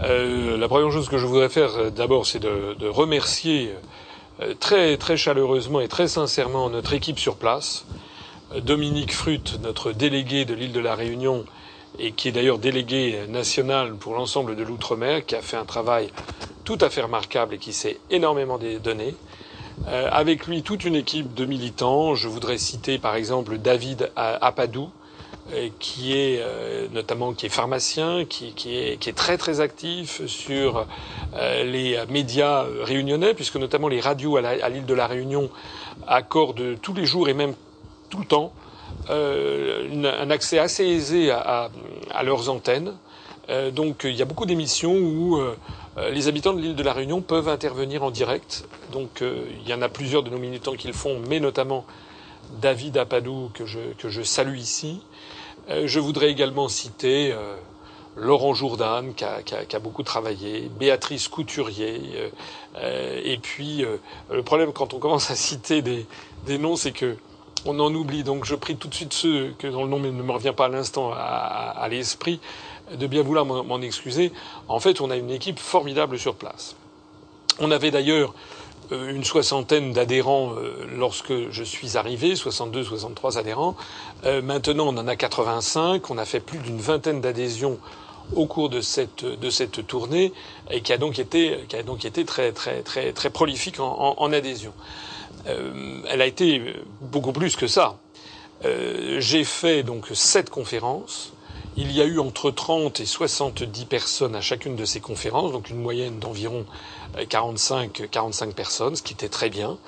Euh, 0.01 0.57
la 0.57 0.69
première 0.69 0.91
chose 0.91 1.09
que 1.09 1.19
je 1.19 1.27
voudrais 1.27 1.51
faire 1.51 1.75
euh, 1.77 1.91
d'abord, 1.91 2.25
c'est 2.25 2.39
de, 2.39 2.75
de, 2.79 2.89
remercier 2.89 3.75
euh, 4.41 4.55
très, 4.59 4.97
très 4.97 5.17
chaleureusement 5.17 5.81
et 5.81 5.89
très 5.89 6.09
sincèrement 6.09 6.71
notre 6.71 6.95
équipe 6.95 7.19
sur 7.19 7.37
place. 7.37 7.85
Dominique 8.63 9.13
Frut, 9.13 9.59
notre 9.61 9.93
délégué 9.93 10.47
de 10.47 10.55
l'île 10.55 10.73
de 10.73 10.81
la 10.81 10.95
Réunion, 10.95 11.45
et 11.99 12.13
qui 12.13 12.29
est 12.29 12.33
d'ailleurs 12.33 12.59
délégué 12.59 13.27
national 13.29 13.95
pour 13.97 14.15
l'ensemble 14.15 14.57
de 14.57 14.63
l'outre-mer, 14.63 15.27
qui 15.27 15.35
a 15.35 15.43
fait 15.43 15.59
un 15.59 15.67
travail 15.67 16.09
tout 16.65 16.79
à 16.81 16.89
fait 16.89 17.03
remarquable 17.03 17.55
et 17.55 17.59
qui 17.59 17.75
s'est 17.75 17.99
énormément 18.11 18.59
donné. 18.83 19.15
Euh, 19.87 20.09
avec 20.11 20.47
lui, 20.47 20.63
toute 20.63 20.85
une 20.85 20.97
équipe 20.97 21.35
de 21.35 21.45
militants. 21.45 22.15
Je 22.15 22.29
voudrais 22.29 22.59
citer 22.59 22.99
par 22.99 23.15
exemple 23.15 23.59
David 23.59 24.11
Apadou, 24.17 24.91
euh, 25.53 25.69
qui 25.79 26.15
est 26.15 26.41
euh, 26.41 26.89
notamment 26.93 27.33
qui 27.33 27.47
est 27.47 27.51
pharmacien, 27.51 28.25
qui, 28.25 28.53
est, 28.67 29.17
très 29.17 29.39
très 29.39 29.61
actif 29.61 30.27
sur 30.27 30.87
les 31.65 31.99
médias 32.09 32.65
réunionnais, 32.83 33.35
puisque 33.35 33.57
notamment 33.57 33.89
les 33.89 34.01
radios 34.01 34.37
à 34.37 34.69
l'île 34.69 34.87
de 34.87 34.95
la 34.95 35.07
Réunion 35.07 35.51
accordent 36.07 36.81
tous 36.83 36.95
les 36.95 37.07
jours 37.07 37.29
et 37.29 37.35
même 37.35 37.55
tout 38.11 38.19
le 38.19 38.25
temps 38.25 38.53
un 39.09 40.31
accès 40.31 40.59
assez 40.59 40.85
aisé 40.85 41.31
à, 41.31 41.71
à 42.11 42.23
leurs 42.23 42.49
antennes. 42.49 42.95
donc 43.73 44.05
il 44.05 44.15
y 44.17 44.23
a 44.23 44.25
beaucoup 44.25 44.47
d'émissions 44.47 44.95
où 44.95 45.39
les 46.11 46.29
habitants 46.29 46.53
de 46.53 46.61
l'île 46.61 46.77
de 46.77 46.83
la 46.83 46.93
Réunion 46.93 47.21
peuvent 47.21 47.49
intervenir 47.49 48.03
en 48.03 48.11
direct. 48.11 48.67
Donc 48.93 49.23
euh, 49.23 49.45
il 49.61 49.69
y 49.69 49.75
en 49.75 49.83
a 49.83 49.89
plusieurs 49.89 50.23
de 50.23 50.31
nos 50.31 50.39
militants 50.39 50.75
qui 50.75 50.87
le 50.87 50.93
font, 50.93 51.21
mais 51.29 51.41
notamment 51.41 51.85
David 52.61 52.97
Apadou 52.97 53.51
que 53.55 53.67
je, 53.67 53.81
que 53.99 54.09
je 54.09 54.23
salue 54.23 54.57
ici. 54.57 55.01
Euh, 55.71 55.87
je 55.87 56.01
voudrais 56.01 56.31
également 56.31 56.69
citer 56.69 57.35
Laurent 58.17 58.55
Jourdan 58.55 59.13
qui 59.17 59.25
a, 59.25 59.43
qui, 59.43 59.77
a, 59.77 59.79
beaucoup 59.79 60.03
travaillé, 60.03 60.71
Béatrice 60.79 61.29
Couturier. 61.29 62.01
et 62.83 63.39
puis 63.39 63.85
le 64.31 64.43
problème 64.43 64.73
quand 64.73 64.95
on 64.95 64.99
commence 64.99 65.31
à 65.31 65.37
citer 65.37 65.83
des, 65.83 66.07
des 66.47 66.59
noms, 66.59 66.77
c'est 66.77 66.93
que 66.93 67.17
on 67.65 67.79
en 67.81 67.95
oublie. 67.95 68.25
Donc 68.25 68.45
je 68.45 68.55
prie 68.55 68.77
tout 68.77 68.89
de 68.89 68.95
suite 68.95 69.13
ceux 69.13 69.55
que 69.59 69.67
dont 69.67 69.85
le 69.85 69.91
nom 69.91 69.99
ne 69.99 70.11
me 70.11 70.33
revient 70.33 70.55
pas 70.57 70.67
à 70.67 70.69
l'instant 70.69 71.13
à 71.13 71.87
l'esprit 71.91 72.41
de 72.97 73.07
bien 73.07 73.23
vouloir 73.23 73.45
m'en 73.45 73.81
excuser. 73.81 74.33
En 74.69 74.81
fait, 74.81 75.01
on 75.01 75.11
a 75.11 75.17
une 75.17 75.31
équipe 75.31 75.59
formidable 75.59 76.19
sur 76.19 76.35
place. 76.35 76.77
On 77.61 77.71
avait 77.71 77.91
d'ailleurs 77.91 78.35
euh, 78.93 79.11
une 79.11 79.25
soixantaine 79.25 79.93
d'adhérents 79.93 80.55
euh, 80.55 80.87
lorsque 80.97 81.51
je 81.51 81.65
suis 81.65 81.99
arrivé, 81.99 82.37
62, 82.37 82.85
63 82.85 83.37
adhérents. 83.37 83.77
Euh, 84.25 84.41
maintenant, 84.41 84.87
on 84.87 84.97
en 84.97 85.09
a 85.09 85.17
85. 85.17 86.09
On 86.11 86.19
a 86.19 86.25
fait 86.25 86.41
plus 86.41 86.59
d'une 86.59 86.79
vingtaine 86.79 87.21
d'adhésions 87.21 87.79
au 88.35 88.47
cours 88.47 88.69
de 88.69 88.81
cette 88.81 89.25
de 89.25 89.51
cette 89.51 89.87
tournée 89.87 90.33
et 90.71 90.83
qui 90.83 90.93
a 90.93 90.99
donc 90.99 91.19
été 91.19 91.65
qui 91.69 91.77
a 91.77 91.83
donc 91.83 92.05
été 92.05 92.27
très 92.27 92.53
très 92.53 92.83
très 92.83 93.13
très 93.13 93.31
prolifique 93.31 93.81
en, 93.81 94.17
en, 94.19 94.33
adhésion. 94.35 94.75
elle 95.47 96.21
a 96.21 96.27
été 96.27 96.75
beaucoup 97.01 97.33
plus 97.33 97.57
que 97.57 97.67
ça. 97.67 97.97
J'ai 98.65 99.45
fait 99.45 99.83
donc 99.83 100.09
sept 100.13 100.51
conférences 100.51 101.33
il 101.81 101.93
y 101.93 102.03
a 102.03 102.05
eu 102.05 102.19
entre 102.19 102.51
30 102.51 102.99
et 102.99 103.07
70 103.07 103.85
personnes 103.85 104.35
à 104.35 104.41
chacune 104.41 104.75
de 104.75 104.85
ces 104.85 104.99
conférences, 104.99 105.53
donc 105.53 105.71
une 105.71 105.81
moyenne 105.81 106.19
d'environ 106.19 106.67
45, 107.29 108.01
euh, 108.01 108.07
45 108.11 108.53
personnes, 108.53 108.97
ce 108.97 109.03
qui 109.03 109.13
était 109.13 109.29
très 109.29 109.49
bien. 109.49 109.79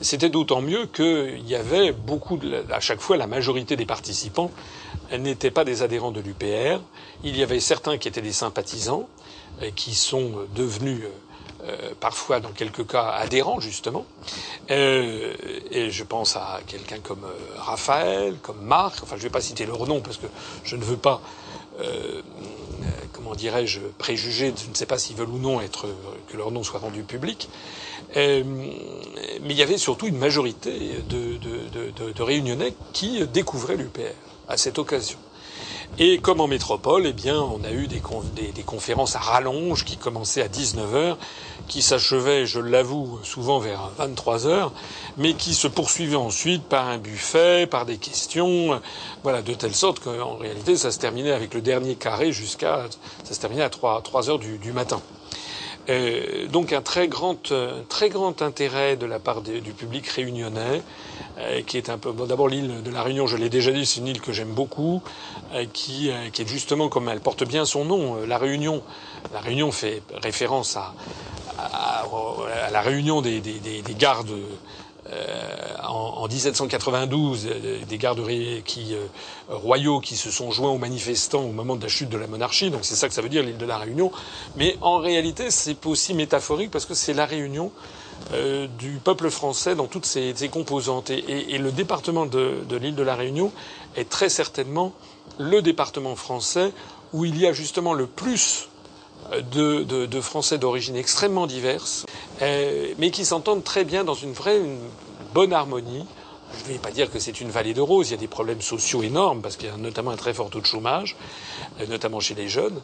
C'était 0.00 0.28
d'autant 0.28 0.60
mieux 0.60 0.86
qu'il 0.86 1.46
y 1.46 1.54
avait 1.54 1.92
beaucoup, 1.92 2.40
à 2.70 2.80
chaque 2.80 3.00
fois, 3.00 3.16
la 3.16 3.28
majorité 3.28 3.76
des 3.76 3.86
participants 3.86 4.50
n'étaient 5.16 5.52
pas 5.52 5.64
des 5.64 5.82
adhérents 5.82 6.10
de 6.10 6.20
l'UPR. 6.20 6.80
Il 7.22 7.36
y 7.36 7.44
avait 7.44 7.60
certains 7.60 7.96
qui 7.96 8.08
étaient 8.08 8.20
des 8.20 8.32
sympathisants, 8.32 9.08
qui 9.76 9.94
sont 9.94 10.32
devenus 10.54 11.02
euh, 11.68 11.94
parfois 11.98 12.38
dans 12.38 12.52
quelques 12.52 12.86
cas 12.86 13.10
adhérents 13.10 13.60
justement. 13.60 14.06
Euh, 14.70 15.34
et 15.70 15.90
je 15.90 16.04
pense 16.04 16.36
à 16.36 16.60
quelqu'un 16.66 16.98
comme 17.00 17.24
euh, 17.24 17.56
Raphaël, 17.56 18.36
comme 18.42 18.60
Marc. 18.60 19.02
Enfin, 19.02 19.16
je 19.16 19.22
ne 19.22 19.24
vais 19.24 19.30
pas 19.32 19.40
citer 19.40 19.66
leur 19.66 19.86
nom 19.86 20.00
parce 20.00 20.16
que 20.16 20.26
je 20.64 20.76
ne 20.76 20.84
veux 20.84 20.96
pas, 20.96 21.20
comment 23.12 23.34
dirais-je, 23.34 23.80
préjuger. 23.98 24.54
Je 24.62 24.70
ne 24.70 24.74
sais 24.74 24.86
pas 24.86 24.98
s'ils 24.98 25.16
veulent 25.16 25.30
ou 25.30 25.38
non 25.38 25.60
être 25.60 25.86
que 26.28 26.36
leur 26.36 26.50
nom 26.50 26.62
soit 26.62 26.80
rendu 26.80 27.02
public. 27.02 27.48
mais 28.14 28.44
il 29.40 29.56
y 29.56 29.62
avait 29.62 29.78
surtout 29.78 30.06
une 30.06 30.18
majorité 30.18 31.02
de, 31.08 31.36
de, 31.36 31.90
de, 31.96 32.12
de 32.12 32.22
Réunionnais 32.22 32.74
qui 32.92 33.26
découvraient 33.26 33.76
l'UPR 33.76 34.14
à 34.48 34.56
cette 34.56 34.78
occasion. 34.78 35.18
Et 35.98 36.18
comme 36.18 36.40
en 36.40 36.46
métropole, 36.46 37.06
eh 37.06 37.12
bien, 37.12 37.40
on 37.40 37.64
a 37.64 37.70
eu 37.70 37.86
des, 37.86 38.00
conférences 38.64 39.16
à 39.16 39.18
rallonge 39.18 39.84
qui 39.84 39.96
commençaient 39.96 40.42
à 40.42 40.48
19h, 40.48 41.16
qui 41.68 41.80
s'achevaient, 41.80 42.44
je 42.44 42.60
l'avoue, 42.60 43.18
souvent 43.22 43.58
vers 43.58 43.90
23h, 43.98 44.70
mais 45.16 45.32
qui 45.34 45.54
se 45.54 45.66
poursuivaient 45.66 46.16
ensuite 46.16 46.64
par 46.64 46.88
un 46.88 46.98
buffet, 46.98 47.66
par 47.66 47.86
des 47.86 47.96
questions, 47.96 48.80
voilà, 49.22 49.40
de 49.40 49.54
telle 49.54 49.74
sorte 49.74 50.00
qu'en 50.00 50.36
réalité, 50.36 50.76
ça 50.76 50.90
se 50.90 50.98
terminait 50.98 51.32
avec 51.32 51.54
le 51.54 51.62
dernier 51.62 51.94
carré 51.94 52.30
jusqu'à, 52.30 52.84
ça 53.24 53.34
se 53.34 53.40
terminait 53.40 53.62
à 53.62 53.70
3, 53.70 54.02
3 54.02 54.28
heures 54.28 54.38
du 54.38 54.72
matin. 54.72 55.00
Euh, 55.88 56.46
donc 56.48 56.72
un 56.72 56.82
très 56.82 57.06
grand, 57.08 57.52
euh, 57.52 57.82
très 57.88 58.08
grand 58.08 58.42
intérêt 58.42 58.96
de 58.96 59.06
la 59.06 59.18
part 59.18 59.42
du 59.42 59.72
public 59.72 60.06
réunionnais, 60.08 60.82
euh, 61.38 61.62
qui 61.62 61.76
est 61.76 61.90
un 61.90 61.98
peu 61.98 62.12
d'abord 62.26 62.48
l'île 62.48 62.82
de 62.82 62.90
la 62.90 63.02
Réunion. 63.02 63.26
Je 63.26 63.36
l'ai 63.36 63.48
déjà 63.48 63.70
dit, 63.70 63.86
c'est 63.86 64.00
une 64.00 64.08
île 64.08 64.20
que 64.20 64.32
j'aime 64.32 64.52
beaucoup, 64.52 65.02
qui, 65.72 66.10
qui, 66.32 66.42
est 66.42 66.48
justement 66.48 66.88
comme 66.88 67.08
elle 67.08 67.20
porte 67.20 67.44
bien 67.44 67.64
son 67.64 67.84
nom, 67.84 68.16
la 68.26 68.38
Réunion. 68.38 68.82
La 69.32 69.40
Réunion 69.40 69.70
fait 69.70 70.02
référence 70.22 70.76
à, 70.76 70.94
à, 71.58 72.04
à 72.66 72.70
la 72.70 72.80
réunion 72.80 73.22
des, 73.22 73.40
des, 73.40 73.58
des 73.58 73.94
gardes 73.94 74.30
euh, 74.30 74.44
en, 75.82 76.22
en, 76.22 76.28
1792 76.28 77.46
euh, 77.46 77.84
des 77.84 77.98
gardes 77.98 78.20
qui, 78.64 78.94
euh, 78.94 79.06
royaux 79.48 80.00
qui 80.00 80.16
se 80.16 80.30
sont 80.30 80.50
joints 80.50 80.70
aux 80.70 80.78
manifestants 80.78 81.42
au 81.42 81.52
moment 81.52 81.76
de 81.76 81.82
la 81.82 81.88
chute 81.88 82.08
de 82.08 82.18
la 82.18 82.26
monarchie. 82.26 82.70
Donc 82.70 82.80
c'est 82.84 82.96
ça 82.96 83.08
que 83.08 83.14
ça 83.14 83.22
veut 83.22 83.28
dire 83.28 83.42
l'île 83.42 83.58
de 83.58 83.66
la 83.66 83.78
Réunion. 83.78 84.10
Mais 84.56 84.76
en 84.80 84.98
réalité, 84.98 85.50
c'est 85.50 85.84
aussi 85.86 86.14
métaphorique 86.14 86.70
parce 86.70 86.86
que 86.86 86.94
c'est 86.94 87.14
la 87.14 87.26
réunion 87.26 87.70
euh, 88.32 88.66
du 88.78 88.98
peuple 89.02 89.30
français 89.30 89.74
dans 89.74 89.86
toutes 89.86 90.06
ses, 90.06 90.34
ses 90.34 90.48
composantes. 90.48 91.10
Et, 91.10 91.18
et, 91.18 91.54
et, 91.54 91.58
le 91.58 91.70
département 91.70 92.26
de, 92.26 92.64
de 92.68 92.76
l'île 92.76 92.94
de 92.94 93.02
la 93.02 93.14
Réunion 93.14 93.52
est 93.96 94.08
très 94.08 94.28
certainement 94.28 94.92
le 95.38 95.62
département 95.62 96.16
français 96.16 96.72
où 97.12 97.24
il 97.24 97.38
y 97.38 97.46
a 97.46 97.52
justement 97.52 97.92
le 97.92 98.06
plus 98.06 98.68
de, 99.52 100.20
Français 100.20 100.58
d'origine 100.58 100.96
extrêmement 100.96 101.46
diverse, 101.46 102.04
euh, 102.42 102.94
mais 102.98 103.10
qui 103.10 103.24
s'entendent 103.24 103.64
très 103.64 103.84
bien 103.84 104.04
dans 104.04 104.14
une 104.14 104.32
vraie, 104.32 104.58
une 104.58 104.78
bonne 105.34 105.52
harmonie 105.52 106.06
je 106.54 106.68
ne 106.68 106.74
vais 106.74 106.78
pas 106.78 106.90
dire 106.90 107.10
que 107.10 107.18
c'est 107.18 107.40
une 107.40 107.50
vallée 107.50 107.74
de 107.74 107.80
roses. 107.80 108.08
Il 108.08 108.12
y 108.12 108.14
a 108.14 108.18
des 108.18 108.28
problèmes 108.28 108.60
sociaux 108.60 109.02
énormes 109.02 109.42
parce 109.42 109.56
qu'il 109.56 109.68
y 109.68 109.72
a 109.72 109.76
notamment 109.76 110.12
un 110.12 110.16
très 110.16 110.32
fort 110.32 110.48
taux 110.48 110.60
de 110.60 110.66
chômage, 110.66 111.16
euh, 111.80 111.86
notamment 111.86 112.20
chez 112.20 112.34
les 112.34 112.48
jeunes. 112.48 112.80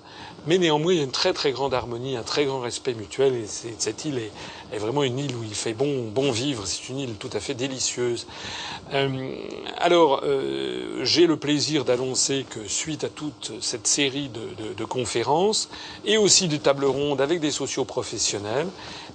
Mais 0.47 0.59
néanmoins, 0.59 0.93
il 0.93 0.99
y 0.99 1.01
a 1.01 1.05
une 1.05 1.13
très 1.13 1.33
très 1.33 1.53
grande 1.53 1.73
harmonie, 1.73 2.17
un 2.17 2.23
très 2.23 2.45
grand 2.45 2.61
respect 2.61 2.95
mutuel. 2.95 3.35
Et 3.35 3.47
cette 3.47 4.05
île 4.05 4.19
est, 4.19 4.79
vraiment 4.79 5.05
une 5.05 5.19
île 5.19 5.37
où 5.37 5.45
il 5.45 5.55
fait 5.55 5.75
bon, 5.75 6.09
bon 6.09 6.33
vivre. 6.33 6.67
C'est 6.67 6.89
une 6.89 6.99
île 6.99 7.15
tout 7.15 7.31
à 7.33 7.41
fait 7.41 7.55
délicieuse. 7.55 8.27
Euh, 8.93 9.35
alors, 9.79 10.23
euh, 10.25 11.05
j'ai 11.05 11.27
le 11.27 11.37
plaisir 11.37 11.85
d'annoncer 11.85 12.45
que 12.49 12.67
suite 12.67 13.05
à 13.05 13.09
toute 13.09 13.53
cette 13.61 13.87
série 13.87 14.29
de, 14.29 14.85
conférences 14.85 15.69
et 16.05 16.17
aussi 16.19 16.49
de 16.49 16.57
tables 16.57 16.85
rondes 16.85 17.21
avec 17.21 17.39
des 17.39 17.53
socioprofessionnels, 17.53 18.67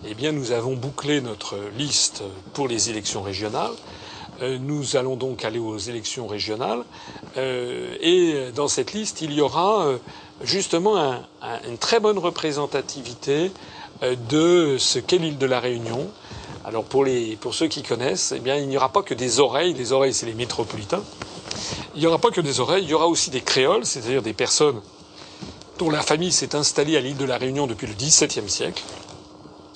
eh 0.07 0.13
bien, 0.13 0.31
nous 0.31 0.53
avons 0.53 0.75
bouclé 0.75 1.19
notre 1.19 1.57
liste 1.77 2.23
pour 2.53 2.69
les 2.69 2.89
élections 2.89 3.21
régionales. 3.21 3.73
Euh, 4.41 4.57
nous 4.59 4.95
allons 4.95 5.15
donc 5.15 5.43
aller 5.45 5.59
aux 5.59 5.77
élections 5.77 6.27
régionales 6.27 6.83
euh, 7.37 7.95
et 8.01 8.51
dans 8.55 8.67
cette 8.67 8.93
liste, 8.93 9.21
il 9.21 9.33
y 9.33 9.41
aura 9.41 9.87
euh, 9.87 9.97
justement 10.43 11.23
une 11.67 11.77
très 11.77 11.99
bonne 11.99 12.19
représentativité 12.19 13.51
de 14.01 14.77
ce 14.77 14.99
qu'est 14.99 15.17
l'île 15.17 15.39
de 15.39 15.47
la 15.47 15.59
Réunion. 15.59 16.07
Alors 16.65 16.83
pour, 16.83 17.05
ceux 17.53 17.67
qui 17.67 17.81
connaissent, 17.81 18.33
eh 18.35 18.39
bien, 18.39 18.55
il 18.57 18.67
n'y 18.67 18.77
aura 18.77 18.89
pas 18.89 19.01
que 19.01 19.15
des 19.15 19.39
oreilles. 19.39 19.73
Les 19.73 19.91
oreilles, 19.91 20.13
c'est 20.13 20.27
les 20.27 20.35
métropolitains. 20.35 21.01
Il 21.95 22.01
n'y 22.01 22.05
aura 22.05 22.19
pas 22.19 22.29
que 22.29 22.41
des 22.41 22.59
oreilles, 22.59 22.83
il 22.83 22.89
y 22.89 22.93
aura 22.93 23.07
aussi 23.07 23.31
des 23.31 23.41
créoles, 23.41 23.85
c'est-à-dire 23.85 24.21
des 24.21 24.33
personnes 24.33 24.81
dont 25.79 25.89
la 25.89 26.03
famille 26.03 26.31
s'est 26.31 26.55
installée 26.55 26.97
à 26.97 26.99
l'île 26.99 27.17
de 27.17 27.25
la 27.25 27.37
Réunion 27.37 27.65
depuis 27.65 27.87
le 27.87 27.93
XVIIe 27.93 28.49
siècle. 28.49 28.83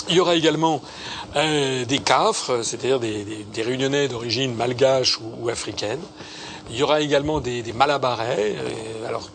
Il 0.09 0.15
y 0.15 0.19
aura 0.19 0.35
également 0.35 0.81
euh, 1.35 1.85
des 1.85 1.99
cafres, 1.99 2.63
c'est-à-dire 2.63 2.99
des, 2.99 3.45
réunionnais 3.57 4.07
d'origine 4.07 4.55
malgache 4.55 5.19
ou, 5.19 5.49
africaine. 5.49 5.99
Il 6.69 6.77
y 6.77 6.83
aura 6.83 7.01
également 7.01 7.39
des, 7.39 7.61
des 7.61 7.73
malabarais, 7.73 8.55
euh, 8.57 9.07
alors 9.07 9.29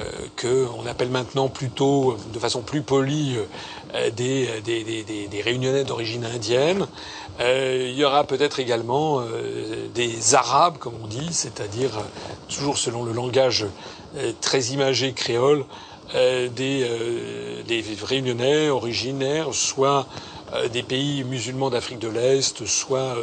euh, 0.00 0.04
qu'on 0.40 0.86
appelle 0.86 1.10
maintenant 1.10 1.48
plutôt, 1.48 2.16
de 2.32 2.38
façon 2.38 2.62
plus 2.62 2.82
polie, 2.82 3.36
euh, 3.94 4.10
des, 4.10 4.48
des, 4.62 5.42
réunionnais 5.42 5.84
d'origine 5.84 6.24
indienne. 6.24 6.86
il 7.40 7.94
y 7.94 8.04
aura 8.04 8.24
peut-être 8.24 8.60
également 8.60 9.22
des 9.94 10.34
arabes, 10.34 10.78
comme 10.78 10.94
on 11.02 11.06
dit, 11.06 11.28
c'est-à-dire 11.32 11.90
toujours 12.48 12.78
selon 12.78 13.04
le 13.04 13.12
langage 13.12 13.66
très 14.40 14.60
imagé 14.66 15.12
créole, 15.12 15.64
des, 16.14 16.86
euh, 16.88 17.62
des 17.66 17.84
réunionnais 18.02 18.68
originaires, 18.68 19.48
soit 19.52 20.06
euh, 20.54 20.68
des 20.68 20.82
pays 20.82 21.24
musulmans 21.24 21.70
d'Afrique 21.70 21.98
de 21.98 22.08
l'Est, 22.08 22.64
soit, 22.66 23.16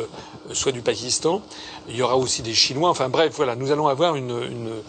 soit 0.52 0.72
du 0.72 0.82
Pakistan. 0.82 1.42
Il 1.90 1.96
y 1.96 2.02
aura 2.02 2.18
aussi 2.18 2.42
des 2.42 2.54
Chinois. 2.54 2.90
Enfin 2.90 3.10
bref, 3.10 3.34
voilà, 3.36 3.56
nous 3.56 3.72
allons 3.72 3.88
avoir 3.88 4.16
une, 4.16 4.32
une, 4.32 4.82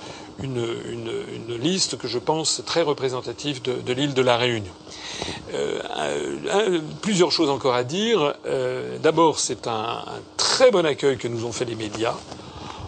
une, 0.42 1.10
une 1.34 1.56
liste 1.58 1.96
que 1.96 2.08
je 2.08 2.18
pense 2.18 2.62
très 2.66 2.82
représentative 2.82 3.62
de, 3.62 3.74
de 3.74 3.92
l'île 3.92 4.14
de 4.14 4.22
la 4.22 4.36
Réunion. 4.36 4.72
Euh, 5.54 6.80
plusieurs 7.02 7.30
choses 7.30 7.50
encore 7.50 7.74
à 7.74 7.84
dire. 7.84 8.34
Euh, 8.46 8.98
D'abord, 8.98 9.38
c'est 9.38 9.66
un, 9.66 9.70
un, 9.70 10.20
très 10.36 10.70
bon 10.70 10.84
accueil 10.86 11.16
que 11.18 11.28
nous 11.28 11.44
ont 11.44 11.52
fait 11.52 11.64
les 11.64 11.74
médias. 11.74 12.14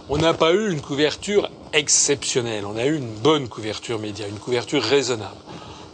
On 0.08 0.18
n'a 0.18 0.34
pas 0.34 0.52
eu 0.52 0.70
une 0.70 0.80
couverture 0.80 1.48
exceptionnelle. 1.74 2.64
On 2.64 2.76
a 2.76 2.86
eu 2.86 2.96
une 2.96 3.12
bonne 3.12 3.48
couverture 3.48 3.98
média, 3.98 4.26
une 4.26 4.38
couverture 4.38 4.82
raisonnable. 4.82 5.36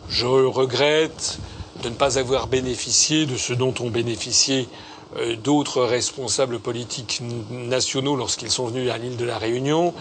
Je 0.09 0.27
regrette 0.27 1.39
de 1.83 1.89
ne 1.89 1.95
pas 1.95 2.19
avoir 2.19 2.47
bénéficié 2.47 3.27
de 3.27 3.37
ce 3.37 3.53
dont 3.53 3.75
ont 3.81 3.91
bénéficié 3.91 4.69
euh, 5.17 5.37
d'autres 5.37 5.83
responsables 5.83 6.61
politiques 6.61 7.21
nationaux 7.51 8.15
lorsqu'ils 8.15 8.51
sont 8.51 8.67
venus 8.67 8.91
à 8.91 8.99
l'île 8.99 9.17
de 9.17 9.25
la 9.25 9.39
Réunion. 9.39 9.95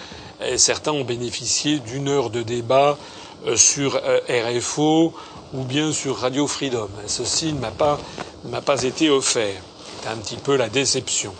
certains 0.58 0.92
ont 0.92 1.04
bénéficié 1.04 1.80
d'une 1.80 2.10
heure 2.10 2.30
de 2.30 2.44
débat 2.44 2.98
euh, 3.48 3.56
sur 3.56 3.96
euh, 4.04 4.20
RFO 4.30 5.14
ou 5.54 5.64
bien 5.64 5.94
sur 5.94 6.18
Radio 6.18 6.46
Freedom. 6.46 6.90
Ceci 7.08 7.54
ne 7.54 7.60
m'a 7.60 7.72
pas, 7.72 8.00
pas 8.66 8.84
été 8.84 9.10
offert. 9.10 9.62
C'est 10.02 10.10
un 10.10 10.18
petit 10.18 10.36
peu 10.36 10.56
la 10.58 10.70
déception. 10.70 11.34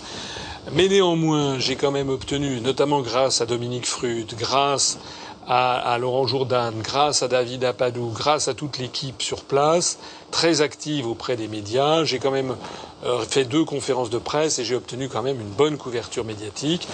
Mais 0.72 0.88
néanmoins, 0.88 1.58
j'ai 1.58 1.76
quand 1.76 1.90
même 1.90 2.10
obtenu, 2.10 2.62
notamment 2.62 3.02
grâce 3.02 3.42
à 3.42 3.48
Dominique 3.48 3.88
Frude, 3.88 4.36
grâce 4.38 5.00
à, 5.48 5.98
Laurent 6.00 6.28
Jourdan, 6.28 6.72
grâce 6.84 7.24
à 7.24 7.28
David 7.28 7.64
Apadou, 7.64 8.12
grâce 8.14 8.48
à 8.48 8.54
toute 8.54 8.78
l'équipe 8.78 9.24
sur 9.24 9.42
place, 9.42 9.98
très 10.30 10.62
active 10.62 11.08
auprès 11.08 11.36
des 11.36 11.48
médias. 11.48 12.04
J'ai 12.04 12.20
quand 12.20 12.30
même 12.30 12.56
euh, 13.04 13.22
fait 13.22 13.46
deux 13.46 13.66
conférences 13.66 14.12
de 14.12 14.20
presse 14.20 14.60
et 14.60 14.64
j'ai 14.64 14.76
obtenu 14.76 15.10
quand 15.10 15.24
même 15.24 15.42
une 15.42 15.50
bonne 15.50 15.78
couverture 15.78 16.24
médiatique, 16.24 16.88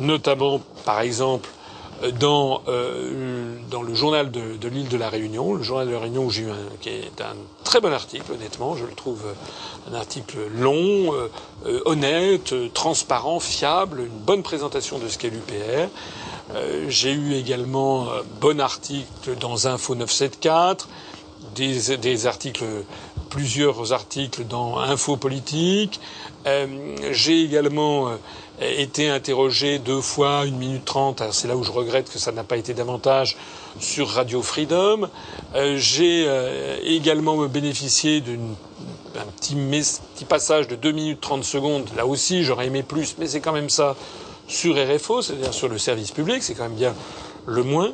notamment, 0.00 0.60
par 0.84 1.00
exemple, 1.00 1.48
dans, 2.18 2.62
euh, 2.68 3.56
dans 3.70 3.82
le 3.82 3.94
journal 3.94 4.30
de, 4.30 4.56
de 4.56 4.68
l'île 4.68 4.88
de 4.88 4.96
la 4.96 5.10
Réunion, 5.10 5.54
le 5.54 5.62
journal 5.62 5.86
de 5.86 5.92
la 5.92 5.98
Réunion 5.98 6.24
où 6.24 6.30
j'ai 6.30 6.42
eu 6.42 6.50
un, 6.50 6.56
qui 6.80 6.88
est 6.88 7.20
un 7.20 7.36
très 7.64 7.80
bon 7.80 7.92
article, 7.92 8.32
honnêtement, 8.32 8.74
je 8.76 8.84
le 8.84 8.92
trouve 8.92 9.22
un 9.90 9.94
article 9.94 10.38
long, 10.56 11.12
euh, 11.14 11.28
euh, 11.66 11.82
honnête, 11.84 12.54
transparent, 12.72 13.38
fiable, 13.38 14.00
une 14.00 14.18
bonne 14.18 14.42
présentation 14.42 14.98
de 14.98 15.08
ce 15.08 15.18
qu'est 15.18 15.30
l'UPR. 15.30 15.88
j'ai 16.88 17.12
eu 17.12 17.34
également 17.34 18.10
un 18.10 18.22
bon 18.40 18.60
article 18.60 19.36
dans 19.38 19.66
Info 19.66 19.94
974, 19.94 20.88
des, 21.54 21.96
des 21.98 22.26
articles, 22.26 22.64
plusieurs 23.28 23.92
articles 23.92 24.44
dans 24.46 24.78
Info 24.78 25.16
Politique. 25.16 26.00
j'ai 27.12 27.44
également 27.44 28.10
été 28.60 29.08
interrogé 29.08 29.78
deux 29.78 30.00
fois, 30.00 30.44
une 30.46 30.56
minute 30.56 30.84
trente. 30.84 31.22
C'est 31.32 31.48
là 31.48 31.56
où 31.56 31.62
je 31.62 31.72
regrette 31.72 32.10
que 32.10 32.18
ça 32.18 32.32
n'a 32.32 32.44
pas 32.44 32.56
été 32.56 32.74
davantage 32.74 33.36
sur 33.78 34.08
Radio 34.08 34.42
Freedom. 34.42 35.08
Euh, 35.54 35.76
j'ai 35.76 36.24
euh, 36.26 36.76
également 36.82 37.36
bénéficié 37.46 38.20
d'un 38.20 39.24
petit, 39.36 39.54
petit, 39.54 40.24
passage 40.24 40.68
de 40.68 40.76
deux 40.76 40.92
minutes 40.92 41.20
trente 41.20 41.44
secondes. 41.44 41.88
Là 41.96 42.06
aussi, 42.06 42.44
j'aurais 42.44 42.66
aimé 42.66 42.82
plus, 42.82 43.16
mais 43.18 43.26
c'est 43.26 43.40
quand 43.40 43.52
même 43.52 43.70
ça 43.70 43.96
sur 44.48 44.74
RFO, 44.74 45.22
c'est-à-dire 45.22 45.54
sur 45.54 45.68
le 45.68 45.78
service 45.78 46.10
public. 46.10 46.42
C'est 46.42 46.54
quand 46.54 46.64
même 46.64 46.74
bien 46.74 46.94
le 47.46 47.62
moins. 47.62 47.92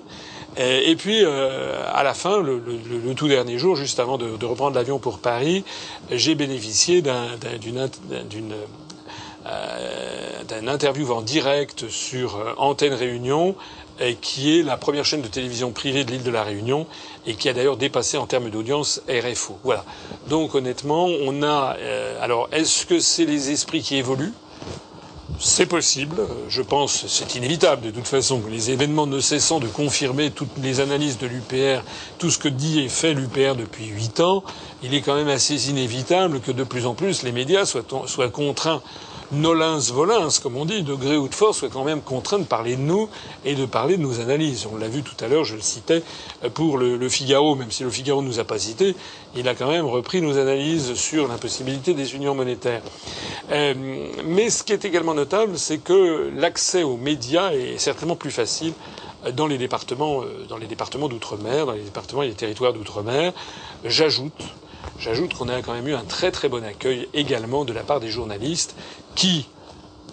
Et 0.59 0.97
puis, 0.97 1.23
euh, 1.23 1.83
à 1.93 2.03
la 2.03 2.15
fin, 2.15 2.41
le, 2.41 2.59
le, 2.59 3.15
tout 3.15 3.29
dernier 3.29 3.59
jour, 3.59 3.77
juste 3.77 4.01
avant 4.01 4.17
de, 4.17 4.39
de 4.39 4.47
reprendre 4.47 4.75
l'avion 4.75 4.99
pour 4.99 5.19
Paris, 5.19 5.65
j'ai 6.11 6.35
bénéficié 6.35 7.03
d'une 7.03 7.13
euh, 7.13 8.65
d'un 10.49 10.69
interview 10.69 11.11
en 11.13 11.23
direct 11.23 11.89
sur 11.89 12.37
euh, 12.37 12.53
Antenne 12.57 12.95
Réunion, 12.95 13.55
qui 14.21 14.59
est 14.59 14.63
la 14.63 14.77
première 14.77 15.05
chaîne 15.05 15.23
de 15.23 15.29
télévision 15.29 15.71
privée 15.73 16.05
de 16.05 16.11
l'île 16.11 16.23
de 16.23 16.31
la 16.31 16.45
Réunion 16.45 16.87
et 17.27 17.35
qui 17.35 17.49
a 17.49 17.53
d'ailleurs 17.53 17.77
dépassé 17.77 18.17
en 18.17 18.27
termes 18.27 18.51
d'audience 18.51 19.01
RFO. 19.09 19.59
Voilà. 19.65 19.85
Donc 20.29 20.55
honnêtement, 20.55 21.07
on 21.07 21.43
a. 21.43 21.77
Euh, 21.79 22.23
alors, 22.23 22.49
est-ce 22.53 22.87
que 22.87 23.01
c'est 23.01 23.25
les 23.25 23.51
esprits 23.51 23.83
qui 23.83 23.97
évoluent? 23.97 24.35
C'est 25.39 25.67
possible, 25.67 26.17
je 26.49 26.63
pense, 26.63 27.07
c'est 27.09 27.35
inévitable 27.35 27.83
de 27.83 27.91
toute 27.91 28.07
façon, 28.09 28.41
les 28.49 28.71
événements 28.71 29.07
ne 29.07 29.21
cessant 29.21 29.61
de 29.61 29.67
confirmer 29.67 30.31
toutes 30.31 30.57
les 30.63 30.81
analyses 30.81 31.19
de 31.19 31.27
l'UPR, 31.27 31.83
tout 32.19 32.31
ce 32.31 32.39
que 32.39 32.49
dit 32.49 32.81
et 32.81 32.89
fait 32.89 33.13
l'UPR 33.13 33.55
depuis 33.55 33.85
huit 33.85 34.21
ans, 34.21 34.45
il 34.83 34.95
est 34.95 35.03
quand 35.03 35.15
même 35.15 35.29
assez 35.29 35.69
inévitable 35.69 36.41
que 36.41 36.53
de 36.53 36.65
plus 36.65 36.87
en 36.87 36.95
plus 36.95 37.23
les 37.23 37.33
médias 37.33 37.67
soient, 37.67 37.85
soient 38.07 38.31
contraints 38.31 38.81
nolens 39.33 39.91
volens, 39.93 40.39
comme 40.43 40.57
on 40.57 40.65
dit, 40.65 40.83
de 40.83 40.95
gré 40.95 41.17
ou 41.17 41.29
de 41.29 41.35
force, 41.35 41.59
soit 41.59 41.69
quand 41.69 41.85
même 41.85 42.01
contraint 42.01 42.39
de 42.39 42.45
parler 42.45 42.77
de 42.77 42.83
nous 42.83 43.09
et 43.45 43.55
de 43.55 43.67
parler 43.67 43.97
de 43.97 44.03
nos 44.03 44.21
analyses. 44.21 44.67
On 44.73 44.77
l'a 44.77 44.89
vu 44.89 45.03
tout 45.03 45.17
à 45.25 45.29
l'heure, 45.29 45.45
je 45.45 45.57
le 45.57 45.61
citais, 45.61 46.03
pour 46.55 46.79
le, 46.79 47.09
Figaro, 47.09 47.55
même 47.55 47.71
si 47.71 47.83
le 47.83 47.91
Figaro 47.91 48.23
ne 48.23 48.29
nous 48.29 48.39
a 48.39 48.45
pas 48.45 48.59
cité, 48.59 48.95
il 49.35 49.49
a 49.49 49.55
quand 49.55 49.69
même 49.69 49.87
repris 49.87 50.21
nos 50.23 50.39
analyses 50.39 50.95
sur 50.95 51.29
l'impossibilité 51.29 51.95
des 51.95 52.15
unions 52.15 52.35
monétaires. 52.35 52.83
Euh, 53.51 53.75
mais 54.25 54.51
ce 54.51 54.63
qui 54.63 54.73
est 54.73 54.85
également 54.85 55.15
notable, 55.15 55.59
c'est 55.59 55.79
que 55.79 56.31
l'accès 56.35 56.83
aux 56.83 56.97
médias 56.97 57.53
est 57.53 57.79
certainement 57.79 58.17
plus 58.17 58.31
facile 58.31 58.73
dans 59.35 59.47
les 59.47 59.59
départements, 59.59 60.23
euh, 60.23 60.47
dans 60.49 60.57
les 60.57 60.67
départements 60.67 61.09
d'outre-mer, 61.09 61.67
dans 61.67 61.73
les 61.73 61.83
départements 61.83 62.23
et 62.23 62.29
les 62.29 62.35
territoires 62.35 62.73
d'outre-mer. 62.73 63.33
J'ajoute 63.85 64.33
J'ajoute 64.99 65.35
qu'on 65.35 65.49
a 65.49 65.61
quand 65.61 65.75
même 65.75 65.89
eu 65.89 65.95
un 65.95 66.05
très 66.05 66.31
très 66.31 66.49
bon 66.49 66.65
accueil 66.65 67.07
également 67.13 67.65
de 67.65 67.73
la 67.73 67.83
part 67.83 68.01
des 68.01 68.09
journalistes 68.09 68.75
qui, 69.17 69.49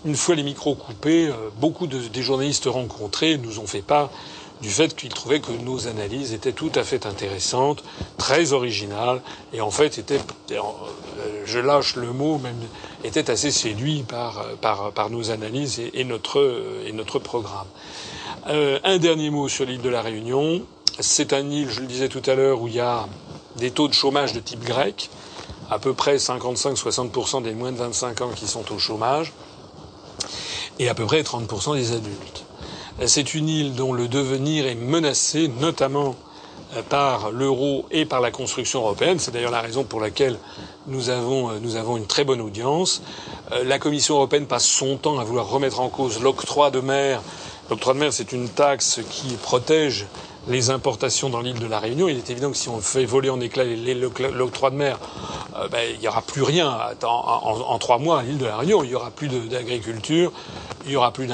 une 0.05 0.15
fois 0.15 0.33
les 0.33 0.43
micros 0.43 0.73
coupés, 0.73 1.27
euh, 1.27 1.49
beaucoup 1.59 1.85
de, 1.85 1.99
des 1.99 2.23
journalistes 2.23 2.65
rencontrés 2.65 3.37
nous 3.37 3.59
ont 3.59 3.67
fait 3.67 3.83
part 3.83 4.09
du 4.61 4.69
fait 4.69 4.95
qu'ils 4.95 5.09
trouvaient 5.09 5.41
que 5.41 5.51
nos 5.51 5.87
analyses 5.87 6.31
étaient 6.31 6.53
tout 6.53 6.71
à 6.75 6.83
fait 6.83 7.05
intéressantes, 7.05 7.83
très 8.17 8.53
originales, 8.53 9.21
et 9.51 9.59
en 9.59 9.71
fait 9.71 9.97
étaient, 9.97 10.21
euh, 10.51 10.61
je 11.45 11.59
lâche 11.59 11.97
le 11.97 12.13
mot, 12.13 12.37
même 12.37 12.55
étaient 13.03 13.29
assez 13.29 13.51
séduits 13.51 14.03
par, 14.03 14.45
par 14.61 15.09
nos 15.09 15.31
analyses 15.31 15.81
et, 15.93 16.03
notre, 16.05 17.19
programme. 17.19 17.67
Euh, 18.47 18.79
un 18.85 18.99
dernier 18.99 19.29
mot 19.29 19.49
sur 19.49 19.65
l'île 19.65 19.81
de 19.81 19.89
la 19.89 20.01
Réunion. 20.01 20.61
C'est 20.99 21.33
un 21.33 21.49
île, 21.49 21.69
je 21.69 21.81
le 21.81 21.87
disais 21.87 22.07
tout 22.07 22.21
à 22.25 22.35
l'heure, 22.35 22.61
où 22.61 22.67
il 22.69 22.75
y 22.75 22.79
a 22.79 23.07
des 23.57 23.71
taux 23.71 23.89
de 23.89 23.93
chômage 23.93 24.31
de 24.31 24.39
type 24.39 24.63
grec, 24.63 25.09
à 25.73 25.79
peu 25.79 25.93
près 25.93 26.17
55-60% 26.17 27.41
des 27.43 27.53
moins 27.53 27.71
de 27.71 27.77
25 27.77 28.21
ans 28.21 28.29
qui 28.35 28.47
sont 28.47 28.71
au 28.71 28.77
chômage. 28.77 29.33
et 30.79 30.89
à 30.89 30.93
peu 30.93 31.05
près 31.05 31.21
30% 31.21 31.75
des 31.75 31.91
adultes. 31.93 32.45
C'est 33.05 33.33
une 33.33 33.49
île 33.49 33.73
dont 33.75 33.93
le 33.93 34.07
devenir 34.07 34.65
est 34.65 34.75
menacé, 34.75 35.47
notamment 35.59 36.15
par 36.89 37.31
l'euro 37.31 37.85
et 37.91 38.05
par 38.05 38.21
la 38.21 38.31
construction 38.31 38.79
européenne. 38.81 39.19
C'est 39.19 39.31
d'ailleurs 39.31 39.51
la 39.51 39.61
raison 39.61 39.83
pour 39.83 39.99
laquelle 39.99 40.37
nous 40.87 41.09
avons, 41.09 41.51
nous 41.59 41.75
avons 41.75 41.97
une 41.97 42.07
très 42.07 42.23
bonne 42.23 42.41
audience. 42.41 43.01
La 43.65 43.77
Commission 43.79 44.15
européenne 44.15 44.45
passe 44.47 44.65
son 44.65 44.97
temps 44.97 45.19
à 45.19 45.23
vouloir 45.23 45.47
remettre 45.49 45.79
en 45.79 45.89
cause 45.89 46.21
l'octroi 46.21 46.71
de 46.71 46.79
mer. 46.79 47.21
L'octroi 47.69 47.93
de 47.93 47.99
mer, 47.99 48.13
c'est 48.13 48.31
une 48.31 48.49
taxe 48.49 48.99
qui 49.09 49.35
protège 49.35 50.05
les 50.47 50.69
importations 50.69 51.29
dans 51.29 51.41
l'île 51.41 51.59
de 51.59 51.67
la 51.67 51.79
Réunion. 51.79 52.07
Il 52.07 52.17
est 52.17 52.29
évident 52.29 52.51
que 52.51 52.57
si 52.57 52.69
on 52.69 52.79
fait 52.79 53.05
voler 53.05 53.29
en 53.29 53.39
éclats 53.39 53.63
l'octroi 53.63 54.69
de 54.69 54.75
mer, 54.75 54.99
euh, 55.55 55.67
ben, 55.67 55.81
il 55.93 55.99
n'y 55.99 56.07
aura 56.07 56.21
plus 56.21 56.43
rien 56.43 56.71
en, 57.03 57.79
trois 57.79 57.97
mois 57.97 58.19
à 58.19 58.23
l'île 58.23 58.37
de 58.37 58.45
la 58.45 58.57
Réunion. 58.57 58.83
Il 58.83 58.89
n'y 58.89 58.95
aura 58.95 59.11
plus 59.11 59.29
d'agriculture, 59.29 60.31
il 60.85 60.91
n'y 60.91 60.95
aura 60.95 61.11
plus 61.11 61.27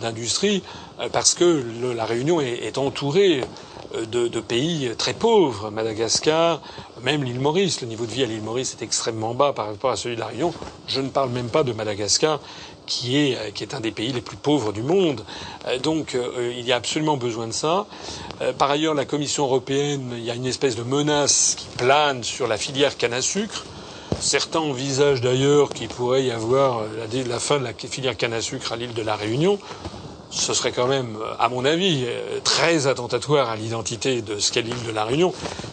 d'industrie, 0.00 0.62
euh, 1.00 1.08
parce 1.10 1.34
que 1.34 1.64
la 1.94 2.04
Réunion 2.04 2.40
est, 2.40 2.78
entourée 2.78 3.42
euh, 3.94 4.06
de, 4.06 4.28
de, 4.28 4.40
pays 4.40 4.92
très 4.96 5.14
pauvres. 5.14 5.70
Madagascar, 5.70 6.60
même 7.02 7.24
l'île 7.24 7.40
Maurice. 7.40 7.80
Le 7.80 7.88
niveau 7.88 8.06
de 8.06 8.12
vie 8.12 8.22
à 8.22 8.26
l'île 8.26 8.42
Maurice 8.42 8.76
est 8.78 8.84
extrêmement 8.84 9.34
bas 9.34 9.52
par 9.52 9.66
rapport 9.66 9.90
à 9.90 9.96
celui 9.96 10.14
de 10.14 10.20
la 10.20 10.26
Réunion. 10.26 10.54
Je 10.86 11.00
ne 11.00 11.08
parle 11.08 11.30
même 11.30 11.48
pas 11.48 11.64
de 11.64 11.72
Madagascar, 11.72 12.40
qui 12.86 13.18
est, 13.18 13.36
euh, 13.36 13.50
qui 13.50 13.64
est 13.64 13.74
un 13.74 13.80
des 13.80 13.90
pays 13.92 14.12
les 14.12 14.20
plus 14.20 14.36
pauvres 14.36 14.72
du 14.72 14.82
monde. 14.82 15.24
Euh, 15.66 15.78
donc 15.78 16.14
euh, 16.14 16.52
il 16.56 16.64
y 16.66 16.72
a 16.72 16.76
absolument 16.76 17.16
besoin 17.16 17.46
de 17.46 17.52
ça. 17.52 17.86
Par 18.58 18.70
ailleurs, 18.72 18.94
la 18.94 19.04
Commission 19.04 19.44
européenne, 19.44 20.14
il 20.16 20.24
y 20.24 20.30
a 20.30 20.34
une 20.34 20.46
espèce 20.46 20.74
de 20.74 20.82
menace 20.82 21.54
qui 21.56 21.68
plane 21.76 22.24
sur 22.24 22.48
la 22.48 22.56
filière 22.56 22.96
canne 22.96 23.12
à 23.12 23.22
sucre. 23.22 23.64
Certains 24.18 24.58
envisagent 24.58 25.20
d'ailleurs 25.20 25.70
qu'il 25.70 25.86
pourrait 25.88 26.24
y 26.24 26.32
avoir 26.32 26.82
la, 26.82 27.22
la 27.22 27.38
fin 27.38 27.58
de 27.60 27.64
la 27.64 27.72
filière 27.72 28.16
canne 28.16 28.32
à 28.32 28.40
sucre 28.40 28.72
à 28.72 28.76
l'île 28.76 28.94
de 28.94 29.02
la 29.02 29.14
Réunion 29.14 29.60
ce 30.32 30.54
serait 30.54 30.72
quand 30.72 30.86
même, 30.88 31.18
à 31.38 31.48
mon 31.48 31.64
avis, 31.64 32.06
très 32.42 32.86
attentatoire 32.86 33.50
à 33.50 33.56
l'identité 33.56 34.22
de 34.22 34.38
ce 34.38 34.50
qu'est 34.50 34.62
l'île 34.62 34.82
de 34.86 34.90
la 34.90 35.04
Réunion, 35.04 35.32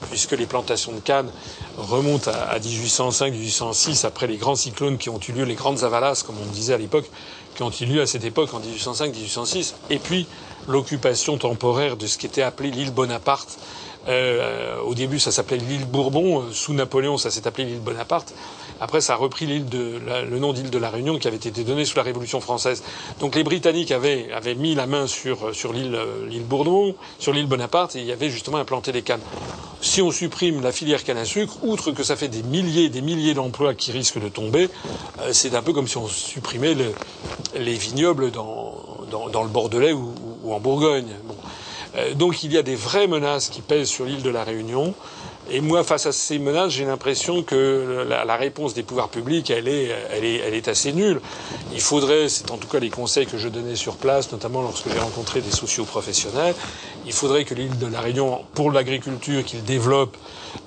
puisque 0.09 0.33
les 0.33 0.45
plantations 0.45 0.91
de 0.91 0.99
canne 0.99 1.31
remontent 1.77 2.29
à 2.29 2.59
1805-1806, 2.59 4.05
après 4.05 4.27
les 4.27 4.35
grands 4.37 4.55
cyclones 4.57 4.97
qui 4.97 5.09
ont 5.09 5.19
eu 5.27 5.31
lieu, 5.31 5.43
les 5.45 5.55
grandes 5.55 5.83
avalas, 5.83 6.23
comme 6.25 6.35
on 6.41 6.45
disait 6.51 6.73
à 6.73 6.77
l'époque, 6.77 7.09
qui 7.55 7.63
ont 7.63 7.71
eu 7.71 7.85
lieu 7.85 8.01
à 8.01 8.05
cette 8.05 8.25
époque 8.25 8.53
en 8.53 8.59
1805-1806, 8.59 9.73
et 9.89 9.97
puis 9.99 10.27
l'occupation 10.67 11.37
temporaire 11.37 11.95
de 11.95 12.05
ce 12.05 12.17
qui 12.17 12.25
était 12.25 12.41
appelé 12.43 12.69
l'île 12.69 12.91
Bonaparte. 12.91 13.57
Euh, 14.09 14.79
au 14.81 14.95
début, 14.95 15.19
ça 15.19 15.31
s'appelait 15.31 15.57
l'île 15.57 15.85
Bourbon. 15.85 16.45
Sous 16.51 16.73
Napoléon, 16.73 17.17
ça 17.17 17.29
s'est 17.29 17.47
appelé 17.47 17.65
l'île 17.65 17.79
Bonaparte. 17.79 18.33
Après, 18.81 19.01
ça 19.01 19.13
a 19.13 19.15
repris 19.15 19.45
l'île 19.45 19.67
de, 19.67 19.99
le 20.29 20.39
nom 20.39 20.53
d'île 20.53 20.69
de 20.69 20.77
la 20.77 20.89
Réunion 20.89 21.19
qui 21.19 21.27
avait 21.27 21.37
été 21.37 21.63
donné 21.63 21.85
sous 21.85 21.97
la 21.97 22.03
Révolution 22.03 22.39
française. 22.41 22.83
Donc 23.19 23.35
les 23.35 23.43
Britanniques 23.43 23.91
avaient, 23.91 24.31
avaient 24.31 24.55
mis 24.55 24.73
la 24.73 24.87
main 24.87 25.05
sur, 25.05 25.53
sur 25.53 25.73
l'île, 25.73 25.99
l'île 26.27 26.45
Bourbon, 26.45 26.95
sur 27.19 27.33
l'île 27.33 27.47
Bonaparte, 27.47 27.95
et 27.95 28.01
y 28.01 28.11
avait 28.11 28.29
justement 28.29 28.57
implanté 28.57 28.91
des 28.91 29.01
cannes. 29.01 29.21
Si 29.81 30.01
on 30.01 30.11
supprime 30.11 30.61
la 30.61 30.71
filière 30.71 31.03
canne 31.03 31.17
à 31.17 31.25
sucre, 31.25 31.57
outre 31.63 31.91
que 31.91 32.03
ça 32.03 32.15
fait 32.15 32.27
des 32.27 32.43
milliers 32.43 32.85
et 32.85 32.89
des 32.89 33.01
milliers 33.01 33.33
d'emplois 33.33 33.73
qui 33.73 33.91
risquent 33.91 34.21
de 34.21 34.27
tomber, 34.27 34.69
euh, 35.21 35.29
c'est 35.31 35.55
un 35.55 35.61
peu 35.61 35.71
comme 35.71 35.87
si 35.87 35.97
on 35.97 36.07
supprimait 36.07 36.75
les 37.55 37.73
vignobles 37.73 38.31
dans, 38.31 38.75
dans, 39.11 39.29
dans, 39.29 39.43
le 39.43 39.49
Bordelais 39.49 39.93
ou, 39.93 40.13
ou 40.43 40.53
en 40.53 40.59
Bourgogne. 40.59 41.13
Euh, 41.95 42.13
donc 42.13 42.43
il 42.43 42.54
y 42.54 42.58
a 42.58 42.62
des 42.62 42.75
vraies 42.75 43.08
menaces 43.08 43.49
qui 43.49 43.62
pèsent 43.62 43.89
sur 43.89 44.06
l'île 44.06 44.21
de 44.21 44.30
la 44.30 44.43
Réunion. 44.43 44.93
Et 45.52 45.62
moi, 45.62 45.84
face 45.84 46.06
à 46.06 46.12
ces 46.12 46.38
menaces, 46.38 46.73
j'ai 46.73 46.86
l'impression 46.86 47.41
que 47.41 48.06
la, 48.08 48.36
réponse 48.36 48.75
des 48.75 48.84
pouvoirs 48.84 49.10
publics, 49.10 49.49
elle 49.49 49.67
est, 49.67 49.89
elle 50.12 50.23
est, 50.23 50.36
elle 50.36 50.54
est 50.54 50.67
assez 50.67 50.93
nulle. 50.93 51.19
Il 51.73 51.82
faudrait, 51.82 52.30
c'est 52.30 52.52
en 52.52 52.58
tout 52.58 52.67
cas 52.67 52.78
les 52.78 52.91
conseils 52.91 53.25
que 53.25 53.39
je 53.39 53.47
donnais 53.47 53.75
sur 53.75 53.95
place, 53.95 54.32
notamment 54.32 54.62
lorsque 54.62 54.91
j'ai 54.91 54.99
rencontré 54.99 55.41
des 55.41 55.49
socioprofessionnels, 55.49 56.54
il 57.08 57.13
faudrait 57.13 57.45
que 57.45 57.56
l'île 57.56 57.80
de 57.80 57.88
la 57.88 57.99
Réunion, 57.99 58.41
pour 58.54 58.71
l'agriculture, 58.71 59.43
qu'il 59.43 59.63
développe 59.63 60.15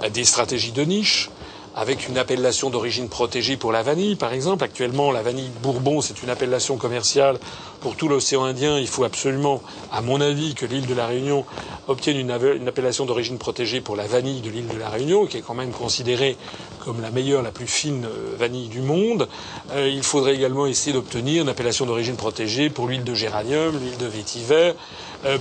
euh, 0.02 0.08
des 0.08 0.24
stratégies 0.24 0.72
de 0.72 0.82
niche 0.82 1.30
avec 1.74 2.08
une 2.08 2.18
appellation 2.18 2.70
d'origine 2.70 3.08
protégée 3.08 3.56
pour 3.56 3.72
la 3.72 3.82
vanille, 3.82 4.16
par 4.16 4.32
exemple. 4.32 4.64
Actuellement, 4.64 5.10
la 5.10 5.22
vanille 5.22 5.50
Bourbon, 5.62 6.00
c'est 6.00 6.22
une 6.22 6.30
appellation 6.30 6.76
commerciale 6.76 7.38
pour 7.80 7.96
tout 7.96 8.08
l'océan 8.08 8.44
Indien. 8.44 8.78
Il 8.78 8.86
faut 8.86 9.04
absolument, 9.04 9.62
à 9.90 10.02
mon 10.02 10.20
avis, 10.20 10.54
que 10.54 10.66
l'île 10.66 10.86
de 10.86 10.94
la 10.94 11.06
Réunion 11.06 11.44
obtienne 11.88 12.16
une, 12.16 12.30
appellation 12.30 13.06
d'origine 13.06 13.38
protégée 13.38 13.80
pour 13.80 13.96
la 13.96 14.06
vanille 14.06 14.40
de 14.40 14.50
l'île 14.50 14.68
de 14.68 14.78
la 14.78 14.88
Réunion, 14.88 15.26
qui 15.26 15.38
est 15.38 15.40
quand 15.40 15.54
même 15.54 15.72
considérée 15.72 16.36
comme 16.84 17.00
la 17.00 17.10
meilleure, 17.10 17.42
la 17.42 17.50
plus 17.50 17.66
fine 17.66 18.04
euh, 18.04 18.34
vanille 18.36 18.68
du 18.68 18.80
monde. 18.80 19.28
Euh, 19.72 19.88
il 19.88 20.02
faudrait 20.02 20.34
également 20.34 20.66
essayer 20.66 20.92
d'obtenir 20.92 21.42
une 21.42 21.48
appellation 21.48 21.86
d'origine 21.86 22.16
protégée 22.16 22.70
pour 22.70 22.88
l'huile 22.88 23.04
de 23.04 23.14
géranium, 23.14 23.78
l'huile 23.78 23.98
de 23.98 24.06
vétiver, 24.06 24.72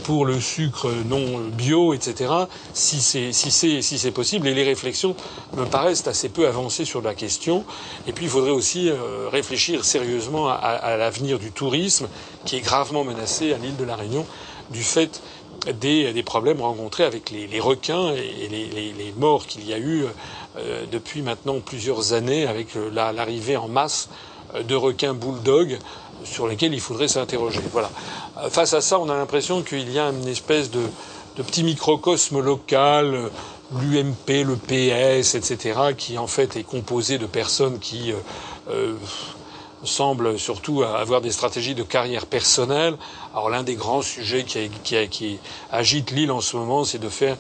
pour 0.04 0.26
le 0.26 0.40
sucre 0.40 0.92
non 1.08 1.40
bio, 1.52 1.94
etc. 1.94 2.32
Si 2.74 3.02
c'est 3.02 3.32
si 3.34 3.52
c'est 3.52 3.82
si 3.82 3.98
c'est 3.98 4.12
possible. 4.12 4.48
Et 4.48 4.54
les 4.54 4.64
réflexions 4.64 5.16
me 5.56 5.66
paraissent 5.66 6.08
assez 6.08 6.30
peu 6.30 6.48
avancées 6.48 6.86
sur 6.86 7.02
la 7.02 7.14
question. 7.14 7.66
Et 8.08 8.14
puis 8.14 8.26
il 8.26 8.30
faudrait 8.30 8.52
aussi 8.52 8.90
euh, 8.90 9.28
réfléchir 9.30 9.84
sérieusement 9.86 10.50
à, 10.50 10.54
à 10.54 10.98
l'avenir 10.98 11.40
du 11.40 11.52
tourisme, 11.52 12.08
qui 12.46 12.58
est 12.58 12.62
gravement 12.62 13.04
menacé 13.04 13.54
à 13.54 13.58
l'île 13.58 13.78
de 13.78 13.84
la 13.84 13.96
Réunion 13.96 14.26
du 14.70 14.84
fait 14.84 15.22
des, 15.80 16.14
des, 16.14 16.24
problèmes 16.24 16.62
rencontrés 16.62 17.04
avec 17.04 17.30
les, 17.30 17.46
les 17.46 17.60
requins 17.60 18.14
et 18.14 18.48
les, 18.50 18.66
les, 18.68 18.94
les 18.94 19.14
morts 19.18 19.46
qu'il 19.46 19.68
y 19.68 19.74
a 19.74 19.80
eu 19.80 20.06
euh, 20.58 20.86
depuis 20.92 21.22
maintenant 21.22 21.60
plusieurs 21.60 22.14
années 22.14 22.48
avec 22.48 22.70
l'arrivée 22.94 23.58
en 23.58 23.68
masse 23.68 24.10
de 24.68 24.76
requins 24.76 25.14
bulldog 25.14 25.78
sur 26.24 26.48
lesquels 26.48 26.74
il 26.74 26.80
faudrait 26.80 27.08
s'interroger. 27.08 27.62
Voilà. 27.72 27.90
Euh, 28.38 28.50
face 28.50 28.74
à 28.74 28.82
ça, 28.82 29.00
on 29.00 29.10
a 29.10 29.16
l'impression 29.16 29.62
qu'il 29.62 29.92
y 29.92 30.00
a 30.00 30.10
une 30.10 30.28
espèce 30.28 30.72
de, 30.72 30.82
petit 31.36 31.64
microcosme 31.64 32.40
local, 32.40 33.16
euh, 33.16 33.30
l'UMP, 33.80 34.44
le 34.44 34.56
PS, 34.56 35.36
etc., 35.36 35.80
qui 35.98 36.18
en 36.18 36.28
fait 36.28 36.56
est 36.58 36.64
composé 36.64 37.18
de 37.18 37.26
personnes 37.26 37.80
qui 37.80 38.14
euh, 38.70 38.94
semble 39.84 40.38
surtout 40.38 40.84
avoir 40.84 41.22
des 41.22 41.32
stratégies 41.32 41.76
de 41.76 41.84
carrière 41.84 42.26
personnelle. 42.26 42.98
Alors 43.34 43.50
l'un 43.50 43.64
des 43.64 43.76
grands 43.76 44.02
sujets 44.02 44.44
qui, 44.44 45.40
agite 45.72 46.12
l'île 46.12 46.32
en 46.32 46.42
ce 46.42 46.58
moment, 46.58 46.84
c'est 46.84 47.00
de 47.00 47.10
faire 47.10 47.38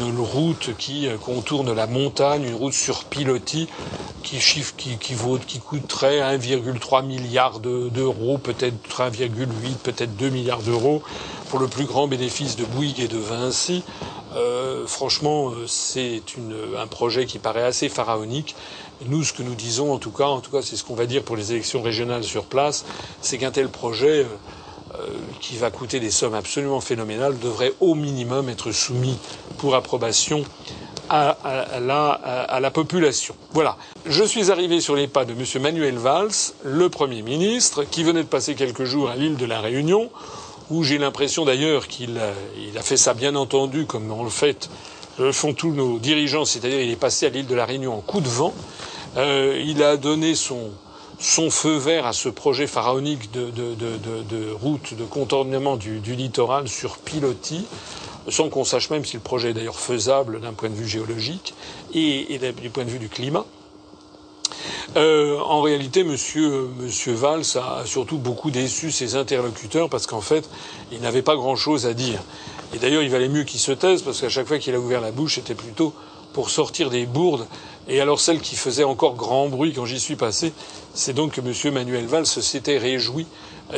une 0.00 0.18
route 0.18 0.70
qui 0.78 1.08
contourne 1.24 1.72
la 1.72 1.86
montagne, 1.86 2.44
une 2.44 2.54
route 2.54 2.72
sur 2.72 3.04
pilotis 3.04 3.68
qui 4.26 4.40
chiffre, 4.40 4.74
qui, 4.76 5.14
vaut, 5.14 5.38
qui 5.38 5.60
coûterait 5.60 6.18
1,3 6.18 7.06
milliard 7.06 7.60
d'euros, 7.60 8.38
peut-être 8.38 8.74
1,8, 8.88 9.76
peut-être 9.84 10.16
2 10.16 10.30
milliards 10.30 10.62
d'euros, 10.62 11.00
pour 11.48 11.60
le 11.60 11.68
plus 11.68 11.84
grand 11.84 12.08
bénéfice 12.08 12.56
de 12.56 12.64
Bouygues 12.64 12.98
et 12.98 13.08
de 13.08 13.18
Vinci. 13.18 13.84
Euh, 14.36 14.86
franchement, 14.86 15.52
c'est 15.66 16.22
un 16.78 16.86
projet 16.86 17.26
qui 17.26 17.38
paraît 17.38 17.62
assez 17.62 17.88
pharaonique 17.88 18.54
nous, 19.04 19.24
ce 19.24 19.32
que 19.32 19.42
nous 19.42 19.54
disons, 19.54 19.92
en 19.92 19.98
tout 19.98 20.10
cas, 20.10 20.24
en 20.24 20.40
tout 20.40 20.50
cas, 20.50 20.62
c'est 20.62 20.76
ce 20.76 20.84
qu'on 20.84 20.94
va 20.94 21.06
dire 21.06 21.22
pour 21.22 21.36
les 21.36 21.52
élections 21.52 21.82
régionales 21.82 22.24
sur 22.24 22.44
place, 22.44 22.84
c'est 23.20 23.38
qu'un 23.38 23.50
tel 23.50 23.68
projet, 23.68 24.20
euh, 24.20 24.26
euh, 24.94 25.08
qui 25.40 25.56
va 25.56 25.70
coûter 25.70 26.00
des 26.00 26.10
sommes 26.10 26.34
absolument 26.34 26.80
phénoménales, 26.80 27.38
devrait 27.38 27.72
au 27.80 27.94
minimum 27.94 28.48
être 28.48 28.72
soumis 28.72 29.18
pour 29.58 29.74
approbation 29.74 30.44
à, 31.08 31.36
la, 31.80 32.10
à, 32.10 32.58
la, 32.58 32.70
population. 32.72 33.36
Voilà. 33.52 33.76
Je 34.06 34.24
suis 34.24 34.50
arrivé 34.50 34.80
sur 34.80 34.96
les 34.96 35.06
pas 35.06 35.24
de 35.24 35.34
M. 35.34 35.62
Manuel 35.62 35.98
Valls, 35.98 36.32
le 36.64 36.88
Premier 36.88 37.22
ministre, 37.22 37.84
qui 37.84 38.02
venait 38.02 38.24
de 38.24 38.28
passer 38.28 38.56
quelques 38.56 38.84
jours 38.84 39.08
à 39.08 39.14
l'île 39.14 39.36
de 39.36 39.46
la 39.46 39.60
Réunion, 39.60 40.10
où 40.70 40.82
j'ai 40.82 40.98
l'impression 40.98 41.44
d'ailleurs 41.44 41.88
qu'il 41.88 42.20
il 42.58 42.76
a 42.76 42.82
fait 42.82 42.96
ça 42.96 43.14
bien 43.14 43.34
entendu, 43.36 43.86
comme 43.86 44.10
on 44.10 44.24
le 44.24 44.30
fait 44.30 44.68
le 45.18 45.32
font 45.32 45.54
tous 45.54 45.72
nos 45.72 45.98
dirigeants, 45.98 46.44
c'est-à-dire 46.44 46.80
il 46.80 46.90
est 46.90 46.96
passé 46.96 47.26
à 47.26 47.28
l'île 47.30 47.46
de 47.46 47.54
la 47.54 47.64
Réunion 47.64 47.94
en 47.94 48.00
coup 48.00 48.20
de 48.20 48.28
vent. 48.28 48.54
Euh, 49.16 49.62
il 49.64 49.82
a 49.82 49.96
donné 49.96 50.34
son, 50.34 50.70
feu 51.18 51.76
vert 51.76 52.06
à 52.06 52.12
ce 52.12 52.28
projet 52.28 52.66
pharaonique 52.66 53.30
de, 53.32 54.52
route 54.52 54.94
de 54.94 55.04
contournement 55.04 55.76
du, 55.76 56.00
littoral 56.00 56.68
sur 56.68 56.98
pilotis, 56.98 57.66
sans 58.28 58.50
qu'on 58.50 58.64
sache 58.64 58.90
même 58.90 59.04
si 59.04 59.16
le 59.16 59.22
projet 59.22 59.50
est 59.50 59.54
d'ailleurs 59.54 59.78
faisable 59.78 60.40
d'un 60.40 60.52
point 60.52 60.68
de 60.68 60.74
vue 60.74 60.88
géologique 60.88 61.54
et, 61.94 62.38
du 62.60 62.70
point 62.70 62.84
de 62.84 62.90
vue 62.90 62.98
du 62.98 63.08
climat. 63.08 63.46
Euh, 64.96 65.38
en 65.40 65.60
réalité, 65.60 66.04
monsieur, 66.04 66.68
monsieur 66.78 67.12
Valls 67.12 67.44
a 67.56 67.84
surtout 67.84 68.18
beaucoup 68.18 68.50
déçu 68.50 68.90
ses 68.90 69.14
interlocuteurs 69.14 69.88
parce 69.88 70.06
qu'en 70.06 70.20
fait, 70.20 70.48
il 70.92 71.00
n'avait 71.00 71.22
pas 71.22 71.36
grand-chose 71.36 71.86
à 71.86 71.94
dire. 71.94 72.20
Et 72.74 72.78
d'ailleurs, 72.78 73.02
il 73.02 73.10
valait 73.10 73.28
mieux 73.28 73.44
qu'il 73.44 73.60
se 73.60 73.72
taise, 73.72 74.02
parce 74.02 74.20
qu'à 74.20 74.28
chaque 74.28 74.46
fois 74.46 74.58
qu'il 74.58 74.74
a 74.74 74.78
ouvert 74.78 75.00
la 75.00 75.12
bouche, 75.12 75.36
c'était 75.36 75.54
plutôt 75.54 75.92
pour 76.32 76.50
sortir 76.50 76.90
des 76.90 77.06
bourdes. 77.06 77.46
Et 77.88 78.00
alors 78.00 78.20
celle 78.20 78.40
qui 78.40 78.56
faisait 78.56 78.84
encore 78.84 79.14
grand 79.14 79.48
bruit 79.48 79.72
quand 79.72 79.86
j'y 79.86 80.00
suis 80.00 80.16
passé, 80.16 80.52
c'est 80.92 81.12
donc 81.12 81.32
que 81.32 81.40
M. 81.40 81.72
Manuel 81.72 82.06
Valls 82.06 82.26
s'était 82.26 82.78
réjoui 82.78 83.26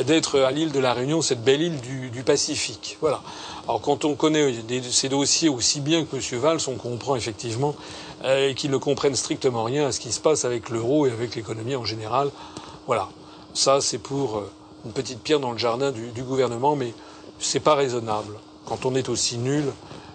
d'être 0.05 0.39
à 0.39 0.51
l'île 0.51 0.71
de 0.71 0.79
la 0.79 0.93
Réunion, 0.93 1.21
cette 1.21 1.43
belle 1.43 1.61
île 1.61 1.79
du, 1.79 2.09
du, 2.09 2.23
Pacifique. 2.23 2.97
Voilà. 3.01 3.21
Alors 3.63 3.81
quand 3.81 4.03
on 4.05 4.15
connaît 4.15 4.53
ces 4.91 5.09
dossiers 5.09 5.49
aussi 5.49 5.79
bien 5.79 6.05
que 6.05 6.15
M. 6.15 6.39
Valls, 6.39 6.59
on 6.67 6.75
comprend 6.75 7.15
effectivement 7.15 7.75
euh, 8.23 8.53
qu'ils 8.53 8.71
ne 8.71 8.77
comprennent 8.77 9.15
strictement 9.15 9.63
rien 9.63 9.87
à 9.87 9.91
ce 9.91 9.99
qui 9.99 10.11
se 10.11 10.19
passe 10.19 10.45
avec 10.45 10.69
l'euro 10.69 11.05
et 11.07 11.11
avec 11.11 11.35
l'économie 11.35 11.75
en 11.75 11.85
général. 11.85 12.29
Voilà. 12.87 13.09
Ça, 13.53 13.81
c'est 13.81 13.99
pour... 13.99 14.37
Euh, 14.37 14.51
une 14.85 14.91
petite 14.91 15.21
pierre 15.21 15.39
dans 15.39 15.51
le 15.51 15.57
jardin 15.57 15.91
du, 15.91 16.11
du 16.11 16.23
gouvernement, 16.23 16.75
mais 16.75 16.93
c'est 17.39 17.59
pas 17.59 17.75
raisonnable. 17.75 18.35
Quand 18.65 18.85
on 18.85 18.95
est 18.95 19.09
aussi 19.09 19.37
nul 19.37 19.65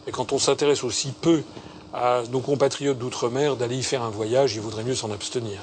et 0.06 0.10
quand 0.10 0.32
on 0.32 0.38
s'intéresse 0.38 0.84
aussi 0.84 1.12
peu 1.12 1.42
à 1.92 2.22
nos 2.30 2.40
compatriotes 2.40 2.98
d'outre-mer 2.98 3.56
d'aller 3.56 3.76
y 3.76 3.82
faire 3.82 4.02
un 4.02 4.10
voyage, 4.10 4.54
il 4.54 4.60
vaudrait 4.60 4.84
mieux 4.84 4.94
s'en 4.94 5.10
abstenir. 5.10 5.60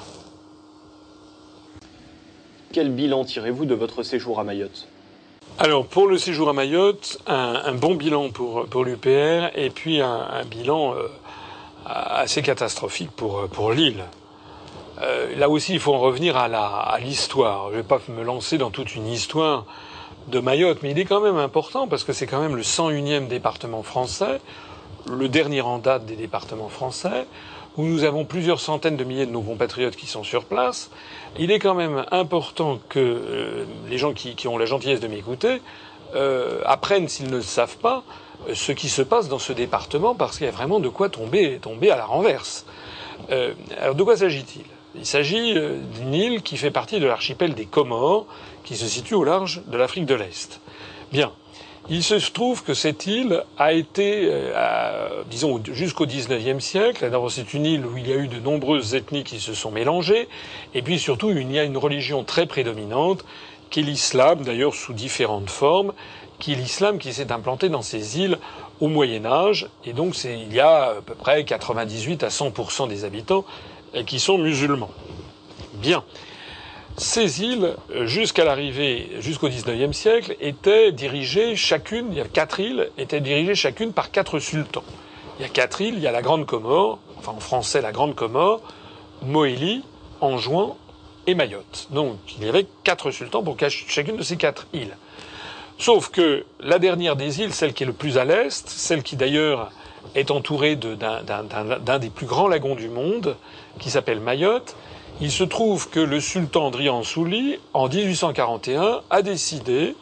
Quel 2.72 2.90
bilan 2.90 3.24
tirez-vous 3.24 3.66
de 3.66 3.74
votre 3.74 4.02
séjour 4.02 4.40
à 4.40 4.44
Mayotte? 4.44 4.88
Alors 5.58 5.86
pour 5.86 6.08
le 6.08 6.16
séjour 6.16 6.48
à 6.48 6.54
Mayotte, 6.54 7.18
un, 7.26 7.74
bon 7.74 7.94
bilan 7.94 8.30
pour, 8.30 8.64
pour 8.66 8.84
l'UPR 8.84 9.50
et 9.54 9.68
puis 9.68 10.00
un, 10.00 10.44
bilan 10.50 10.94
euh, 10.94 11.08
assez 11.86 12.42
catastrophique 12.42 13.10
pour, 13.10 13.48
pour 13.48 13.72
l'île. 13.72 14.04
Euh, 15.00 15.34
là 15.36 15.48
aussi, 15.48 15.72
il 15.72 15.80
faut 15.80 15.94
en 15.94 15.98
revenir 15.98 16.36
à 16.36 16.98
l'histoire. 17.00 17.66
Je 17.70 17.76
ne 17.76 17.82
vais 17.82 17.86
pas 17.86 18.00
me 18.08 18.22
lancer 18.22 18.58
dans 18.58 18.70
toute 18.70 18.94
une 18.94 19.06
histoire 19.06 19.64
de 20.28 20.38
Mayotte, 20.38 20.78
mais 20.82 20.92
il 20.92 20.98
est 20.98 21.04
quand 21.04 21.20
même 21.20 21.38
important 21.38 21.88
parce 21.88 22.04
que 22.04 22.12
c'est 22.12 22.26
quand 22.26 22.40
même 22.40 22.54
le 22.54 22.62
101e 22.62 23.26
département 23.26 23.82
français, 23.82 24.40
le 25.10 25.28
dernier 25.28 25.60
en 25.60 25.78
date 25.78 26.06
des 26.06 26.14
départements 26.14 26.68
français, 26.68 27.26
où 27.76 27.84
nous 27.84 28.04
avons 28.04 28.24
plusieurs 28.24 28.60
centaines 28.60 28.96
de 28.96 29.04
milliers 29.04 29.26
de 29.26 29.32
nos 29.32 29.40
compatriotes 29.40 29.96
qui 29.96 30.06
sont 30.06 30.22
sur 30.22 30.44
place. 30.44 30.90
Il 31.38 31.50
est 31.50 31.58
quand 31.58 31.74
même 31.74 32.04
important 32.12 32.78
que 32.88 33.00
euh, 33.00 33.64
les 33.88 33.98
gens 33.98 34.12
qui, 34.12 34.46
ont 34.46 34.58
la 34.58 34.66
gentillesse 34.66 35.00
de 35.00 35.08
m'écouter 35.08 35.62
euh, 36.14 36.60
apprennent, 36.66 37.08
s'ils 37.08 37.30
ne 37.30 37.36
le 37.36 37.42
savent 37.42 37.78
pas, 37.78 38.04
ce 38.54 38.72
qui 38.72 38.88
se 38.88 39.02
passe 39.02 39.28
dans 39.28 39.38
ce 39.38 39.52
département, 39.52 40.14
parce 40.14 40.38
qu'il 40.38 40.46
y 40.46 40.48
a 40.48 40.52
vraiment 40.52 40.80
de 40.80 40.88
quoi 40.88 41.08
tomber, 41.08 41.58
tomber 41.60 41.90
à 41.90 41.96
la 41.96 42.04
renverse. 42.04 42.66
alors 43.80 43.94
de 43.94 44.02
quoi 44.02 44.16
s'agit-il? 44.16 44.64
Il 44.94 45.06
s'agit 45.06 45.56
euh, 45.56 45.78
d'une 45.94 46.14
île 46.14 46.42
qui 46.42 46.56
fait 46.56 46.70
partie 46.70 47.00
de 47.00 47.06
l'archipel 47.06 47.54
des 47.54 47.64
Comores, 47.64 48.26
qui 48.62 48.76
se 48.76 48.86
situe 48.86 49.14
au 49.14 49.24
large 49.24 49.62
de 49.66 49.76
l'Afrique 49.76 50.06
de 50.06 50.14
l'Est. 50.14 50.60
Bien. 51.12 51.32
Il 51.88 52.04
se 52.04 52.14
trouve 52.30 52.62
que 52.62 52.74
cette 52.74 53.08
île 53.08 53.42
a 53.58 53.72
été, 53.72 54.28
euh, 54.30 55.24
disons, 55.28 55.60
jusqu'au 55.72 56.06
XIXe 56.06 56.62
siècle. 56.62 57.10
D'abord, 57.10 57.30
c'est 57.30 57.54
une 57.54 57.66
île 57.66 57.84
où 57.84 57.96
il 57.96 58.06
y 58.06 58.12
a 58.12 58.16
eu 58.16 58.28
de 58.28 58.38
nombreuses 58.38 58.94
ethnies 58.94 59.24
qui 59.24 59.40
se 59.40 59.52
sont 59.52 59.72
mélangées, 59.72 60.28
et 60.74 60.82
puis 60.82 61.00
surtout, 61.00 61.30
il 61.30 61.50
y 61.50 61.58
a 61.58 61.64
une 61.64 61.76
religion 61.76 62.22
très 62.22 62.46
prédominante, 62.46 63.24
qui 63.70 63.80
est 63.80 63.82
l'islam, 63.82 64.44
d'ailleurs 64.44 64.74
sous 64.74 64.92
différentes 64.92 65.50
formes, 65.50 65.92
qui 66.42 66.54
est 66.54 66.56
l'islam 66.56 66.98
qui 66.98 67.12
s'est 67.12 67.30
implanté 67.30 67.68
dans 67.68 67.82
ces 67.82 68.18
îles 68.18 68.36
au 68.80 68.88
Moyen 68.88 69.24
Âge, 69.26 69.68
et 69.84 69.92
donc 69.92 70.24
il 70.24 70.52
y 70.52 70.58
a 70.58 70.86
à 70.86 70.94
peu 71.00 71.14
près 71.14 71.44
98 71.44 72.24
à 72.24 72.30
100 72.30 72.88
des 72.88 73.04
habitants 73.04 73.44
et 73.94 74.04
qui 74.04 74.18
sont 74.18 74.38
musulmans. 74.38 74.90
Bien. 75.74 76.02
Ces 76.96 77.42
îles, 77.42 77.76
jusqu'à 78.06 78.44
l'arrivée, 78.44 79.08
jusqu'au 79.20 79.48
XIXe 79.48 79.96
siècle, 79.96 80.36
étaient 80.40 80.90
dirigées 80.90 81.54
chacune, 81.54 82.08
il 82.10 82.18
y 82.18 82.20
a 82.20 82.26
quatre 82.26 82.58
îles, 82.58 82.90
étaient 82.98 83.20
dirigées 83.20 83.54
chacune 83.54 83.92
par 83.92 84.10
quatre 84.10 84.40
sultans. 84.40 84.84
Il 85.38 85.42
y 85.42 85.44
a 85.44 85.48
quatre 85.48 85.80
îles, 85.80 85.94
il 85.94 86.02
y 86.02 86.08
a 86.08 86.12
la 86.12 86.22
Grande 86.22 86.44
Comore, 86.44 86.98
enfin 87.18 87.32
en 87.36 87.40
français 87.40 87.80
la 87.80 87.92
Grande 87.92 88.16
Comore, 88.16 88.62
Moélie, 89.22 89.84
Anjouan 90.20 90.76
et 91.28 91.36
Mayotte. 91.36 91.86
Donc 91.90 92.18
il 92.36 92.44
y 92.44 92.48
avait 92.48 92.66
quatre 92.82 93.12
sultans 93.12 93.44
pour 93.44 93.56
chacune 93.68 94.16
de 94.16 94.24
ces 94.24 94.36
quatre 94.36 94.66
îles. 94.72 94.96
Sauf 95.82 96.10
que 96.10 96.44
la 96.60 96.78
dernière 96.78 97.16
des 97.16 97.40
îles, 97.40 97.52
celle 97.52 97.72
qui 97.72 97.82
est 97.82 97.86
le 97.86 97.92
plus 97.92 98.16
à 98.16 98.24
l'est, 98.24 98.68
celle 98.68 99.02
qui 99.02 99.16
d'ailleurs 99.16 99.72
est 100.14 100.30
entourée 100.30 100.76
d'un 100.76 101.98
des 101.98 102.08
plus 102.08 102.26
grands 102.26 102.46
lagons 102.46 102.76
du 102.76 102.88
monde, 102.88 103.34
qui 103.80 103.90
s'appelle 103.90 104.20
Mayotte. 104.20 104.76
Il 105.20 105.32
se 105.32 105.42
trouve 105.42 105.90
que 105.90 105.98
le 105.98 106.20
sultan 106.20 106.70
Drian 106.70 107.02
Souli, 107.02 107.58
en 107.74 107.88
1841, 107.88 109.00
a 109.10 109.22
décidé, 109.22 109.96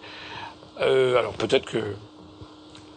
euh, 0.83 1.16
alors 1.18 1.33
peut-être 1.33 1.64
que 1.64 1.97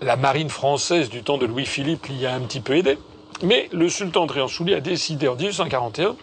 la 0.02 0.18
marine 0.18 0.50
française 0.50 1.10
du 1.10 1.24
temps 1.24 1.38
de 1.38 1.46
Louis-Philippe 1.46 2.08
l'y 2.08 2.26
a 2.26 2.34
un 2.34 2.42
petit 2.42 2.60
peu 2.60 2.76
aidé, 2.76 2.98
mais 3.44 3.70
le 3.72 3.88
sultan 3.88 4.26
Drian 4.26 4.50
Souli 4.50 4.74
a 4.74 4.82
décidé 4.82 5.30
en 5.30 5.38
1841 5.38 6.18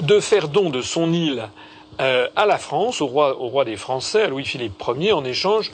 de 0.00 0.18
faire 0.18 0.48
don 0.48 0.70
de 0.70 0.80
son 0.80 1.12
île 1.12 1.50
euh, 2.00 2.28
à 2.34 2.46
la 2.46 2.56
France, 2.56 3.02
au 3.02 3.06
roi, 3.06 3.64
des 3.64 3.76
Français, 3.76 4.22
à 4.22 4.26
Louis-Philippe 4.28 4.82
Ier, 4.98 5.12
en 5.12 5.24
échange 5.24 5.72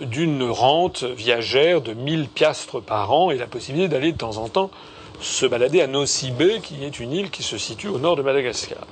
d'une 0.00 0.42
rente 0.50 1.04
viagère 1.04 1.80
de 1.80 1.94
1000 1.94 2.28
piastres 2.28 2.82
par 2.82 3.12
an 3.12 3.30
et 3.30 3.38
la 3.38 3.46
possibilité 3.46 3.88
d'aller 3.88 4.12
de 4.12 4.18
temps 4.18 4.36
en 4.36 4.48
temps 4.48 4.70
se 5.20 5.46
balader 5.46 5.80
à 5.80 5.86
Nocibé, 5.86 6.60
qui 6.60 6.84
est 6.84 7.00
une 7.00 7.12
île 7.12 7.30
qui 7.30 7.42
se 7.42 7.56
situe 7.56 7.88
au 7.88 7.98
nord 7.98 8.16
de 8.16 8.22
Madagascar. 8.22 8.86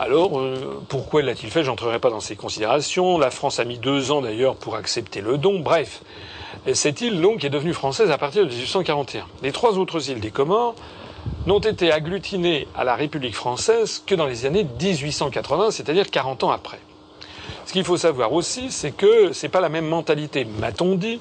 Alors, 0.00 0.38
euh, 0.38 0.80
pourquoi 0.88 1.22
l'a-t-il 1.22 1.50
fait? 1.50 1.64
J'entrerai 1.64 1.98
pas 1.98 2.10
dans 2.10 2.20
ces 2.20 2.36
considérations. 2.36 3.18
La 3.18 3.30
France 3.30 3.58
a 3.58 3.64
mis 3.64 3.78
deux 3.78 4.10
ans 4.10 4.22
d'ailleurs 4.22 4.54
pour 4.54 4.76
accepter 4.76 5.20
le 5.20 5.36
don. 5.36 5.58
Bref, 5.58 6.02
cette 6.72 7.00
île 7.00 7.20
donc 7.20 7.44
est 7.44 7.50
devenue 7.50 7.74
française 7.74 8.10
à 8.10 8.16
partir 8.16 8.44
de 8.44 8.48
1841. 8.48 9.26
Les 9.42 9.52
trois 9.52 9.76
autres 9.76 10.08
îles 10.08 10.20
des 10.20 10.30
Comores 10.30 10.76
n'ont 11.48 11.58
été 11.60 11.90
agglutinées 11.90 12.68
à 12.76 12.84
la 12.84 12.94
République 12.94 13.34
française 13.34 14.02
que 14.06 14.14
dans 14.14 14.26
les 14.26 14.44
années 14.44 14.64
1880, 14.64 15.70
c'est-à-dire 15.70 16.10
40 16.10 16.44
ans 16.44 16.50
après. 16.50 16.78
Ce 17.64 17.72
qu'il 17.72 17.84
faut 17.84 17.96
savoir 17.96 18.34
aussi, 18.34 18.70
c'est 18.70 18.90
que 18.90 19.32
c'est 19.32 19.48
pas 19.48 19.62
la 19.62 19.70
même 19.70 19.86
mentalité, 19.86 20.44
m'a-t-on 20.44 20.94
dit, 20.94 21.20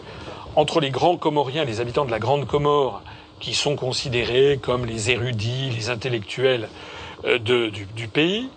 entre 0.58 0.82
les 0.82 0.90
grands 0.90 1.16
Comoriens, 1.16 1.64
les 1.64 1.80
habitants 1.80 2.04
de 2.04 2.12
la 2.12 2.20
Grande 2.20 2.46
Comore, 2.46 3.02
qui 3.40 3.54
sont 3.54 3.78
considérés 3.78 4.60
comme 4.62 4.86
les 4.86 5.12
érudits, 5.12 5.70
les 5.70 5.90
intellectuels 5.90 6.68
euh, 7.24 7.40
du, 7.40 8.08
pays. 8.10 8.50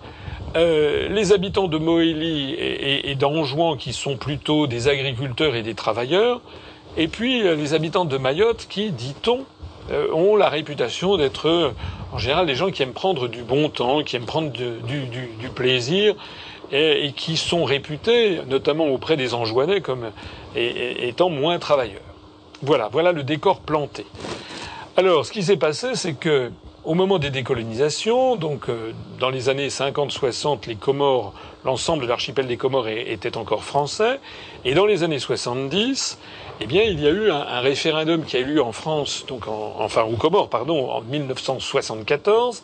Euh, 0.57 1.09
les 1.09 1.33
habitants 1.33 1.69
de 1.69 1.79
Moélie 1.79 2.53
et, 2.55 3.11
et, 3.11 3.15
d'Anjouan 3.15 3.77
qui 3.77 3.93
sont 3.93 4.17
plutôt 4.17 4.67
des 4.67 4.89
agriculteurs 4.89 5.55
et 5.55 5.63
des 5.63 5.75
travailleurs, 5.75 6.41
et 6.97 7.07
puis 7.07 7.47
euh, 7.47 7.55
les 7.55 7.75
habitants 7.75 8.07
de 8.07 8.19
Mayotte 8.19 8.67
qui, 8.69 8.91
dit-on, 8.91 9.45
ont 10.13 10.37
la 10.37 10.49
réputation 10.49 11.17
d'être 11.17 11.73
en 12.13 12.19
général 12.19 12.47
des 12.47 12.55
gens 12.55 12.71
qui 12.71 12.83
aiment 12.83 12.93
prendre 12.93 13.29
du 13.29 13.43
bon 13.43 13.69
temps, 13.69 14.03
qui 14.03 14.17
aiment 14.17 14.27
prendre 14.27 14.51
du, 14.51 15.49
plaisir 15.55 16.15
et, 16.73 17.07
et, 17.07 17.13
qui 17.13 17.37
sont 17.37 17.65
réputés, 17.65 18.41
notamment 18.49 18.87
auprès 18.87 19.17
des 19.17 19.35
Anjouanais, 19.35 19.81
comme 19.81 20.11
étant 20.55 21.31
moins 21.31 21.59
travailleurs. 21.59 22.01
Voilà, 22.63 22.89
voilà 22.93 23.13
le 23.13 23.23
décor 23.23 23.61
planté. 23.61 24.07
Alors, 24.97 25.25
ce 25.25 25.33
qui 25.33 25.43
s'est 25.43 25.57
passé, 25.57 25.95
c'est 25.95 26.15
que 26.15 26.51
au 26.85 26.95
moment 26.95 27.19
des 27.19 27.31
décolonisations, 27.31 28.37
donc 28.37 28.69
euh, 28.69 28.93
dans 29.19 29.31
les 29.31 29.49
années 29.49 29.69
50-60, 29.69 30.67
les 30.67 30.77
Comores, 30.77 31.35
l'ensemble 31.65 32.03
de 32.03 32.09
l'archipel 32.09 32.47
des 32.47 32.57
Comores 32.57 32.89
était 32.89 33.37
encore 33.37 33.65
français, 33.65 34.19
et 34.65 34.75
dans 34.75 34.87
les 34.87 35.03
années 35.03 35.19
70, 35.19 36.19
eh 36.61 36.67
bien, 36.67 36.83
il 36.83 37.01
y 37.01 37.07
a 37.07 37.11
eu 37.11 37.31
un, 37.31 37.61
référendum 37.61 38.25
qui 38.25 38.37
a 38.37 38.41
eu 38.41 38.45
lieu 38.45 38.63
en 38.63 38.73
France, 38.73 39.25
donc 39.27 39.45
enfin 39.49 40.03
aux 40.03 40.17
Comores, 40.17 40.49
pardon, 40.49 40.91
en 40.91 41.01
1974. 41.01 42.63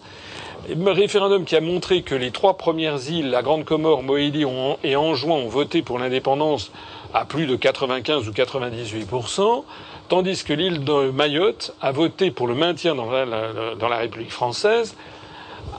Un 0.68 0.92
référendum 0.92 1.44
qui 1.44 1.56
a 1.56 1.60
montré 1.60 2.02
que 2.02 2.14
les 2.14 2.30
trois 2.30 2.56
premières 2.56 3.10
îles, 3.10 3.30
la 3.30 3.42
Grande 3.42 3.64
Comore, 3.64 4.02
Moélie 4.02 4.44
et 4.84 4.96
Anjouan, 4.96 5.36
ont 5.36 5.48
voté 5.48 5.82
pour 5.82 5.98
l'indépendance 5.98 6.72
à 7.14 7.24
plus 7.24 7.46
de 7.46 7.56
95 7.56 8.28
ou 8.28 8.32
98% 8.32 9.64
tandis 10.08 10.44
que 10.44 10.52
l'île 10.52 10.84
de 10.84 11.10
Mayotte 11.10 11.74
a 11.80 11.92
voté 11.92 12.30
pour 12.30 12.46
le 12.46 12.54
maintien 12.54 12.94
dans 12.94 13.10
la, 13.10 13.96
République 13.96 14.30
française 14.30 14.94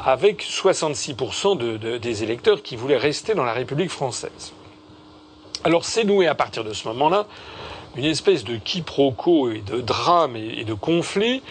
avec 0.04 0.44
66% 0.44 1.58
de, 1.58 1.98
des 1.98 2.24
électeurs 2.24 2.62
qui 2.62 2.76
voulaient 2.76 2.98
rester 2.98 3.34
dans 3.36 3.46
la 3.46 3.54
République 3.54 3.90
française. 3.90 4.54
Alors 5.64 5.86
c'est 5.86 6.04
noué 6.04 6.28
à 6.28 6.36
partir 6.36 6.64
de 6.64 6.74
ce 6.74 6.88
moment-là 6.90 7.26
une 7.98 8.06
espèce 8.06 8.44
de 8.44 8.56
quiproquo 8.56 9.52
et 9.52 9.60
de 9.60 9.82
drame 9.82 10.36
et 10.36 10.64
de 10.64 10.74
conflit 10.74 11.42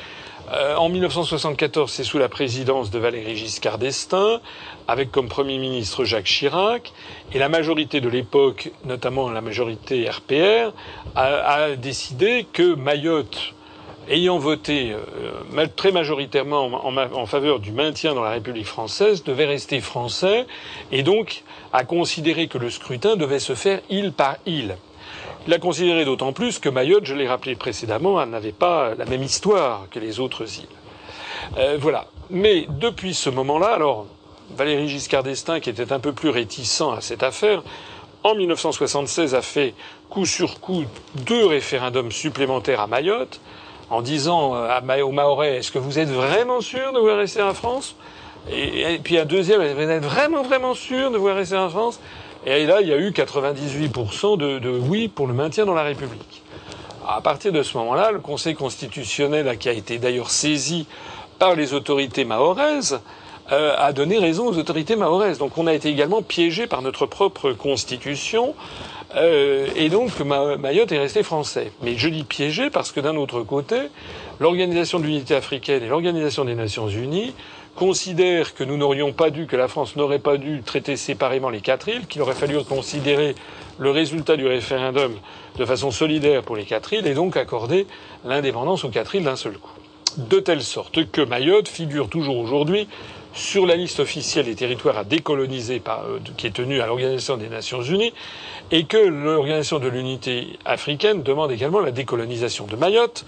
euh, 0.53 0.77
en 0.77 0.89
1974, 0.89 1.91
c'est 1.91 2.05
sous 2.05 2.19
la 2.19 2.29
présidence 2.29 2.91
de 2.91 2.99
Valéry 3.01 3.37
Giscard 3.37 3.79
d'Estaing, 3.79 4.41
avec 4.87 5.11
comme 5.11 5.29
Premier 5.29 5.59
ministre 5.59 6.05
Jacques 6.05 6.27
Chirac, 6.27 6.93
et 7.33 7.39
la 7.39 7.49
majorité 7.49 8.01
de 8.01 8.09
l'époque, 8.09 8.71
notamment 8.85 9.29
la 9.29 9.41
majorité 9.41 10.09
RPR, 10.09 10.73
a, 11.17 11.71
décidé 11.77 12.47
que 12.53 12.75
Mayotte, 12.75 13.55
ayant 14.09 14.39
voté 14.39 14.93
euh, 14.93 15.67
très 15.75 15.91
majoritairement 15.91 16.87
en, 16.87 17.27
faveur 17.27 17.59
du 17.59 17.73
maintien 17.73 18.15
dans 18.15 18.23
la 18.23 18.31
République 18.31 18.67
française, 18.67 19.25
devait 19.25 19.47
rester 19.47 19.81
français, 19.81 20.47
et 20.93 21.03
donc 21.03 21.43
a 21.73 21.83
considéré 21.83 22.47
que 22.47 22.59
le 22.59 22.71
scrutin 22.71 23.17
devait 23.17 23.41
se 23.41 23.57
faire 23.57 23.81
île 23.91 24.13
par 24.13 24.37
île. 24.47 24.77
Il 25.47 25.55
a 25.55 25.59
considéré 25.59 26.05
d'autant 26.05 26.33
plus 26.33 26.59
que 26.59 26.69
Mayotte, 26.69 27.05
je 27.05 27.15
l'ai 27.15 27.29
rappelé 27.29 27.55
précédemment, 27.55 28.25
n'avait 28.27 28.51
pas 28.51 28.95
la 28.99 29.05
même 29.05 29.23
histoire 29.23 29.87
que 29.91 30.01
les 30.01 30.19
autres 30.19 30.59
îles. 30.59 30.67
Euh, 31.59 31.77
voilà. 31.81 32.07
Mais 32.31 32.67
depuis 32.69 33.15
ce 33.15 33.31
moment-là, 33.31 33.69
alors 33.75 34.07
Valéry 34.57 34.89
Giscard 34.89 35.23
d'Estaing, 35.23 35.61
qui 35.61 35.71
était 35.71 35.93
un 35.93 36.01
peu 36.01 36.13
plus 36.13 36.31
réticent 36.31 36.83
à 36.97 37.01
cette 37.01 37.23
affaire, 37.23 37.63
en 38.25 38.35
1976 38.35 39.37
a 39.37 39.43
fait 39.43 39.75
coup 40.11 40.27
sur 40.27 40.59
coup 40.59 40.85
deux 41.15 41.47
référendums 41.47 42.11
supplémentaires 42.11 42.81
à 42.81 42.89
Mayotte, 42.89 43.41
en 43.89 44.03
disant 44.03 44.57
euh, 44.57 45.03
aux 45.03 45.13
Mahorais 45.13 45.59
Est-ce 45.59 45.71
que 45.71 45.79
vous 45.79 46.01
êtes 46.01 46.09
vraiment 46.09 46.61
sûr 46.61 46.93
de 46.93 46.99
vouloir 46.99 47.19
rester 47.19 47.43
en 47.43 47.55
France? 47.55 47.95
Et, 48.51 48.99
puis 49.03 49.17
un 49.17 49.25
deuxième 49.25 49.61
Vous 49.61 49.81
êtes 49.91 50.05
vraiment, 50.05 50.43
vraiment 50.43 50.75
sûr 50.75 51.13
de 51.13 51.19
vouloir 51.19 51.37
rester 51.37 51.57
en 51.57 51.71
France? 51.71 52.01
Et 52.47 52.65
là, 52.65 52.81
il 52.81 52.87
y 52.87 52.93
a 52.93 52.97
eu 52.97 53.11
98% 53.11 54.39
de, 54.39 54.61
de 54.61 54.71
oui 54.71 55.09
pour 55.09 55.27
le 55.27 55.35
maintien 55.35 55.67
dans 55.67 55.75
la 55.75 55.83
République. 55.83 56.43
À 57.07 57.21
partir 57.21 57.53
de 57.53 57.63
ce 57.63 57.77
moment-là, 57.79 58.13
le 58.13 58.21
Conseil 58.21 58.55
constitutionnel, 58.55 59.59
qui 59.59 59.69
a 59.69 59.73
été 59.73 59.99
d'ailleurs 59.99 60.31
saisi 60.31 60.87
par 61.41 61.57
les 61.57 61.75
autorités 61.75 62.25
mahoraises, 62.25 63.01
euh, 63.53 63.75
a 63.79 63.93
donné 63.93 64.19
raison 64.19 64.47
aux 64.49 64.59
autorités 64.59 64.97
mahoraises. 64.97 65.39
Donc 65.39 65.59
on 65.59 65.67
a 65.67 65.75
été 65.75 65.89
également 65.89 66.23
piégé 66.23 66.67
par 66.67 66.83
notre 66.83 67.07
propre 67.07 67.53
constitution. 67.53 68.55
Euh, 69.15 69.69
et 69.77 69.89
donc 69.89 70.19
Mayotte 70.21 70.91
est 70.93 70.99
resté 70.99 71.23
français. 71.23 71.73
Mais 71.83 71.97
je 71.97 72.09
dis 72.09 72.25
piégé 72.25 72.71
parce 72.71 72.91
que 72.91 73.01
d'un 73.01 73.17
autre 73.17 73.43
côté, 73.43 73.77
l'Organisation 74.41 74.99
de 74.99 75.05
l'Unité 75.05 75.35
africaine 75.35 75.83
et 75.83 75.87
l'Organisation 75.87 76.45
des 76.45 76.55
Nations 76.55 76.89
Unies 76.89 77.35
considèrent 77.77 78.55
que 78.55 78.65
nous 78.65 78.77
n'aurions 78.77 79.13
pas 79.13 79.31
dû, 79.31 79.47
que 79.47 79.55
la 79.55 79.69
France 79.69 79.95
n'aurait 79.95 80.19
pas 80.19 80.39
dû 80.39 80.63
traiter 80.63 80.97
séparément 80.97 81.51
les 81.51 81.61
quatre 81.61 81.89
îles, 81.89 82.07
qu'il 82.07 82.23
aurait 82.23 82.35
fallu 82.35 82.57
considérer 82.65 83.37
le 83.79 83.91
résultat 83.91 84.37
du 84.37 84.47
référendum 84.47 85.13
de 85.57 85.65
façon 85.65 85.91
solidaire 85.91 86.43
pour 86.43 86.57
les 86.57 86.65
quatre 86.65 86.93
îles 86.93 87.07
et 87.07 87.15
donc 87.15 87.37
accorder 87.37 87.87
l'indépendance 88.25 88.85
aux 88.85 88.89
quatre 88.89 89.15
îles 89.15 89.25
d'un 89.25 89.37
seul 89.37 89.59
coup. 89.59 89.71
De 90.17 90.41
telle 90.41 90.63
sorte 90.63 91.11
que 91.11 91.21
Mayotte 91.21 91.69
figure 91.69 92.09
toujours 92.09 92.39
aujourd'hui 92.39 92.89
sur 93.37 93.67
la 93.67 93.77
liste 93.77 94.01
officielle 94.01 94.47
des 94.47 94.55
territoires 94.55 94.97
à 94.97 95.05
décoloniser 95.05 95.83
euh, 95.87 96.19
qui 96.39 96.47
est 96.47 96.55
tenue 96.55 96.81
à 96.81 96.87
l'Organisation 96.87 97.37
des 97.37 97.51
Nations 97.51 97.83
Unies 97.83 98.15
et 98.71 98.85
que 98.85 98.97
l'Organisation 98.97 99.79
de 99.79 99.89
l'Unité 99.89 100.59
africaine 100.65 101.23
demande 101.23 101.53
également 101.53 101.81
la 101.81 101.91
décolonisation 101.91 102.67
de 102.67 102.77
Mayotte, 102.77 103.27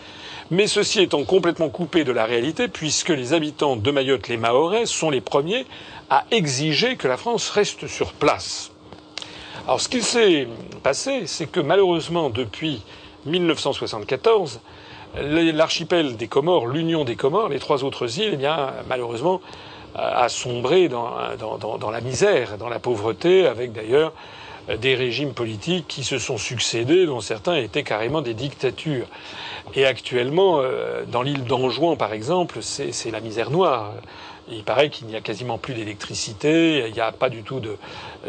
mais 0.51 0.67
ceci 0.67 1.01
étant 1.03 1.25
complètement 1.25 1.69
coupé 1.69 2.05
de 2.05 2.13
la 2.13 2.25
réalité 2.25 2.69
puisque 2.69 3.11
les 3.11 3.33
habitants 3.33 3.77
de 3.77 3.91
Mayotte, 3.91 4.29
les 4.29 4.37
Mahorais, 4.37 4.87
sont 4.87 5.11
les 5.11 5.21
premiers 5.21 5.67
à 6.11 6.25
exiger 6.31 6.97
que 6.97 7.09
la 7.09 7.17
France 7.17 7.51
reste 7.51 7.87
sur 7.87 8.13
place. 8.13 8.71
Alors 9.67 9.81
ce 9.81 9.89
qu'il 9.89 10.03
s'est 10.03 10.49
passé, 10.83 11.27
c'est 11.27 11.47
que 11.51 11.61
malheureusement 11.61 12.31
depuis 12.31 12.83
1974, 13.27 14.61
l'archipel 15.21 16.17
des 16.17 16.29
Comores, 16.29 16.67
l'Union 16.67 17.05
des 17.05 17.17
Comores, 17.17 17.49
les 17.51 17.59
trois 17.59 17.85
autres 17.85 18.19
îles, 18.19 18.31
eh 18.35 18.37
bien 18.37 18.73
malheureusement 18.89 19.41
a 19.95 20.29
sombré 20.29 20.89
dans, 20.89 21.11
la 21.91 22.01
misère, 22.01 22.57
dans 22.57 22.69
la 22.69 22.79
pauvreté, 22.79 23.47
avec 23.47 23.73
d'ailleurs 23.73 24.13
des 24.77 24.95
régimes 24.95 25.33
politiques 25.33 25.87
qui 25.89 26.05
se 26.05 26.19
sont 26.19 26.37
succédés, 26.39 27.07
dont 27.07 27.21
certains 27.21 27.57
étaient 27.57 27.83
carrément 27.83 28.21
des 28.21 28.35
dictatures. 28.35 29.07
Et 29.75 29.85
actuellement, 29.85 30.61
euh, 30.61 31.05
dans 31.07 31.23
l'île 31.23 31.45
d'Anjouan, 31.45 31.97
par 31.97 32.13
exemple, 32.13 32.61
c'est 32.63 33.11
la 33.11 33.21
misère 33.21 33.51
noire. 33.51 33.93
Il 34.51 34.65
paraît 34.65 34.89
qu'il 34.89 35.07
n'y 35.07 35.17
a 35.17 35.21
quasiment 35.21 35.59
plus 35.59 35.75
d'électricité, 35.75 36.85
il 36.87 36.93
n'y 36.95 37.01
a 37.01 37.13
pas 37.13 37.29
du 37.29 37.43
tout 37.43 37.61
de, 37.61 37.77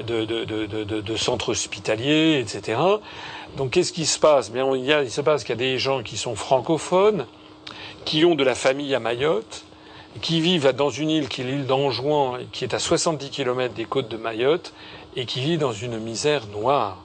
de, 0.06 0.26
de, 0.26 0.84
de 0.84 1.16
centre 1.16 1.50
hospitalier, 1.50 2.40
etc. 2.40 2.78
Donc 3.56 3.72
qu'est-ce 3.72 3.94
qui 3.94 4.06
se 4.06 4.20
passe? 4.20 4.52
Bien, 4.52 4.76
il, 4.76 4.84
y 4.84 4.92
a, 4.92 5.04
il 5.04 5.12
se 5.12 5.22
passe 5.22 5.44
qu'il 5.44 5.52
y 5.52 5.54
a 5.54 5.72
des 5.72 5.80
gens 5.80 6.04
qui 6.04 6.18
sont 6.18 6.36
francophones, 6.36 7.26
qui 8.04 8.26
ont 8.26 8.36
de 8.36 8.44
la 8.44 8.56
famille 8.56 8.94
à 8.94 9.00
Mayotte, 9.00 9.64
qui 10.22 10.42
vivent 10.42 10.74
dans 10.74 10.90
une 10.90 11.10
île 11.10 11.30
qui 11.30 11.42
est 11.42 11.46
l'île 11.46 11.66
d'Anjouan, 11.66 12.38
qui 12.52 12.66
est 12.66 12.74
à 12.74 12.80
70 12.80 13.30
km 13.30 13.74
des 13.74 13.86
côtes 13.86 14.10
de 14.10 14.18
Mayotte, 14.18 14.74
et 15.16 15.26
qui 15.26 15.42
vit 15.42 15.58
dans 15.58 15.72
une 15.72 16.00
misère 16.00 16.48
noire. 16.48 16.98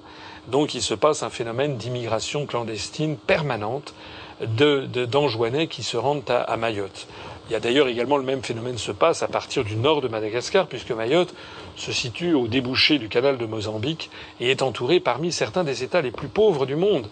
Donc 0.49 0.75
il 0.75 0.83
se 0.83 0.95
passe 0.95 1.23
un 1.23 1.31
phénomène 1.31 1.77
d'immigration 1.77 2.47
clandestine 2.47 3.17
permanente 3.17 3.95
d'Anjouanais 4.41 5.67
de, 5.67 5.71
qui 5.71 5.83
se 5.83 5.97
rendent 5.97 6.29
à, 6.29 6.57
Mayotte. 6.57 7.07
Il 7.49 7.53
y 7.53 7.57
a 7.57 7.61
d'ailleurs 7.61 7.89
également 7.89 8.17
le 8.17 8.25
même 8.25 8.43
phénomène 8.43 8.79
se 8.79 8.93
passe 8.93 9.23
à 9.23 9.29
partir 9.29 9.65
du 9.65 9.77
nord 9.77 10.01
de 10.01 10.09
Madagascar, 10.09 10.67
puisque 10.67 10.91
Mayotte 10.91 11.35
se 11.77 11.93
situe 11.93 12.35
au 12.35 12.47
débouché 12.47 12.99
du 12.99 13.09
canal 13.09 13.39
de 13.39 13.47
Mozambique 13.47 14.11
et 14.41 14.51
est 14.51 14.63
entouré 14.63 15.01
parmi 15.01 15.31
certains 15.31 15.65
des 15.65 15.83
États 15.83 16.03
les 16.03 16.11
plus 16.11 16.29
pauvres 16.29 16.67
du 16.67 16.77
monde. 16.77 17.09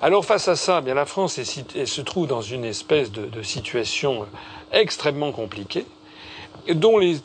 Alors 0.00 0.24
face 0.24 0.46
à 0.46 0.54
ça, 0.54 0.80
bien 0.80 0.94
la 0.94 1.06
France 1.06 1.40
se 1.42 2.00
trouve 2.02 2.28
dans 2.28 2.40
une 2.40 2.64
espèce 2.64 3.10
de, 3.10 3.42
situation 3.42 4.26
extrêmement 4.70 5.32
compliquée, 5.32 5.86
dont 6.74 6.98
les 6.98 7.20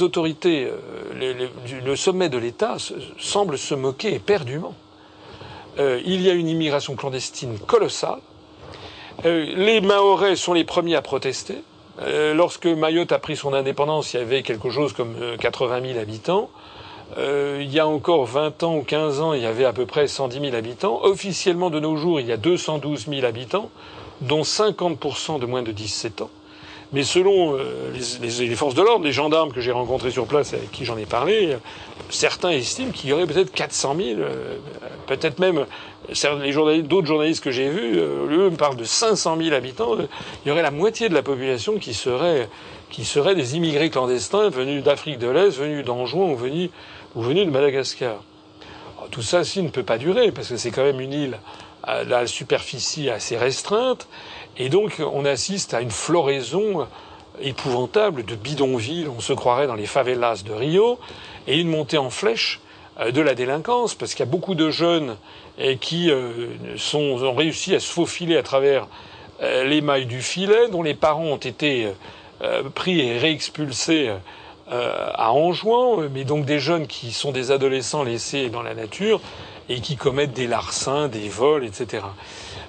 autorités, 0.00 0.66
euh, 0.66 1.48
le 1.84 1.96
sommet 1.96 2.28
de 2.28 2.38
l'État 2.38 2.76
semble 3.18 3.58
se 3.58 3.74
moquer 3.74 4.14
éperdument. 4.14 4.74
Euh, 5.78 6.00
il 6.04 6.20
y 6.22 6.30
a 6.30 6.32
une 6.32 6.48
immigration 6.48 6.96
clandestine 6.96 7.58
colossale 7.58 8.20
euh, 9.24 9.52
les 9.56 9.80
Mahorais 9.80 10.36
sont 10.36 10.52
les 10.52 10.62
premiers 10.62 10.94
à 10.94 11.02
protester. 11.02 11.56
Lorsque 12.34 12.66
Mayotte 12.66 13.10
a 13.10 13.18
pris 13.18 13.34
son 13.34 13.52
indépendance, 13.52 14.14
il 14.14 14.18
y 14.18 14.20
avait 14.20 14.44
quelque 14.44 14.70
chose 14.70 14.92
comme 14.92 15.16
80 15.40 15.74
euh, 15.78 15.88
000 15.94 15.98
habitants. 15.98 16.48
il 17.16 17.68
y 17.68 17.80
a 17.80 17.88
encore 17.88 18.24
20 18.26 18.62
ans 18.62 18.76
ou 18.76 18.84
15 18.84 19.20
ans, 19.20 19.32
il 19.32 19.42
y 19.42 19.46
avait 19.46 19.64
à 19.64 19.72
peu 19.72 19.84
près 19.84 20.06
110 20.06 20.38
000 20.38 20.54
habitants. 20.54 21.00
Officiellement, 21.02 21.70
de 21.70 21.80
nos 21.80 21.96
jours, 21.96 22.20
il 22.20 22.26
y 22.28 22.32
a 22.32 22.36
212 22.36 23.06
000 23.08 23.26
habitants, 23.26 23.70
dont 24.20 24.42
50% 24.42 25.40
de 25.40 25.46
moins 25.46 25.64
de 25.64 25.72
17 25.72 26.22
ans. 26.22 26.30
Mais 26.92 27.02
selon 27.02 27.58
les, 27.92 28.54
forces 28.56 28.74
de 28.74 28.82
l'ordre, 28.82 29.04
les 29.04 29.12
gendarmes 29.12 29.52
que 29.52 29.60
j'ai 29.60 29.72
rencontrés 29.72 30.10
sur 30.10 30.26
place 30.26 30.54
et 30.54 30.56
avec 30.56 30.70
qui 30.70 30.86
j'en 30.86 30.96
ai 30.96 31.04
parlé, 31.04 31.56
certains 32.08 32.50
estiment 32.50 32.92
qu'il 32.92 33.10
y 33.10 33.12
aurait 33.12 33.26
peut-être 33.26 33.52
400 33.52 33.96
000, 33.96 34.20
peut-être 35.06 35.38
même 35.38 35.66
d'autres 36.84 37.06
journalistes 37.06 37.42
que 37.42 37.50
j'ai 37.50 37.68
vus, 37.68 37.98
euh, 37.98 38.28
eux 38.30 38.50
me 38.50 38.56
parlent 38.56 38.76
de 38.76 38.84
500 38.84 39.36
000 39.40 39.54
habitants. 39.54 39.96
Il 40.44 40.48
y 40.48 40.50
aurait 40.50 40.62
la 40.62 40.70
moitié 40.70 41.08
de 41.08 41.14
la 41.14 41.22
population 41.22 41.78
qui 41.78 41.94
serait, 41.94 42.48
qui 42.90 43.04
serait 43.04 43.34
des 43.34 43.56
immigrés 43.56 43.90
clandestins 43.90 44.48
venus 44.48 44.82
d'Afrique 44.82 45.18
de 45.18 45.28
l'Est, 45.28 45.58
venus 45.58 45.84
d'Anjouan 45.84 46.30
ou 46.30 46.36
venus, 46.36 46.70
ou 47.14 47.22
venus 47.22 47.46
de 47.46 47.50
Madagascar. 47.50 48.22
tout 49.10 49.22
ça, 49.22 49.44
si, 49.44 49.62
ne 49.62 49.68
peut 49.68 49.82
pas 49.82 49.98
durer, 49.98 50.32
parce 50.32 50.48
que 50.48 50.56
c'est 50.56 50.70
quand 50.70 50.84
même 50.84 51.00
une 51.00 51.12
île 51.12 51.38
à 51.82 52.04
la 52.04 52.26
superficie 52.26 53.08
assez 53.08 53.36
restreinte, 53.36 54.08
et 54.58 54.68
donc 54.68 55.00
on 55.00 55.24
assiste 55.24 55.74
à 55.74 55.80
une 55.80 55.90
floraison 55.90 56.86
épouvantable 57.40 58.24
de 58.24 58.34
bidonvilles, 58.34 59.08
on 59.08 59.20
se 59.20 59.32
croirait 59.32 59.66
dans 59.66 59.74
les 59.74 59.86
favelas 59.86 60.42
de 60.44 60.52
Rio, 60.52 60.98
et 61.46 61.58
une 61.58 61.68
montée 61.68 61.98
en 61.98 62.10
flèche 62.10 62.60
euh, 63.00 63.10
de 63.10 63.20
la 63.20 63.34
délinquance, 63.34 63.94
parce 63.94 64.14
qu'il 64.14 64.24
y 64.24 64.28
a 64.28 64.30
beaucoup 64.30 64.54
de 64.54 64.70
jeunes 64.70 65.16
qui 65.80 66.10
euh, 66.10 66.76
sont, 66.76 67.00
ont 67.00 67.34
réussi 67.34 67.74
à 67.74 67.80
se 67.80 67.90
faufiler 67.90 68.36
à 68.36 68.44
travers 68.44 68.86
euh, 69.42 69.64
les 69.64 69.80
mailles 69.80 70.06
du 70.06 70.22
filet, 70.22 70.68
dont 70.68 70.82
les 70.82 70.94
parents 70.94 71.24
ont 71.24 71.36
été 71.36 71.92
pris 72.76 73.00
et 73.00 73.18
réexpulsés 73.18 74.12
à 74.70 75.32
Anjouan, 75.32 76.08
mais 76.14 76.22
donc 76.22 76.44
des 76.44 76.60
jeunes 76.60 76.86
qui 76.86 77.10
sont 77.10 77.32
des 77.32 77.50
adolescents 77.50 78.04
laissés 78.04 78.48
dans 78.48 78.62
la 78.62 78.74
nature 78.74 79.20
et 79.68 79.80
qui 79.80 79.96
commettent 79.96 80.34
des 80.34 80.46
larcins, 80.46 81.08
des 81.08 81.28
vols, 81.28 81.64
etc. 81.64 82.04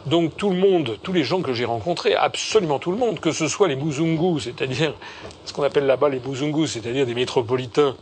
Donc 0.05 0.37
tout 0.37 0.49
le 0.49 0.57
monde, 0.57 0.97
tous 1.03 1.13
les 1.13 1.23
gens 1.23 1.41
que 1.41 1.53
j'ai 1.53 1.65
rencontrés, 1.65 2.15
absolument 2.15 2.79
tout 2.79 2.91
le 2.91 2.97
monde, 2.97 3.19
que 3.19 3.31
ce 3.31 3.47
soit 3.47 3.67
les 3.67 3.75
Muzungus, 3.75 4.43
c'est-à-dire 4.43 4.93
ce 5.45 5.53
qu'on 5.53 5.63
appelle 5.63 5.85
là-bas 5.85 6.09
les 6.09 6.19
Muzungus, 6.19 6.71
c'est-à-dire 6.71 7.05
des 7.05 7.15
métropolitains 7.15 7.95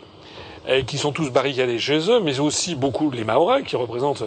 qui 0.86 0.98
sont 0.98 1.14
tous 1.14 1.32
barricadés 1.32 1.80
chez 1.80 2.12
eux, 2.12 2.20
mais 2.20 2.41
aussi 2.41 2.76
beaucoup 2.76 3.10
les 3.10 3.24
Maoris, 3.24 3.64
qui 3.66 3.78
représentent 3.78 4.26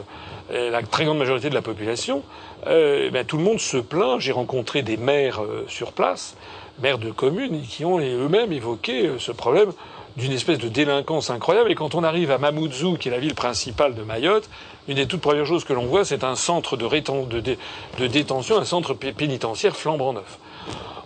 euh, 0.53 0.71
la 0.71 0.83
très 0.83 1.05
grande 1.05 1.19
majorité 1.19 1.49
de 1.49 1.55
la 1.55 1.63
population, 1.63 2.23
euh, 2.67 3.09
ben, 3.11 3.25
tout 3.25 3.37
le 3.37 3.45
monde 3.45 3.61
se 3.61 3.77
plaint. 3.77 4.19
J'ai 4.19 4.33
rencontré 4.33 4.83
des 4.83 4.97
maires 4.97 5.43
euh, 5.43 5.65
sur 5.69 5.93
place, 5.93 6.37
maires 6.83 6.99
de 6.99 7.11
communes, 7.13 7.63
qui 7.63 7.85
ont 7.85 8.01
eux-mêmes 8.01 8.53
évoqué 8.53 9.13
ce 9.19 9.31
problème 9.31 9.73
d'une 10.17 10.33
espèce 10.33 10.59
de 10.59 10.69
délinquance 10.69 11.31
incroyable. 11.31 11.71
Et 11.71 11.75
quand 11.75 11.95
on 11.95 12.05
arrive 12.05 12.31
à 12.31 12.39
Mamoudzou, 12.39 12.97
qui 12.97 13.09
est 13.09 13.13
la 13.13 13.19
ville 13.19 13.35
principale 13.35 13.95
de 13.95 14.03
Mayotte, 14.03 14.49
une 14.89 14.97
des 14.97 15.07
toutes 15.07 15.21
premières 15.21 15.47
choses 15.47 15.65
que 15.65 15.73
l'on 15.73 15.87
voit, 15.87 16.05
c'est 16.05 16.25
un 16.25 16.35
centre 16.35 16.77
de, 16.77 18.07
détention, 18.07 18.59
un 18.59 18.65
centre 18.65 18.95
pénitentiaire 18.95 19.77
flambant 19.77 20.13
neuf. 20.13 20.39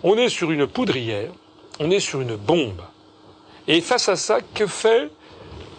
On 0.03 0.17
est 0.17 0.29
sur 0.29 0.51
une 0.51 0.67
poudrière, 0.67 1.29
on 1.79 1.91
est 1.91 1.99
sur 1.99 2.21
une 2.21 2.35
bombe. 2.35 2.81
Et 3.67 3.81
face 3.81 4.09
à 4.09 4.15
ça, 4.15 4.39
que 4.53 4.67
fait 4.67 5.09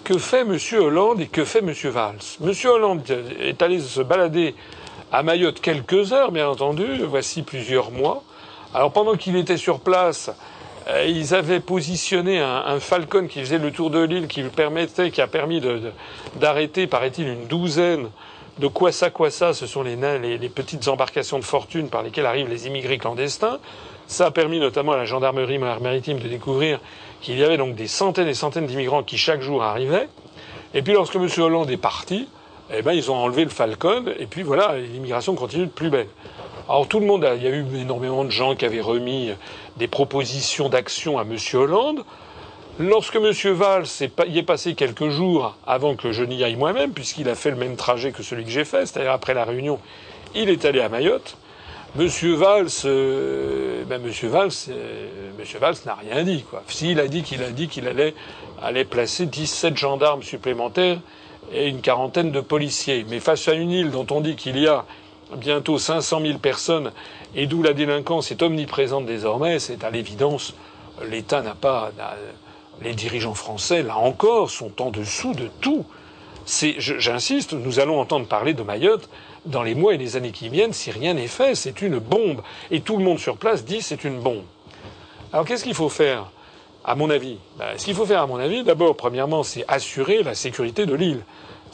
que 0.04 0.18
fait 0.18 0.42
M. 0.42 0.56
Hollande 0.78 1.20
et 1.20 1.26
que 1.26 1.44
fait 1.44 1.58
M. 1.58 1.72
Valls? 1.90 2.38
M. 2.40 2.52
Hollande 2.64 3.02
est 3.40 3.60
allé 3.60 3.80
se 3.80 4.00
balader 4.00 4.54
à 5.10 5.24
Mayotte 5.24 5.60
quelques 5.60 6.12
heures, 6.12 6.30
bien 6.30 6.48
entendu, 6.48 7.02
voici 7.02 7.42
plusieurs 7.42 7.90
mois. 7.90 8.22
Alors 8.72 8.92
pendant 8.92 9.16
qu'il 9.16 9.34
était 9.36 9.56
sur 9.56 9.80
place, 9.80 10.30
ils 11.06 11.34
avaient 11.34 11.60
positionné 11.60 12.40
un, 12.40 12.78
Falcon 12.80 13.26
qui 13.26 13.40
faisait 13.40 13.58
le 13.58 13.72
tour 13.72 13.90
de 13.90 14.00
l'île, 14.00 14.28
qui 14.28 14.42
permettait, 14.42 15.10
qui 15.10 15.20
a 15.20 15.26
permis 15.26 15.60
d'arrêter, 16.36 16.86
paraît-il, 16.86 17.26
une 17.28 17.46
douzaine 17.46 18.08
de 18.58 18.68
quoi 18.68 18.92
ça, 18.92 19.10
quoi 19.10 19.30
ça, 19.30 19.52
ce 19.52 19.66
sont 19.66 19.82
les, 19.82 19.96
les, 19.96 20.38
les, 20.38 20.48
petites 20.48 20.88
embarcations 20.88 21.38
de 21.38 21.44
fortune 21.44 21.88
par 21.88 22.02
lesquelles 22.02 22.24
arrivent 22.24 22.48
les 22.48 22.66
immigrés 22.66 22.98
clandestins. 22.98 23.58
Ça 24.06 24.26
a 24.26 24.30
permis 24.30 24.60
notamment 24.60 24.92
à 24.92 24.96
la 24.96 25.04
gendarmerie 25.04 25.58
maritime 25.58 26.18
de 26.18 26.28
découvrir 26.28 26.80
qu'il 27.20 27.38
y 27.38 27.44
avait 27.44 27.56
donc 27.56 27.74
des 27.74 27.88
centaines 27.88 28.28
et 28.28 28.34
centaines 28.34 28.66
d'immigrants 28.66 29.02
qui 29.02 29.18
chaque 29.18 29.42
jour 29.42 29.62
arrivaient. 29.62 30.08
Et 30.74 30.82
puis 30.82 30.92
lorsque 30.92 31.16
M. 31.16 31.28
Hollande 31.38 31.70
est 31.70 31.76
parti, 31.76 32.28
eh 32.72 32.82
ben, 32.82 32.92
ils 32.92 33.10
ont 33.10 33.16
enlevé 33.16 33.44
le 33.44 33.50
Falcon, 33.50 34.04
et 34.18 34.26
puis 34.26 34.42
voilà, 34.42 34.76
l'immigration 34.76 35.34
continue 35.34 35.66
de 35.66 35.70
plus 35.70 35.90
belle. 35.90 36.08
Alors 36.68 36.88
tout 36.88 36.98
le 36.98 37.06
monde, 37.06 37.24
a, 37.24 37.36
il 37.36 37.44
y 37.44 37.46
a 37.46 37.50
eu 37.50 37.64
énormément 37.76 38.24
de 38.24 38.30
gens 38.30 38.56
qui 38.56 38.64
avaient 38.64 38.80
remis 38.80 39.30
des 39.76 39.86
propositions 39.86 40.68
d'action 40.68 41.16
à 41.16 41.22
M. 41.22 41.36
Hollande. 41.54 42.02
Lorsque 42.80 43.14
M. 43.14 43.30
Valls 43.52 43.86
y 44.26 44.38
est 44.38 44.42
passé 44.42 44.74
quelques 44.74 45.08
jours 45.08 45.56
avant 45.64 45.94
que 45.94 46.10
je 46.10 46.24
n'y 46.24 46.42
aille 46.42 46.56
moi-même, 46.56 46.90
puisqu'il 46.90 47.28
a 47.28 47.36
fait 47.36 47.50
le 47.50 47.56
même 47.56 47.76
trajet 47.76 48.10
que 48.10 48.24
celui 48.24 48.44
que 48.44 48.50
j'ai 48.50 48.64
fait, 48.64 48.84
c'est-à-dire 48.84 49.12
après 49.12 49.32
la 49.32 49.44
réunion, 49.44 49.78
il 50.34 50.50
est 50.50 50.64
allé 50.64 50.80
à 50.80 50.88
Mayotte. 50.88 51.36
M. 51.98 52.08
Valls, 52.34 52.68
euh, 52.84 53.84
ben 53.84 54.02
Monsieur 54.02 54.28
Valls, 54.28 54.50
euh, 54.68 55.08
Monsieur 55.38 55.60
Valls 55.60 55.76
n'a 55.86 55.94
rien 55.94 56.24
dit 56.24 56.42
quoi. 56.42 56.62
S'il 56.66 56.98
a 56.98 57.06
dit 57.06 57.22
qu'il 57.22 57.42
a 57.44 57.50
dit 57.50 57.68
qu'il 57.68 57.86
allait 57.86 58.12
aller 58.60 58.84
placer 58.84 59.24
17 59.24 59.76
gendarmes 59.76 60.22
supplémentaires 60.22 60.98
et 61.54 61.68
une 61.68 61.80
quarantaine 61.80 62.32
de 62.32 62.40
policiers, 62.40 63.06
mais 63.08 63.20
face 63.20 63.46
à 63.48 63.54
une 63.54 63.70
île 63.70 63.90
dont 63.92 64.06
on 64.10 64.20
dit 64.20 64.34
qu'il 64.34 64.58
y 64.58 64.66
a 64.66 64.84
bientôt 65.34 65.78
500 65.78 66.20
000 66.20 66.38
personnes 66.38 66.92
et 67.34 67.46
d'où 67.46 67.62
la 67.62 67.72
délinquance 67.72 68.30
est 68.30 68.42
omniprésente 68.42 69.06
désormais, 69.06 69.58
c'est 69.58 69.84
à 69.84 69.90
l'évidence 69.90 70.54
l'État 71.04 71.42
n'a 71.42 71.54
pas 71.54 71.90
les 72.82 72.94
dirigeants 72.94 73.34
français, 73.34 73.82
là 73.82 73.96
encore, 73.96 74.50
sont 74.50 74.82
en 74.82 74.90
dessous 74.90 75.34
de 75.34 75.48
tout. 75.60 75.84
J'insiste, 76.78 77.54
nous 77.54 77.80
allons 77.80 77.98
entendre 78.00 78.26
parler 78.26 78.54
de 78.54 78.62
Mayotte 78.62 79.08
dans 79.46 79.62
les 79.62 79.74
mois 79.74 79.94
et 79.94 79.98
les 79.98 80.16
années 80.16 80.30
qui 80.30 80.48
viennent 80.48 80.72
si 80.72 80.90
rien 80.90 81.14
n'est 81.14 81.26
fait. 81.26 81.54
C'est 81.54 81.82
une 81.82 81.98
bombe. 81.98 82.42
Et 82.70 82.80
tout 82.80 82.96
le 82.96 83.04
monde 83.04 83.18
sur 83.18 83.36
place 83.36 83.64
dit 83.64 83.82
c'est 83.82 84.04
une 84.04 84.20
bombe. 84.20 84.44
Alors 85.32 85.44
qu'est-ce 85.44 85.64
qu'il 85.64 85.74
faut 85.74 85.88
faire 85.88 86.30
à 86.84 86.94
mon 86.94 87.10
avis? 87.10 87.38
Ben, 87.58 87.66
Ce 87.76 87.84
qu'il 87.84 87.94
faut 87.94 88.06
faire 88.06 88.22
à 88.22 88.26
mon 88.26 88.36
avis, 88.36 88.62
d'abord, 88.62 88.96
premièrement, 88.96 89.42
c'est 89.42 89.64
assurer 89.66 90.22
la 90.22 90.34
sécurité 90.34 90.86
de 90.86 90.94
l'île. 90.94 91.22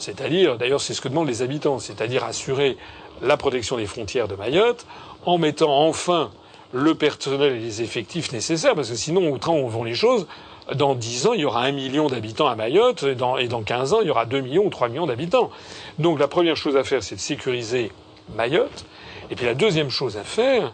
C'est-à-dire, 0.03 0.57
d'ailleurs, 0.57 0.81
c'est 0.81 0.93
ce 0.93 0.99
que 0.99 1.07
demandent 1.07 1.29
les 1.29 1.41
habitants, 1.41 1.79
c'est-à-dire 1.79 2.25
assurer 2.25 2.77
la 3.21 3.37
protection 3.37 3.77
des 3.77 3.85
frontières 3.85 4.27
de 4.27 4.35
Mayotte 4.35 4.85
en 5.25 5.37
mettant 5.37 5.71
enfin 5.71 6.29
le 6.73 6.93
personnel 6.93 7.53
et 7.53 7.59
les 7.59 7.81
effectifs 7.81 8.33
nécessaires, 8.33 8.75
parce 8.75 8.89
que 8.89 8.95
sinon, 8.95 9.31
au 9.31 9.37
train 9.37 9.53
où 9.53 9.69
vont 9.69 9.85
les 9.85 9.93
choses, 9.93 10.27
dans 10.75 10.93
10 10.93 11.27
ans, 11.27 11.33
il 11.33 11.41
y 11.41 11.45
aura 11.45 11.63
un 11.63 11.71
million 11.71 12.07
d'habitants 12.07 12.47
à 12.47 12.55
Mayotte, 12.55 13.03
et 13.03 13.15
dans, 13.15 13.37
et 13.37 13.47
dans 13.47 13.63
15 13.63 13.93
ans, 13.93 13.99
il 14.01 14.07
y 14.07 14.09
aura 14.09 14.25
2 14.25 14.41
millions 14.41 14.65
ou 14.65 14.69
3 14.69 14.89
millions 14.89 15.05
d'habitants. 15.05 15.51
Donc 15.99 16.19
la 16.19 16.27
première 16.27 16.57
chose 16.57 16.75
à 16.75 16.83
faire, 16.83 17.01
c'est 17.01 17.15
de 17.15 17.21
sécuriser 17.21 17.91
Mayotte. 18.35 18.85
Et 19.31 19.35
puis 19.35 19.45
la 19.45 19.53
deuxième 19.53 19.89
chose 19.89 20.17
à 20.17 20.23
faire, 20.23 20.73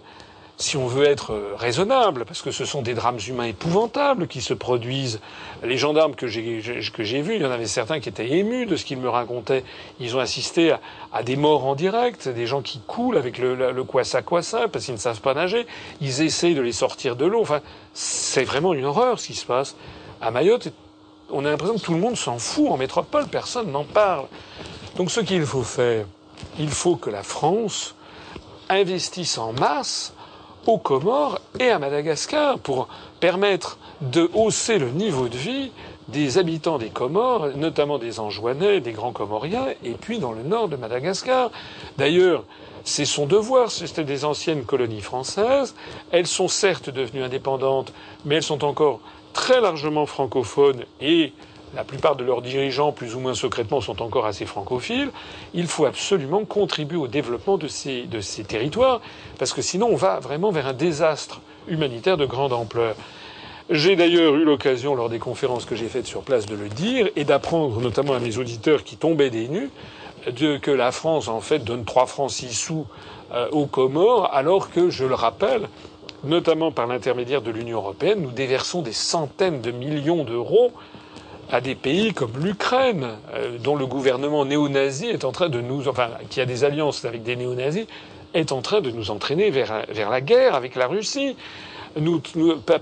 si 0.60 0.76
on 0.76 0.88
veut 0.88 1.06
être 1.06 1.42
raisonnable, 1.58 2.26
parce 2.26 2.42
que 2.42 2.52
ce 2.52 2.66
sont 2.66 2.82
des 2.82 2.94
drames 2.94 3.18
humains 3.26 3.46
épouvantables 3.46 4.28
qui 4.28 4.42
se 4.42 4.54
produisent. 4.54 5.22
Les 5.64 5.78
gendarmes 5.78 6.16
que 6.16 6.28
j'ai 6.28 6.62
que 6.94 7.04
j'ai 7.04 7.22
vus, 7.22 7.36
il 7.38 7.42
y 7.42 7.46
en 7.46 7.52
avait 7.52 7.66
certains 7.66 8.02
qui 8.02 8.10
étaient 8.10 8.30
émus 8.30 8.66
de 8.66 8.76
ce 8.76 8.84
qu'ils 8.84 9.00
me 9.00 9.08
racontaient. 9.08 9.64
Ils 10.02 10.18
ont 10.18 10.20
assisté 10.20 10.76
à, 11.14 11.24
des 11.24 11.38
morts 11.38 11.66
en 11.66 11.76
direct, 11.76 12.28
des 12.28 12.46
gens 12.46 12.62
qui 12.62 12.82
coulent 12.86 13.18
avec 13.18 13.38
le, 13.38 13.56
le, 13.72 13.84
kwassa 13.86 14.22
kwassa 14.22 14.68
parce 14.68 14.84
qu'ils 14.84 14.96
ne 14.96 15.00
savent 15.00 15.22
pas 15.22 15.34
nager. 15.34 15.66
Ils 16.02 16.22
essayent 16.22 16.56
de 16.56 16.62
les 16.62 16.74
sortir 16.74 17.16
de 17.16 17.26
l'eau. 17.26 17.42
Enfin, 17.42 17.62
c'est 17.94 18.44
vraiment 18.44 18.74
une 18.74 18.86
horreur 18.86 19.18
ce 19.18 19.28
qui 19.28 19.36
se 19.36 19.46
passe 19.46 19.78
à 20.20 20.30
Mayotte. 20.30 20.74
On 21.32 21.46
a 21.46 21.52
l'impression 21.52 21.76
que 21.76 21.82
tout 21.82 21.94
le 21.94 22.02
monde 22.02 22.18
s'en 22.18 22.38
fout 22.38 22.70
en 22.70 22.76
métropole, 22.76 23.28
personne 23.28 23.72
n'en 23.72 23.86
parle. 23.86 24.26
Donc 24.98 25.10
ce 25.10 25.22
qu'il 25.22 25.46
faut 25.46 25.64
faire, 25.64 26.06
il 26.58 26.70
faut 26.70 26.98
que 26.98 27.10
la 27.10 27.24
France 27.24 27.96
investisse 28.68 29.38
en 29.38 29.54
masse 29.54 30.14
aux 30.66 30.78
Comores 30.78 31.40
et 31.60 31.70
à 31.70 31.80
Madagascar 31.80 32.60
pour 32.60 32.88
permettre 33.20 33.78
de 34.02 34.30
hausser 34.34 34.78
le 34.78 34.90
niveau 34.90 35.28
de 35.28 35.38
vie 35.38 35.72
des 36.08 36.38
habitants 36.38 36.78
des 36.78 36.90
Comores, 36.90 37.50
notamment 37.56 37.98
des 37.98 38.20
Anjouanais, 38.20 38.82
des 38.82 38.92
Grands 38.92 39.12
Comoriens, 39.12 39.68
et 39.84 39.92
puis 39.92 40.20
dans 40.20 40.32
le 40.32 40.44
nord 40.44 40.68
de 40.68 40.76
Madagascar. 40.76 41.52
D'ailleurs, 41.98 42.44
c'est 42.84 43.06
son 43.06 43.26
devoir, 43.26 43.70
c'était 43.72 44.04
des 44.04 44.26
anciennes 44.26 44.64
colonies 44.64 45.02
françaises. 45.02 45.76
Elles 46.12 46.28
sont 46.28 46.48
certes 46.48 46.90
devenues 46.90 47.24
indépendantes, 47.24 47.94
mais 48.26 48.36
elles 48.36 48.44
sont 48.44 48.64
encore 48.64 49.00
très 49.34 49.62
largement 49.62 50.06
francophones 50.06 50.84
et 51.02 51.34
la 51.76 51.84
plupart 51.84 52.16
de 52.16 52.24
leurs 52.24 52.42
dirigeants, 52.42 52.92
plus 52.92 53.16
ou 53.16 53.20
moins 53.20 53.34
secrètement, 53.34 53.82
sont 53.82 54.02
encore 54.02 54.26
assez 54.26 54.46
francophiles. 54.46 55.12
Il 55.54 55.68
faut 55.68 55.86
absolument 55.86 56.46
contribuer 56.46 56.98
au 56.98 57.08
développement 57.08 57.58
de 57.58 57.68
ces, 57.68 58.04
de 58.04 58.22
ces 58.22 58.44
territoires, 58.44 59.02
parce 59.38 59.54
que 59.54 59.62
sinon 59.62 59.88
on 59.92 59.96
va 59.96 60.20
vraiment 60.20 60.52
vers 60.52 60.68
un 60.68 60.74
désastre 60.74 61.42
humanitaire 61.68 62.18
de 62.18 62.26
grande 62.26 62.54
ampleur. 62.54 62.96
J'ai 63.70 63.96
d'ailleurs 63.96 64.34
eu 64.36 64.46
l'occasion, 64.46 64.96
lors 64.96 65.10
des 65.10 65.20
conférences 65.20 65.66
que 65.66 65.76
j'ai 65.76 65.90
faites 65.90 66.08
sur 66.08 66.24
place, 66.24 66.48
de 66.48 66.56
le 66.56 66.70
dire 66.70 67.08
et 67.16 67.24
d'apprendre, 67.24 67.80
notamment 67.80 68.14
à 68.14 68.20
mes 68.20 68.40
auditeurs 68.40 68.84
qui 68.84 68.98
tombaient 68.98 69.30
des 69.30 69.48
nues, 69.48 69.70
que 70.26 70.72
la 70.72 70.92
France, 70.92 71.28
en 71.28 71.40
fait, 71.40 71.60
donne 71.60 71.86
3 71.86 72.08
francs 72.08 72.32
6 72.32 72.54
sous 72.54 72.88
euh, 73.32 73.48
aux 73.52 73.68
Comores, 73.68 74.34
alors 74.34 74.72
que, 74.72 74.90
je 74.90 75.06
le 75.06 75.14
rappelle, 75.14 75.70
notamment 76.24 76.72
par 76.72 76.88
l'intermédiaire 76.88 77.44
de 77.44 77.52
l'Union 77.52 77.78
européenne, 77.78 78.22
nous 78.22 78.32
déversons 78.32 78.82
des 78.82 78.92
centaines 78.92 79.62
de 79.62 79.72
millions 79.72 80.24
d'euros 80.24 80.72
à 81.52 81.62
des 81.62 81.76
pays 81.76 82.14
comme 82.14 82.34
l'Ukraine, 82.42 83.08
euh, 83.34 83.58
dont 83.58 83.76
le 83.76 83.86
gouvernement 83.86 84.46
néo-nazi 84.46 85.08
est 85.08 85.26
en 85.26 85.32
train 85.32 85.50
de 85.50 85.62
nous, 85.62 85.88
enfin, 85.88 86.10
qui 86.30 86.42
a 86.42 86.46
des 86.46 86.64
alliances 86.64 87.06
avec 87.06 87.24
des 87.24 87.36
néo-nazis, 87.36 87.88
est 88.34 88.52
en 88.52 88.62
train 88.62 88.82
de 88.82 88.92
nous 88.92 89.10
entraîner 89.10 89.50
vers, 89.50 89.86
vers 89.90 90.10
la 90.10 90.22
guerre 90.22 90.56
avec 90.56 90.76
la 90.76 90.88
Russie. 90.88 91.36
Nous, 92.00 92.22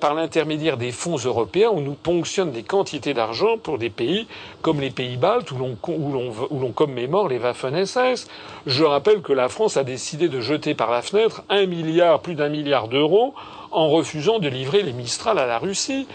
par 0.01 0.13
l'intermédiaire 0.13 0.75
des 0.75 0.91
fonds 0.91 1.15
européens, 1.15 1.69
on 1.73 1.79
nous 1.79 1.93
ponctionne 1.93 2.51
des 2.51 2.63
quantités 2.63 3.13
d'argent 3.13 3.57
pour 3.57 3.77
des 3.77 3.89
pays 3.89 4.27
comme 4.61 4.81
les 4.81 4.89
pays 4.89 5.15
baltes 5.15 5.49
où 5.51 5.57
l'on, 5.57 5.77
où 5.87 6.59
l'on 6.59 6.71
commémore 6.71 7.29
les 7.29 7.39
Waffen-SS. 7.39 8.27
Je 8.65 8.83
rappelle 8.83 9.21
que 9.21 9.31
la 9.31 9.47
France 9.47 9.77
a 9.77 9.85
décidé 9.85 10.27
de 10.27 10.41
jeter 10.41 10.75
par 10.75 10.91
la 10.91 11.01
fenêtre 11.01 11.43
un 11.49 11.65
milliard, 11.67 12.19
plus 12.19 12.35
d'un 12.35 12.49
milliard 12.49 12.89
d'euros 12.89 13.33
en 13.71 13.87
refusant 13.87 14.39
de 14.39 14.49
livrer 14.49 14.83
les 14.83 14.93
Mistral 14.93 15.39
à 15.39 15.45
la 15.45 15.57
Russie. 15.57 16.05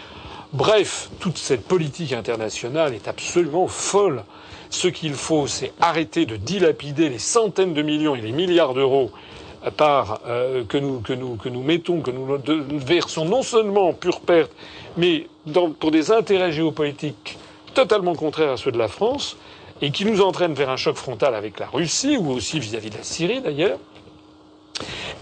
Bref, 0.52 1.08
toute 1.18 1.38
cette 1.38 1.64
politique 1.66 2.12
internationale 2.12 2.92
est 2.92 3.08
absolument 3.08 3.68
folle. 3.68 4.22
Ce 4.68 4.86
qu'il 4.86 5.14
faut, 5.14 5.46
c'est 5.46 5.72
arrêter 5.80 6.26
de 6.26 6.36
dilapider 6.36 7.08
les 7.08 7.18
centaines 7.18 7.72
de 7.72 7.80
millions 7.80 8.14
et 8.14 8.20
les 8.20 8.32
milliards 8.32 8.74
d'euros 8.74 9.10
par 9.78 10.20
euh, 10.26 10.64
que, 10.64 10.76
nous, 10.76 11.00
que, 11.00 11.14
nous, 11.14 11.36
que 11.36 11.48
nous 11.48 11.62
mettons, 11.62 12.00
que 12.02 12.10
nous 12.10 12.78
versons 12.78 13.24
non 13.24 13.42
seulement 13.42 13.88
en 13.88 13.92
pure 13.94 14.20
perte, 14.20 14.50
mais 14.98 15.26
dans, 15.46 15.70
pour 15.70 15.90
des 15.90 16.10
intérêts 16.10 16.52
géopolitiques 16.52 17.38
totalement 17.72 18.14
contraires 18.14 18.52
à 18.52 18.56
ceux 18.58 18.72
de 18.72 18.78
la 18.78 18.88
France, 18.88 19.38
et 19.80 19.90
qui 19.90 20.04
nous 20.04 20.20
entraînent 20.20 20.54
vers 20.54 20.68
un 20.68 20.76
choc 20.76 20.96
frontal 20.96 21.34
avec 21.34 21.58
la 21.60 21.66
Russie, 21.66 22.18
ou 22.18 22.30
aussi 22.30 22.60
vis-à-vis 22.60 22.88
-vis 22.88 22.92
de 22.92 22.98
la 22.98 23.04
Syrie 23.04 23.40
d'ailleurs. 23.40 23.78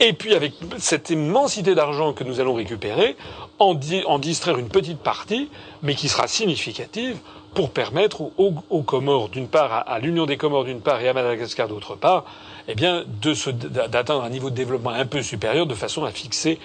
Et 0.01 0.13
puis 0.13 0.35
avec 0.35 0.55
cette 0.79 1.11
immensité 1.11 1.75
d'argent 1.75 2.13
que 2.13 2.25
nous 2.25 2.41
allons 2.41 2.55
récupérer, 2.55 3.17
en, 3.59 3.75
distraire 3.75 4.59
une 4.59 4.69
petite 4.69 4.99
partie, 4.99 5.51
mais 5.83 5.95
qui 5.95 6.09
sera 6.09 6.27
significative 6.27 7.19
pour 7.55 7.71
permettre 7.71 8.23
aux, 8.39 8.83
Comores 8.83 9.29
d'une 9.29 9.49
part, 9.49 9.85
à, 9.87 9.99
l'Union 9.99 10.25
des 10.25 10.37
Comores 10.37 10.65
d'une 10.65 10.81
part 10.81 11.01
et 11.03 11.09
à 11.09 11.13
Madagascar 11.13 11.69
d'autre 11.69 11.97
part, 11.97 12.25
eh 12.69 12.75
d'atteindre 12.75 14.23
un 14.23 14.31
niveau 14.31 14.49
de 14.49 14.55
développement 14.55 14.91
un 14.91 15.05
peu 15.05 15.23
supérieur 15.23 15.67
de 15.67 15.75
façon 15.75 16.05
à 16.05 16.11
fixer 16.11 16.59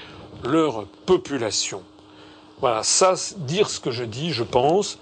leur 0.43 0.85
population. 1.05 1.81
Voilà, 2.61 2.83
ça, 2.83 3.15
dire 3.37 3.69
ce 3.69 3.81
que 3.81 3.91
je 3.91 4.05
dis, 4.05 4.31
je 4.31 4.43
pense, 4.43 4.97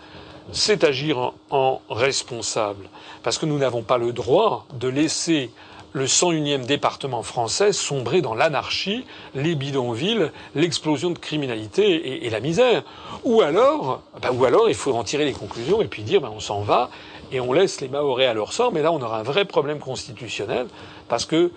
c'est 0.52 0.84
agir 0.84 1.34
en 1.52 1.82
responsable. 1.90 2.90
Parce 3.22 3.38
que 3.38 3.46
nous 3.46 3.60
n'avons 3.60 3.84
pas 3.84 3.98
le 3.98 4.12
droit 4.12 4.66
de 4.74 4.88
laisser 4.88 5.52
le 5.94 6.06
101e 6.06 6.66
département 6.66 7.22
français 7.22 7.72
sombrer 7.72 8.22
dans 8.22 8.34
l'anarchie, 8.34 9.06
les 9.36 9.56
bidonvilles, 9.56 10.32
l'explosion 10.56 11.12
de 11.12 11.20
criminalité 11.20 12.26
et, 12.26 12.30
la 12.30 12.40
misère. 12.40 12.84
Ou 13.24 13.42
alors, 13.42 14.02
bah, 14.22 14.32
ou 14.34 14.44
alors, 14.44 14.68
il 14.70 14.76
faut 14.76 14.94
en 14.94 15.04
tirer 15.04 15.26
les 15.26 15.34
conclusions 15.34 15.82
et 15.82 15.88
puis 15.88 16.02
dire, 16.02 16.20
bah, 16.20 16.32
on 16.36 16.40
s'en 16.40 16.62
va 16.62 16.90
et 17.32 17.40
on 17.40 17.54
laisse 17.54 17.80
les 17.80 17.88
Mahorais 17.88 18.26
à 18.26 18.34
leur 18.34 18.54
sort. 18.54 18.72
Mais 18.72 18.82
là, 18.82 18.92
on 18.92 19.02
aura 19.02 19.20
un 19.20 19.24
vrai 19.24 19.46
problème 19.46 19.80
constitutionnel 19.80 20.66
parce 21.08 21.26
que 21.26 21.52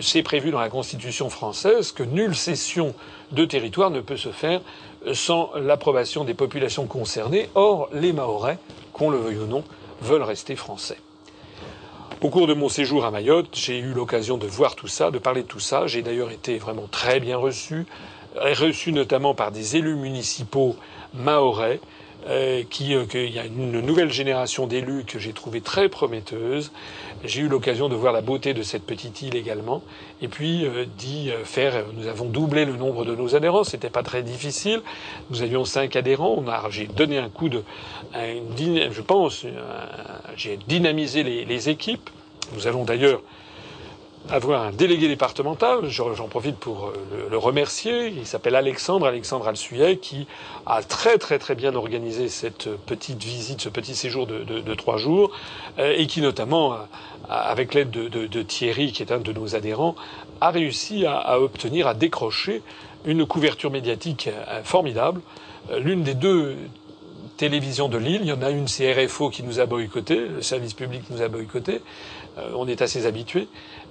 c'est 0.00 0.22
prévu 0.22 0.50
dans 0.50 0.60
la 0.60 0.70
Constitution 0.70 1.28
française 1.28 1.92
que 1.92 2.02
nulle 2.02 2.34
cession 2.34 2.94
de 3.32 3.44
territoire 3.44 3.90
ne 3.90 4.00
peut 4.00 4.16
se 4.16 4.30
faire 4.30 4.62
sans 5.12 5.50
l'approbation 5.54 6.24
des 6.24 6.34
populations 6.34 6.86
concernées. 6.86 7.50
Or, 7.54 7.90
les 7.92 8.12
Mahorais, 8.12 8.58
qu'on 8.94 9.10
le 9.10 9.18
veuille 9.18 9.38
ou 9.38 9.46
non, 9.46 9.64
veulent 10.00 10.22
rester 10.22 10.56
français. 10.56 10.96
Au 12.22 12.28
cours 12.28 12.46
de 12.46 12.52
mon 12.52 12.68
séjour 12.68 13.06
à 13.06 13.10
Mayotte, 13.10 13.48
j'ai 13.54 13.78
eu 13.78 13.94
l'occasion 13.94 14.36
de 14.36 14.46
voir 14.46 14.76
tout 14.76 14.88
ça, 14.88 15.10
de 15.10 15.16
parler 15.18 15.40
de 15.40 15.46
tout 15.46 15.58
ça. 15.58 15.86
J'ai 15.86 16.02
d'ailleurs 16.02 16.30
été 16.30 16.58
vraiment 16.58 16.86
très 16.90 17.18
bien 17.18 17.38
reçu, 17.38 17.86
reçu 18.36 18.92
notamment 18.92 19.34
par 19.34 19.50
des 19.50 19.76
élus 19.76 19.94
municipaux 19.94 20.76
maorais, 21.14 21.80
euh, 22.28 22.62
qui, 22.68 22.94
euh, 22.94 23.06
qu'il 23.06 23.30
y 23.30 23.38
a 23.38 23.46
une 23.46 23.80
nouvelle 23.80 24.12
génération 24.12 24.66
d'élus 24.66 25.04
que 25.04 25.18
j'ai 25.18 25.32
trouvé 25.32 25.62
très 25.62 25.88
prometteuse. 25.88 26.72
J'ai 27.24 27.40
eu 27.40 27.48
l'occasion 27.48 27.88
de 27.88 27.94
voir 27.94 28.12
la 28.12 28.20
beauté 28.20 28.52
de 28.52 28.62
cette 28.62 28.84
petite 28.84 29.22
île 29.22 29.34
également, 29.34 29.82
et 30.22 30.28
puis 30.28 30.64
euh, 30.64 30.84
d'y 30.98 31.30
faire. 31.44 31.84
Nous 31.94 32.06
avons 32.06 32.26
doublé 32.26 32.64
le 32.64 32.76
nombre 32.76 33.04
de 33.04 33.14
nos 33.14 33.34
adhérents. 33.34 33.64
C'était 33.64 33.90
pas 33.90 34.02
très 34.02 34.22
difficile. 34.22 34.82
Nous 35.30 35.42
avions 35.42 35.64
cinq 35.64 35.96
adhérents. 35.96 36.34
On 36.38 36.48
a, 36.48 36.68
j'ai 36.70 36.86
donné 36.86 37.18
un 37.18 37.28
coup 37.28 37.48
de, 37.48 37.62
je 38.14 39.00
pense, 39.00 39.46
j'ai 40.36 40.58
dynamisé 40.68 41.22
les, 41.22 41.44
les 41.44 41.68
équipes. 41.68 42.10
Nous 42.54 42.66
allons 42.66 42.84
d'ailleurs 42.84 43.22
avoir 44.28 44.64
un 44.64 44.72
délégué 44.72 45.08
départemental. 45.08 45.88
J'en 45.88 46.28
profite 46.28 46.56
pour 46.56 46.86
euh, 46.86 47.28
le, 47.30 47.38
remercier. 47.38 48.08
Il 48.08 48.26
s'appelle 48.26 48.54
Alexandre, 48.54 49.06
Alexandre 49.06 49.48
Alsuyet, 49.48 49.96
qui 49.96 50.26
a 50.66 50.82
très 50.82 51.18
très 51.18 51.38
très 51.38 51.54
bien 51.54 51.74
organisé 51.74 52.28
cette 52.28 52.68
petite 52.86 53.22
visite, 53.22 53.60
ce 53.60 53.68
petit 53.68 53.94
séjour 53.94 54.26
de, 54.26 54.74
trois 54.74 54.98
jours, 54.98 55.30
euh, 55.78 55.94
et 55.96 56.06
qui 56.06 56.20
notamment, 56.20 56.76
avec 57.28 57.74
l'aide 57.74 57.90
de, 57.90 58.42
Thierry, 58.42 58.92
qui 58.92 59.02
est 59.02 59.12
un 59.12 59.18
de 59.18 59.32
nos 59.32 59.54
adhérents, 59.56 59.94
a 60.40 60.50
réussi 60.50 61.06
à, 61.06 61.40
obtenir, 61.40 61.86
à 61.86 61.94
décrocher 61.94 62.62
une 63.04 63.26
couverture 63.26 63.70
médiatique 63.70 64.28
euh, 64.28 64.62
formidable. 64.62 65.20
L'une 65.78 66.02
des 66.02 66.14
deux 66.14 66.56
télévisions 67.36 67.88
de 67.88 67.96
Lille, 67.96 68.20
il 68.22 68.28
y 68.28 68.32
en 68.32 68.42
a 68.42 68.50
une, 68.50 68.68
c'est 68.68 68.92
RFO 68.92 69.30
qui 69.30 69.42
nous 69.42 69.60
a 69.60 69.66
boycotté, 69.66 70.16
le 70.16 70.42
service 70.42 70.74
public 70.74 71.04
nous 71.10 71.22
a 71.22 71.28
boycotté. 71.28 71.80
on 72.54 72.66
est 72.66 72.82
assez 72.82 73.06
habitués. 73.06 73.48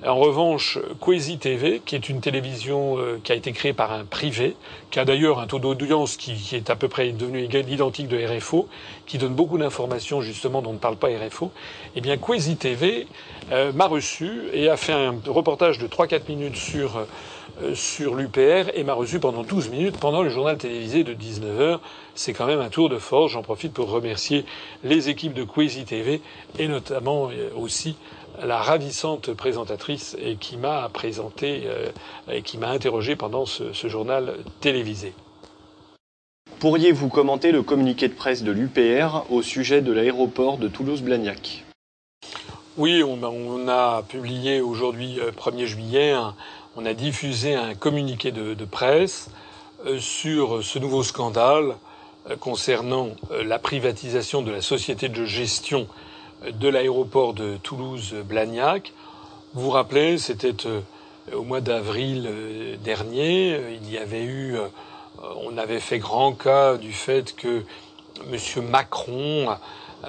En 0.07 0.15
revanche, 0.15 0.79
Quasi 1.01 1.39
TV, 1.39 1.81
qui 1.85 1.93
est 1.93 2.07
une 2.07 2.21
télévision 2.21 2.97
euh, 2.97 3.19
qui 3.21 3.33
a 3.33 3.35
été 3.35 3.51
créée 3.51 3.73
par 3.73 3.91
un 3.91 4.05
privé, 4.05 4.55
qui 4.91 4.99
a 4.99 5.03
d'ailleurs 5.03 5.39
un 5.39 5.47
taux 5.47 5.59
d'audience 5.59 6.15
qui, 6.15 6.55
est 6.55 6.69
à 6.69 6.77
peu 6.77 6.87
près 6.87 7.11
devenu 7.11 7.43
identique 7.43 8.07
de 8.07 8.17
RFO, 8.17 8.69
qui 9.05 9.17
donne 9.17 9.33
beaucoup 9.33 9.57
d'informations 9.57 10.21
justement 10.21 10.61
dont 10.61 10.71
ne 10.71 10.77
parle 10.77 10.95
pas 10.95 11.09
RFO, 11.09 11.51
eh 11.97 12.01
bien 12.01 12.15
Quasi 12.15 12.55
TV 12.55 13.07
euh, 13.51 13.73
m'a 13.73 13.87
reçu 13.87 14.43
et 14.53 14.69
a 14.69 14.77
fait 14.77 14.93
un 14.93 15.15
reportage 15.27 15.79
de 15.79 15.87
3-4 15.87 16.21
minutes 16.29 16.55
sur 16.55 16.95
euh, 17.61 17.75
sur 17.75 18.15
l'UPR 18.15 18.69
et 18.73 18.83
m'a 18.85 18.93
reçu 18.93 19.19
pendant 19.19 19.43
12 19.43 19.69
minutes 19.69 19.97
pendant 19.97 20.21
le 20.21 20.29
journal 20.29 20.57
télévisé 20.57 21.03
de 21.03 21.13
19h. 21.13 21.79
C'est 22.15 22.31
quand 22.31 22.45
même 22.45 22.61
un 22.61 22.69
tour 22.69 22.87
de 22.87 22.97
force. 22.97 23.33
J'en 23.33 23.41
profite 23.41 23.73
pour 23.73 23.89
remercier 23.89 24.45
les 24.85 25.09
équipes 25.09 25.33
de 25.33 25.43
Quasi 25.43 25.83
TV 25.83 26.21
et 26.57 26.69
notamment 26.69 27.29
aussi 27.57 27.97
la 28.43 28.61
ravissante 28.61 29.33
présentatrice 29.33 30.15
et 30.19 30.35
qui 30.35 30.57
m'a 30.57 30.89
présenté 30.89 31.63
euh, 31.65 31.91
et 32.31 32.41
qui 32.41 32.57
m'a 32.57 32.69
interrogé 32.69 33.15
pendant 33.15 33.45
ce, 33.45 33.71
journal 33.87 34.35
télévisé. 34.61 35.13
Pourriez-vous 36.59 37.09
commenter 37.09 37.51
le 37.51 37.63
communiqué 37.63 38.07
de 38.07 38.13
presse 38.13 38.43
de 38.43 38.51
l'UPR 38.51 39.25
au 39.29 39.41
sujet 39.41 39.81
de 39.81 39.91
l'aéroport 39.91 40.57
de 40.57 40.67
Toulouse-Blagnac? 40.67 41.65
Oui, 42.77 43.03
on, 43.03 43.67
a 43.67 44.03
publié 44.03 44.61
aujourd'hui, 44.61 45.19
1er 45.37 45.63
euh, 45.63 45.65
juillet, 45.65 46.13
on 46.75 46.85
a 46.85 46.93
diffusé 46.93 47.55
un 47.55 47.75
communiqué 47.75 48.31
de, 48.31 48.65
presse 48.65 49.29
euh, 49.85 49.99
sur 49.99 50.63
ce 50.63 50.79
nouveau 50.79 51.03
scandale 51.03 51.75
concernant 52.41 53.07
la 53.31 53.57
privatisation 53.57 54.43
de 54.43 54.51
la 54.51 54.61
société 54.61 55.09
de 55.09 55.25
gestion 55.25 55.87
de 56.47 56.69
l'aéroport 56.69 57.33
de 57.33 57.57
Toulouse-Blagnac. 57.57 58.93
Vous 59.53 59.63
vous 59.63 59.69
rappelez, 59.71 60.17
c'était 60.17 60.67
euh, 60.67 60.81
au 61.33 61.43
mois 61.43 61.61
d'avril 61.61 62.27
euh, 62.29 62.75
dernier, 62.77 63.53
euh, 63.53 63.77
il 63.81 63.91
y 63.91 63.97
avait 63.97 64.23
eu, 64.23 64.55
on 65.43 65.57
avait 65.57 65.79
fait 65.79 65.99
grand 65.99 66.33
cas 66.33 66.77
du 66.77 66.93
fait 66.93 67.35
que 67.35 67.63
M. 68.31 68.65
Macron, 68.69 69.57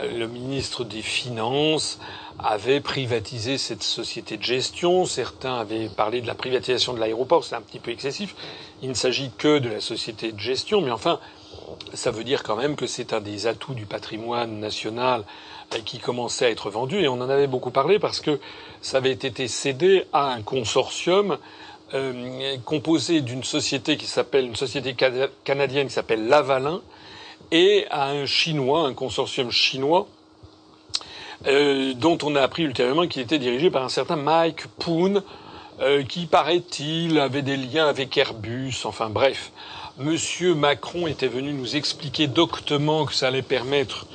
le 0.02 0.26
ministre 0.26 0.84
des 0.84 1.02
Finances, 1.02 1.98
avait 2.38 2.80
privatisé 2.80 3.58
cette 3.58 3.82
société 3.82 4.36
de 4.36 4.42
gestion. 4.42 5.04
Certains 5.04 5.56
avaient 5.56 5.88
parlé 5.88 6.20
de 6.20 6.26
la 6.26 6.34
privatisation 6.34 6.92
de 6.92 7.00
l'aéroport, 7.00 7.44
c'est 7.44 7.56
un 7.56 7.60
petit 7.60 7.80
peu 7.80 7.90
excessif. 7.90 8.36
Il 8.82 8.88
ne 8.90 8.94
s'agit 8.94 9.30
que 9.36 9.58
de 9.58 9.68
la 9.68 9.80
société 9.80 10.32
de 10.32 10.38
gestion, 10.38 10.80
mais 10.80 10.90
enfin, 10.90 11.18
ça 11.94 12.10
veut 12.10 12.24
dire 12.24 12.42
quand 12.42 12.56
même 12.56 12.76
que 12.76 12.86
c'est 12.86 13.12
un 13.12 13.20
des 13.20 13.46
atouts 13.46 13.74
du 13.74 13.86
patrimoine 13.86 14.60
national 14.60 15.24
qui 15.78 15.98
commençait 15.98 16.46
à 16.46 16.50
être 16.50 16.70
vendu, 16.70 17.00
et 17.00 17.08
on 17.08 17.20
en 17.20 17.30
avait 17.30 17.46
beaucoup 17.46 17.70
parlé 17.70 17.98
parce 17.98 18.20
que 18.20 18.40
ça 18.80 18.98
avait 18.98 19.12
été 19.12 19.46
cédé 19.48 20.04
à 20.12 20.32
un 20.32 20.42
consortium 20.42 21.38
euh, 21.94 22.56
composé 22.64 23.20
d'une 23.20 23.44
société 23.44 23.96
qui 23.96 24.06
s'appelle 24.06 24.46
une 24.46 24.56
société 24.56 24.94
canadienne 25.44 25.88
qui 25.88 25.92
s'appelle 25.92 26.28
Lavalin 26.28 26.80
et 27.50 27.86
à 27.90 28.08
un 28.08 28.26
chinois, 28.26 28.86
un 28.86 28.94
consortium 28.94 29.50
chinois 29.50 30.06
euh, 31.46 31.94
dont 31.94 32.18
on 32.22 32.36
a 32.36 32.42
appris 32.42 32.64
ultérieurement 32.64 33.06
qu'il 33.06 33.22
était 33.22 33.38
dirigé 33.38 33.70
par 33.70 33.82
un 33.82 33.88
certain 33.88 34.16
Mike 34.16 34.66
Poon, 34.78 35.22
euh, 35.80 36.02
qui 36.02 36.26
paraît-il 36.26 37.18
avait 37.18 37.42
des 37.42 37.56
liens 37.56 37.88
avec 37.88 38.16
Airbus. 38.16 38.74
Enfin 38.84 39.08
bref, 39.08 39.50
Monsieur 39.98 40.54
Macron 40.54 41.06
était 41.06 41.28
venu 41.28 41.52
nous 41.52 41.76
expliquer 41.76 42.26
doctement 42.26 43.06
que 43.06 43.14
ça 43.14 43.28
allait 43.28 43.42
permettre 43.42 44.06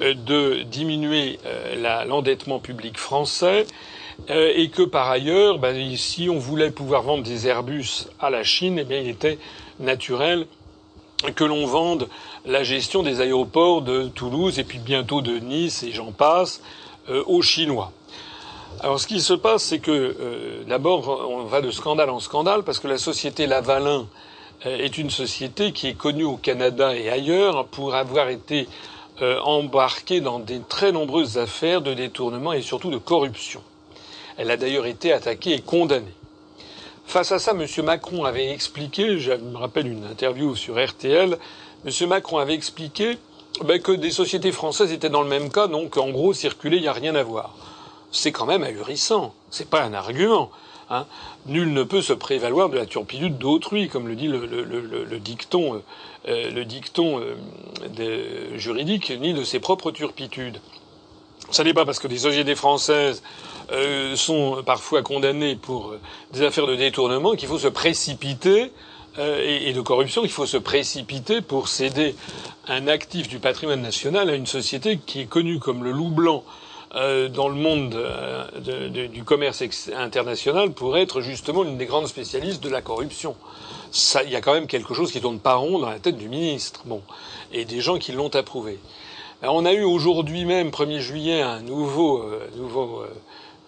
de 0.00 0.62
diminuer 0.62 1.38
euh, 1.44 2.04
l'endettement 2.06 2.58
public 2.58 2.98
français 2.98 3.66
euh, 4.30 4.52
et 4.54 4.68
que 4.68 4.82
par 4.82 5.10
ailleurs, 5.10 5.58
ben, 5.58 5.96
si 5.96 6.30
on 6.30 6.38
voulait 6.38 6.70
pouvoir 6.70 7.02
vendre 7.02 7.22
des 7.22 7.46
Airbus 7.46 8.08
à 8.18 8.30
la 8.30 8.42
Chine, 8.42 8.78
eh 8.78 8.84
bien, 8.84 8.98
il 8.98 9.08
était 9.08 9.38
naturel 9.80 10.46
que 11.36 11.44
l'on 11.44 11.66
vende 11.66 12.08
la 12.46 12.64
gestion 12.64 13.02
des 13.02 13.20
aéroports 13.20 13.82
de 13.82 14.08
Toulouse 14.08 14.58
et 14.58 14.64
puis 14.64 14.78
bientôt 14.78 15.20
de 15.20 15.38
Nice 15.38 15.82
et 15.82 15.92
j'en 15.92 16.10
passe 16.10 16.62
aux 17.26 17.42
Chinois. 17.42 17.92
Alors 18.80 18.98
ce 18.98 19.06
qui 19.06 19.20
se 19.20 19.34
passe, 19.34 19.62
c'est 19.62 19.78
que 19.78 20.64
d'abord 20.66 21.08
on 21.30 21.44
va 21.44 21.60
de 21.60 21.70
scandale 21.70 22.10
en 22.10 22.18
scandale 22.18 22.64
parce 22.64 22.80
que 22.80 22.88
la 22.88 22.98
société 22.98 23.46
Lavalin 23.46 24.08
est 24.64 24.98
une 24.98 25.10
société 25.10 25.70
qui 25.70 25.86
est 25.86 25.94
connue 25.94 26.24
au 26.24 26.36
Canada 26.36 26.96
et 26.96 27.08
ailleurs 27.08 27.66
pour 27.66 27.94
avoir 27.94 28.28
été 28.28 28.66
euh, 29.22 29.40
embarquée 29.40 30.20
dans 30.20 30.38
des 30.38 30.60
très 30.60 30.92
nombreuses 30.92 31.38
affaires 31.38 31.80
de 31.80 31.94
détournement 31.94 32.52
et 32.52 32.62
surtout 32.62 32.90
de 32.90 32.98
corruption. 32.98 33.62
Elle 34.36 34.50
a 34.50 34.56
d'ailleurs 34.56 34.86
été 34.86 35.12
attaquée 35.12 35.54
et 35.54 35.60
condamnée. 35.60 36.14
Face 37.06 37.32
à 37.32 37.38
ça, 37.38 37.52
M. 37.52 37.66
Macron 37.84 38.24
avait 38.24 38.50
expliqué, 38.50 39.18
je 39.18 39.32
me 39.32 39.56
rappelle 39.56 39.86
une 39.86 40.04
interview 40.04 40.56
sur 40.56 40.82
RTL, 40.82 41.36
M. 41.84 42.08
Macron 42.08 42.38
avait 42.38 42.54
expliqué 42.54 43.18
ben, 43.64 43.80
que 43.80 43.92
des 43.92 44.10
sociétés 44.10 44.52
françaises 44.52 44.92
étaient 44.92 45.10
dans 45.10 45.22
le 45.22 45.28
même 45.28 45.50
cas, 45.50 45.66
donc 45.66 45.96
en 45.96 46.10
gros, 46.10 46.32
circuler, 46.32 46.78
il 46.78 46.82
n'y 46.82 46.88
a 46.88 46.92
rien 46.92 47.14
à 47.14 47.22
voir. 47.22 47.54
C'est 48.10 48.32
quand 48.32 48.46
même 48.46 48.62
ahurissant. 48.62 49.34
C'est 49.50 49.68
pas 49.68 49.82
un 49.82 49.94
argument. 49.94 50.50
Hein. 50.90 51.06
Nul 51.46 51.72
ne 51.72 51.82
peut 51.82 52.02
se 52.02 52.12
prévaloir 52.12 52.68
de 52.68 52.76
la 52.76 52.86
turpitude 52.86 53.38
d'autrui, 53.38 53.88
comme 53.88 54.08
le 54.08 54.16
dit 54.16 54.28
le, 54.28 54.38
dicton, 54.40 55.04
le 55.10 55.18
dicton 55.18 55.82
euh, 56.28 56.64
euh, 57.98 58.58
juridique, 58.58 59.12
ni 59.20 59.34
de 59.34 59.42
ses 59.42 59.58
propres 59.58 59.90
turpitudes. 59.90 60.58
Ça 61.50 61.64
n'est 61.64 61.74
pas 61.74 61.84
parce 61.84 61.98
que 61.98 62.06
des 62.06 62.18
sociétés 62.18 62.54
françaises 62.54 63.22
euh, 63.72 64.14
sont 64.14 64.62
parfois 64.64 65.02
condamnées 65.02 65.56
pour 65.56 65.94
des 66.32 66.42
affaires 66.42 66.66
de 66.66 66.76
détournement 66.76 67.34
qu'il 67.34 67.48
faut 67.48 67.58
se 67.58 67.68
précipiter 67.68 68.70
et, 69.18 69.74
de 69.74 69.80
corruption 69.82 70.22
qu'il 70.22 70.30
faut 70.30 70.46
se 70.46 70.56
précipiter 70.56 71.42
pour 71.42 71.68
céder 71.68 72.14
un 72.66 72.86
actif 72.86 73.28
du 73.28 73.40
patrimoine 73.40 73.82
national 73.82 74.30
à 74.30 74.34
une 74.34 74.46
société 74.46 74.98
qui 75.04 75.20
est 75.20 75.26
connue 75.26 75.58
comme 75.58 75.84
le 75.84 75.90
loup 75.90 76.08
blanc 76.08 76.44
dans 76.94 77.48
le 77.48 77.54
monde 77.54 77.94
du 79.12 79.22
commerce 79.22 79.62
international 79.94 80.70
pour 80.70 80.96
être 80.96 81.20
justement 81.20 81.62
l'une 81.62 81.76
des 81.76 81.84
grandes 81.84 82.06
spécialistes 82.06 82.62
de 82.62 82.70
la 82.70 82.80
corruption. 82.80 83.36
Il 84.24 84.30
y 84.30 84.36
a 84.36 84.40
quand 84.40 84.54
même 84.54 84.66
quelque 84.66 84.94
chose 84.94 85.12
qui 85.12 85.20
tourne 85.20 85.38
pas 85.38 85.54
rond 85.54 85.78
dans 85.78 85.90
la 85.90 85.98
tête 85.98 86.16
du 86.16 86.28
ministre. 86.28 86.82
Bon, 86.86 87.02
et 87.52 87.64
des 87.64 87.80
gens 87.80 87.98
qui 87.98 88.12
l'ont 88.12 88.34
approuvé. 88.34 88.78
on 89.42 89.64
a 89.66 89.72
eu 89.72 89.84
aujourd'hui 89.84 90.44
même, 90.44 90.70
1er 90.70 91.00
juillet, 91.00 91.42
un 91.42 91.60
nouveau, 91.60 92.22
euh, 92.22 92.48
nouveau, 92.56 93.02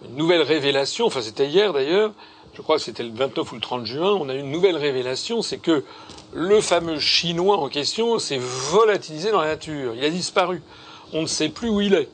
une 0.07 0.15
nouvelle 0.15 0.41
révélation. 0.41 1.05
Enfin, 1.05 1.21
c'était 1.21 1.47
hier 1.47 1.73
d'ailleurs. 1.73 2.11
Je 2.55 2.61
crois 2.61 2.77
que 2.77 2.83
c'était 2.83 3.03
le 3.03 3.11
29 3.11 3.51
ou 3.51 3.55
le 3.55 3.61
30 3.61 3.85
juin. 3.85 4.11
On 4.13 4.29
a 4.29 4.33
eu 4.33 4.39
une 4.39 4.51
nouvelle 4.51 4.77
révélation, 4.77 5.41
c'est 5.41 5.57
que 5.57 5.83
le 6.33 6.61
fameux 6.61 6.99
chinois 6.99 7.57
en 7.57 7.67
question 7.67 8.17
s'est 8.17 8.39
volatilisé 8.39 9.31
dans 9.31 9.41
la 9.41 9.47
nature. 9.47 9.93
Il 9.95 10.03
a 10.05 10.09
disparu. 10.09 10.61
On 11.11 11.21
ne 11.21 11.27
sait 11.27 11.49
plus 11.49 11.69
où 11.69 11.81
il 11.81 11.93
est. 11.93 12.09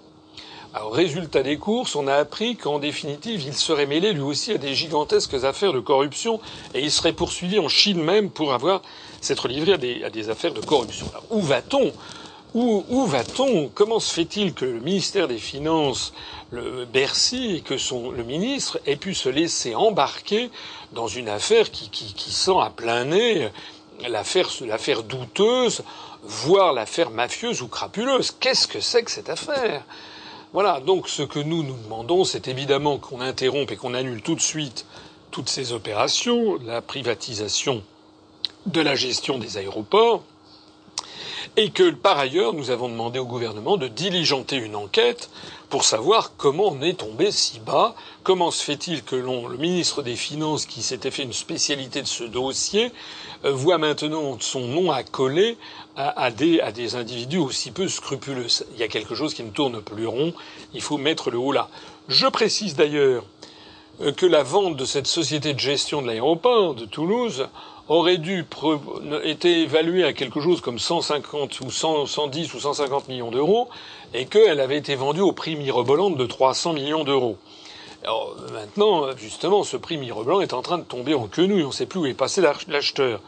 Alors, 0.73 0.93
résultat 0.93 1.43
des 1.43 1.57
courses, 1.57 1.97
on 1.97 2.07
a 2.07 2.15
appris 2.15 2.55
qu'en 2.55 2.79
définitive, 2.79 3.43
il 3.45 3.53
serait 3.53 3.85
mêlé 3.85 4.13
lui 4.13 4.21
aussi 4.21 4.53
à 4.53 4.57
des 4.57 4.73
gigantesques 4.73 5.33
affaires 5.43 5.73
de 5.73 5.81
corruption 5.81 6.39
et 6.73 6.79
il 6.79 6.91
serait 6.91 7.11
poursuivi 7.11 7.59
en 7.59 7.67
Chine 7.67 8.01
même 8.01 8.29
pour 8.29 8.53
avoir 8.53 8.81
s'être 9.19 9.49
livré 9.49 9.73
à 9.73 9.77
des, 9.77 10.01
à 10.05 10.09
des, 10.09 10.29
affaires 10.29 10.53
de 10.53 10.61
corruption. 10.61 11.07
Alors, 11.09 11.25
où 11.29 11.41
va-t-on? 11.41 11.91
Où, 12.53 12.85
où 12.87 13.05
va-t-on? 13.05 13.69
Comment 13.73 13.99
se 13.99 14.13
fait-il 14.13 14.53
que 14.53 14.63
le 14.63 14.79
ministère 14.79 15.27
des 15.27 15.39
Finances, 15.39 16.13
le 16.51 16.85
Bercy, 16.85 17.63
que 17.65 17.77
son, 17.77 18.09
le 18.09 18.23
ministre 18.23 18.79
ait 18.85 18.95
pu 18.95 19.13
se 19.13 19.27
laisser 19.27 19.75
embarquer 19.75 20.51
dans 20.93 21.07
une 21.07 21.27
affaire 21.27 21.69
qui, 21.69 21.89
qui, 21.89 22.13
qui 22.13 22.31
sent 22.31 22.59
à 22.61 22.69
plein 22.69 23.03
nez 23.03 23.49
l'affaire, 24.07 24.47
l'affaire 24.61 25.03
douteuse, 25.03 25.83
voire 26.23 26.71
l'affaire 26.71 27.09
mafieuse 27.09 27.61
ou 27.61 27.67
crapuleuse? 27.67 28.31
Qu'est-ce 28.39 28.69
que 28.69 28.79
c'est 28.79 29.03
que 29.03 29.11
cette 29.11 29.29
affaire? 29.29 29.83
Voilà, 30.53 30.81
donc 30.81 31.07
ce 31.07 31.23
que 31.23 31.39
nous 31.39 31.63
nous 31.63 31.77
demandons, 31.77 32.25
c'est 32.25 32.49
évidemment 32.49 32.97
qu'on 32.97 33.21
interrompe 33.21 33.71
et 33.71 33.77
qu'on 33.77 33.93
annule 33.93 34.21
tout 34.21 34.35
de 34.35 34.41
suite 34.41 34.85
toutes 35.31 35.47
ces 35.47 35.71
opérations, 35.71 36.57
la 36.65 36.81
privatisation 36.81 37.83
de 38.65 38.81
la 38.81 38.95
gestion 38.95 39.37
des 39.37 39.57
aéroports, 39.57 40.23
et 41.57 41.71
que 41.71 41.91
par 41.91 42.19
ailleurs, 42.19 42.53
nous 42.53 42.69
avons 42.69 42.89
demandé 42.89 43.17
au 43.17 43.25
gouvernement 43.25 43.77
de 43.77 43.87
diligenter 43.87 44.57
une 44.57 44.75
enquête 44.75 45.29
pour 45.69 45.85
savoir 45.85 46.33
comment 46.35 46.67
on 46.67 46.81
est 46.81 46.99
tombé 46.99 47.31
si 47.31 47.59
bas, 47.59 47.95
comment 48.23 48.51
se 48.51 48.63
fait-il 48.63 49.03
que 49.03 49.15
le 49.15 49.57
ministre 49.57 50.03
des 50.03 50.15
Finances, 50.15 50.65
qui 50.65 50.81
s'était 50.81 51.11
fait 51.11 51.23
une 51.23 51.33
spécialité 51.33 52.01
de 52.01 52.07
ce 52.07 52.25
dossier, 52.25 52.91
voit 53.43 53.77
maintenant 53.77 54.37
son 54.39 54.61
nom 54.61 54.91
accolé 54.91 55.57
à, 55.95 56.21
à, 56.21 56.31
des, 56.31 56.59
à 56.59 56.71
des 56.71 56.95
individus 56.95 57.37
aussi 57.37 57.71
peu 57.71 57.87
scrupuleux. 57.87 58.47
Il 58.73 58.79
y 58.79 58.83
a 58.83 58.87
quelque 58.87 59.15
chose 59.15 59.33
qui 59.33 59.43
ne 59.43 59.51
tourne 59.51 59.81
plus 59.81 60.07
rond, 60.07 60.33
il 60.73 60.81
faut 60.81 60.97
mettre 60.97 61.31
le 61.31 61.37
haut 61.37 61.51
là. 61.51 61.69
Je 62.07 62.27
précise 62.27 62.75
d'ailleurs 62.75 63.23
euh, 64.01 64.11
que 64.11 64.25
la 64.25 64.43
vente 64.43 64.75
de 64.75 64.85
cette 64.85 65.07
société 65.07 65.53
de 65.53 65.59
gestion 65.59 66.01
de 66.01 66.07
l'aéroport 66.07 66.75
de 66.75 66.85
Toulouse 66.85 67.47
aurait 67.87 68.17
dû 68.17 68.45
être 69.25 69.45
évaluée 69.45 70.05
à 70.05 70.13
quelque 70.13 70.39
chose 70.39 70.61
comme 70.61 70.79
150 70.79 71.59
ou 71.61 71.71
100, 71.71 72.05
110 72.05 72.53
ou 72.53 72.59
150 72.59 73.09
millions 73.09 73.31
d'euros 73.31 73.67
et 74.13 74.25
qu'elle 74.25 74.59
avait 74.61 74.77
été 74.77 74.95
vendue 74.95 75.21
au 75.21 75.33
prix 75.33 75.55
mirobolant 75.55 76.09
de 76.09 76.25
300 76.25 76.73
millions 76.73 77.03
d'euros. 77.03 77.37
Alors 78.03 78.35
maintenant, 78.51 79.15
justement, 79.15 79.63
ce 79.63 79.77
prix 79.77 79.97
mirobolant 79.97 80.41
est 80.41 80.53
en 80.53 80.61
train 80.61 80.79
de 80.79 80.83
tomber 80.83 81.13
en 81.13 81.27
quenouille. 81.27 81.63
On 81.63 81.67
ne 81.67 81.73
sait 81.73 81.85
plus 81.85 81.99
où 81.99 82.05
est 82.05 82.13
passé 82.13 82.41
l'acheteur. 82.67 83.21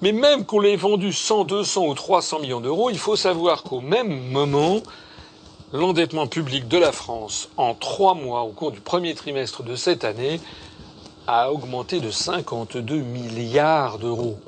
Mais 0.00 0.12
même 0.12 0.44
qu'on 0.44 0.60
l'ait 0.60 0.76
vendu 0.76 1.12
100, 1.12 1.44
200 1.44 1.86
ou 1.86 1.94
300 1.94 2.40
millions 2.40 2.60
d'euros, 2.60 2.90
il 2.90 2.98
faut 2.98 3.16
savoir 3.16 3.62
qu'au 3.62 3.80
même 3.80 4.30
moment, 4.30 4.80
l'endettement 5.72 6.26
public 6.26 6.68
de 6.68 6.78
la 6.78 6.92
France, 6.92 7.48
en 7.56 7.74
trois 7.74 8.14
mois, 8.14 8.42
au 8.42 8.50
cours 8.50 8.70
du 8.70 8.80
premier 8.80 9.14
trimestre 9.14 9.62
de 9.62 9.76
cette 9.76 10.04
année, 10.04 10.40
a 11.26 11.52
augmenté 11.52 12.00
de 12.00 12.10
52 12.10 12.96
milliards 12.96 13.98
d'euros. 13.98 14.38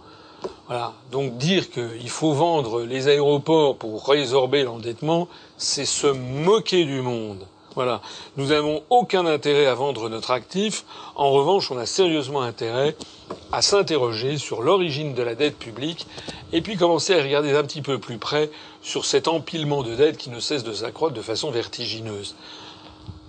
Voilà. 0.66 0.95
Donc 1.12 1.37
dire 1.37 1.70
qu'il 1.70 2.11
faut 2.11 2.32
vendre 2.32 2.82
les 2.82 3.09
aéroports 3.09 3.76
pour 3.76 4.07
résorber 4.09 4.62
l'endettement, 4.62 5.28
c'est 5.57 5.84
se 5.84 6.07
moquer 6.07 6.84
du 6.84 7.01
monde. 7.03 7.47
Voilà. 7.77 8.01
Nous 8.39 8.47
n'avons 8.47 8.83
aucun 8.89 9.27
intérêt 9.27 9.66
à 9.66 9.74
vendre 9.74 10.09
notre 10.09 10.31
actif. 10.31 10.87
En 11.14 11.31
revanche, 11.31 11.70
on 11.70 11.77
a 11.77 11.85
sérieusement 11.85 12.41
intérêt 12.41 12.97
à 13.53 13.61
s'interroger 13.61 14.39
sur 14.39 14.62
l'origine 14.62 15.12
de 15.12 15.22
la 15.22 15.35
dette 15.35 15.59
publique 15.59 16.07
et 16.55 16.62
puis 16.62 16.77
commencer 16.77 17.12
à 17.12 17.22
regarder 17.22 17.55
un 17.55 17.62
petit 17.62 17.83
peu 17.83 17.99
plus 17.99 18.16
près 18.16 18.51
sur 18.81 19.05
cet 19.05 19.29
empilement 19.29 19.83
de 19.83 19.95
dettes 19.95 20.16
qui 20.16 20.31
ne 20.31 20.41
cesse 20.41 20.64
de 20.64 20.72
s'accroître 20.72 21.14
de 21.14 21.20
façon 21.20 21.51
vertigineuse. 21.51 22.35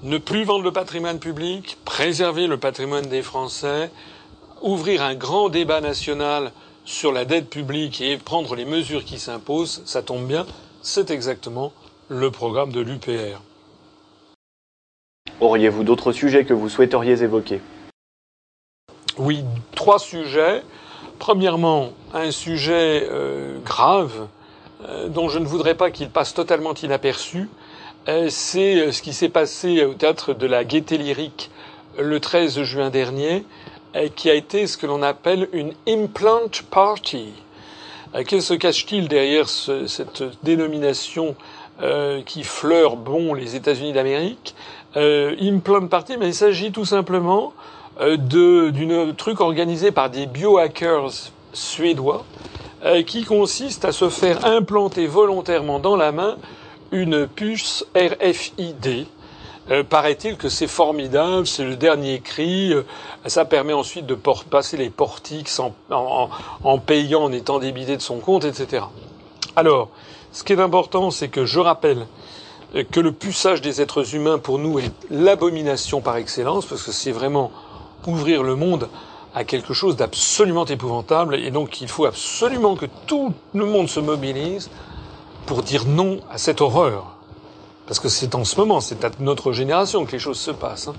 Ne 0.03 0.17
plus 0.17 0.45
vendre 0.45 0.63
le 0.63 0.71
patrimoine 0.71 1.19
public, 1.19 1.77
préserver 1.83 2.47
le 2.47 2.57
patrimoine 2.57 3.07
des 3.07 3.23
Français, 3.23 3.91
ouvrir 4.61 5.03
un 5.03 5.15
grand 5.15 5.49
débat 5.49 5.81
national 5.81 6.53
sur 6.85 7.11
la 7.11 7.25
dette 7.25 7.49
publique 7.49 7.99
et 7.99 8.15
prendre 8.15 8.55
les 8.55 8.63
mesures 8.63 9.03
qui 9.03 9.19
s'imposent, 9.19 9.81
ça 9.85 10.03
tombe 10.03 10.25
bien, 10.25 10.45
c'est 10.81 11.11
exactement 11.11 11.73
le 12.07 12.31
programme 12.31 12.71
de 12.71 12.79
l'UPR. 12.79 13.41
Auriez-vous 15.39 15.83
d'autres 15.83 16.11
sujets 16.11 16.45
que 16.45 16.53
vous 16.53 16.69
souhaiteriez 16.69 17.21
évoquer? 17.23 17.61
Oui, 19.17 19.43
trois 19.75 19.97
sujets. 19.97 20.61
Premièrement, 21.17 21.91
un 22.13 22.29
sujet 22.29 23.07
euh, 23.09 23.57
grave 23.65 24.27
euh, 24.87 25.07
dont 25.07 25.29
je 25.29 25.39
ne 25.39 25.45
voudrais 25.45 25.73
pas 25.73 25.89
qu'il 25.89 26.09
passe 26.09 26.35
totalement 26.35 26.75
inaperçu. 26.75 27.49
Euh, 28.07 28.27
c'est 28.29 28.91
ce 28.91 29.01
qui 29.01 29.13
s'est 29.13 29.29
passé 29.29 29.83
au 29.83 29.95
théâtre 29.95 30.33
de 30.33 30.45
la 30.45 30.63
Gaîté 30.63 30.97
Lyrique 30.97 31.49
le 31.97 32.19
13 32.19 32.61
juin 32.61 32.89
dernier 32.91 33.43
qui 34.15 34.29
a 34.29 34.35
été 34.35 34.67
ce 34.67 34.77
que 34.77 34.85
l'on 34.85 35.01
appelle 35.01 35.49
une 35.53 35.73
implant 35.87 36.51
party. 36.69 37.29
Que 38.27 38.39
se 38.39 38.53
cache-t-il 38.53 39.07
derrière 39.07 39.49
cette 39.49 40.23
dénomination 40.43 41.35
qui 42.27 42.43
fleure 42.43 42.95
bon 42.95 43.33
les 43.33 43.55
États-Unis 43.55 43.93
d'Amérique? 43.93 44.53
Euh, 44.95 45.35
Implant 45.41 45.87
party, 45.87 46.17
mais 46.17 46.27
il 46.27 46.33
s'agit 46.33 46.71
tout 46.71 46.85
simplement 46.85 47.53
d'une 47.99 49.15
truc 49.15 49.41
organisé 49.41 49.91
par 49.91 50.11
des 50.11 50.27
biohackers 50.27 51.31
suédois 51.51 52.23
qui 53.07 53.23
consiste 53.23 53.85
à 53.85 53.91
se 53.91 54.09
faire 54.09 54.45
implanter 54.45 55.07
volontairement 55.07 55.79
dans 55.79 55.95
la 55.95 56.11
main 56.11 56.37
une 56.91 57.25
puce 57.25 57.87
RFID 57.95 59.07
euh, 59.69 59.83
paraît-il 59.83 60.37
que 60.37 60.47
c'est 60.47 60.67
formidable, 60.67 61.45
c'est 61.45 61.65
le 61.65 61.75
dernier 61.75 62.19
cri. 62.21 62.73
Euh, 62.73 62.83
ça 63.25 63.43
permet 63.43 63.73
ensuite 63.73 64.05
de 64.05 64.15
passer 64.15 64.77
les 64.77 64.89
portiques 64.89 65.49
en, 65.89 66.77
payant, 66.79 67.23
en 67.23 67.31
étant 67.33 67.59
débité 67.59 67.97
de 67.97 68.01
son 68.01 68.19
compte, 68.19 68.45
etc. 68.45 68.85
Alors, 69.57 69.89
ce 70.31 70.43
qui 70.43 70.53
est 70.53 70.61
important, 70.61 71.11
c'est 71.11 71.27
que 71.27 71.45
je 71.45 71.59
rappelle 71.59 71.99
euh, 71.99 72.05
que 72.83 72.99
le 72.99 73.11
puçage 73.11 73.61
des 73.61 73.81
êtres 73.81 74.15
humains, 74.15 74.37
pour 74.37 74.59
nous, 74.59 74.79
est 74.79 74.91
l'abomination 75.09 76.01
par 76.01 76.17
excellence, 76.17 76.65
parce 76.65 76.83
que 76.83 76.91
c'est 76.91 77.11
vraiment 77.11 77.51
ouvrir 78.05 78.43
le 78.43 78.55
monde 78.55 78.89
à 79.33 79.43
quelque 79.43 79.73
chose 79.73 79.95
d'absolument 79.95 80.65
épouvantable, 80.65 81.35
et 81.35 81.51
donc 81.51 81.81
il 81.81 81.87
faut 81.87 82.05
absolument 82.05 82.75
que 82.75 82.87
tout 83.05 83.33
le 83.53 83.65
monde 83.65 83.89
se 83.89 83.99
mobilise 83.99 84.69
pour 85.45 85.63
dire 85.63 85.85
non 85.85 86.19
à 86.31 86.37
cette 86.37 86.61
horreur. 86.61 87.17
Parce 87.85 87.99
que 87.99 88.09
c'est 88.09 88.35
en 88.35 88.43
ce 88.43 88.57
moment, 88.57 88.81
c'est 88.81 89.05
à 89.05 89.11
notre 89.19 89.53
génération 89.53 90.05
que 90.05 90.11
les 90.11 90.19
choses 90.19 90.39
se 90.39 90.51
passent. 90.51 90.89
Hein. 90.89 90.95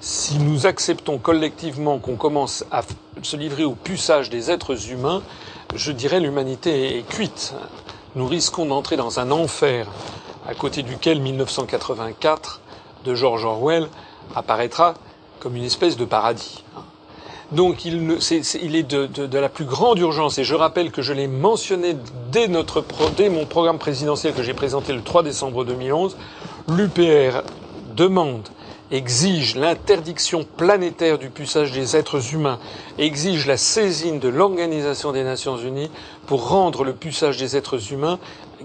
Si 0.00 0.38
nous 0.38 0.66
acceptons 0.66 1.18
collectivement 1.18 1.98
qu'on 1.98 2.16
commence 2.16 2.64
à 2.70 2.82
se 3.22 3.36
livrer 3.36 3.64
au 3.64 3.74
puçage 3.74 4.30
des 4.30 4.50
êtres 4.50 4.90
humains, 4.90 5.22
je 5.74 5.92
dirais 5.92 6.20
l'humanité 6.20 6.98
est 6.98 7.02
cuite. 7.02 7.54
Nous 8.14 8.26
risquons 8.26 8.66
d'entrer 8.66 8.96
dans 8.96 9.20
un 9.20 9.30
enfer 9.30 9.86
à 10.46 10.54
côté 10.54 10.82
duquel 10.82 11.20
1984 11.20 12.60
de 13.04 13.14
George 13.14 13.44
Orwell 13.44 13.88
apparaîtra 14.34 14.94
comme 15.40 15.56
une 15.56 15.64
espèce 15.64 15.96
de 15.96 16.04
paradis. 16.04 16.62
Hein. 16.76 16.82
Donc 17.52 17.84
il, 17.84 17.96
est, 18.76 18.82
de, 18.82 19.38
la 19.38 19.48
plus 19.50 19.66
grande 19.66 19.98
urgence, 19.98 20.38
et 20.38 20.44
je 20.44 20.54
rappelle 20.54 20.90
que 20.90 21.02
je 21.02 21.12
l'ai 21.12 21.26
mentionné 21.26 21.96
dès, 22.30 22.48
mon 22.48 23.44
programme 23.44 23.78
présidentiel 23.78 24.32
que 24.32 24.42
j'ai 24.42 24.54
présenté 24.54 24.94
le 24.94 25.02
3 25.02 25.22
décembre 25.22 25.66
2011, 25.66 26.16
l'UPR 26.68 27.42
demande, 27.94 28.48
exige 28.90 29.56
l'interdiction 29.56 30.46
planétaire 30.56 31.18
du 31.18 31.28
puçage 31.28 31.72
des 31.72 31.94
êtres 31.94 32.32
humains, 32.32 32.58
exige 32.98 33.46
la 33.46 33.58
saisine 33.58 34.18
de 34.18 34.28
l'Organisation 34.28 35.12
des 35.12 35.22
Nations 35.22 35.58
Unies 35.58 35.90
pour 36.26 36.48
rendre 36.48 36.84
le 36.84 36.94
puçage 36.94 37.36
des 37.36 37.54
êtres 37.54 37.92
humains 37.92 38.18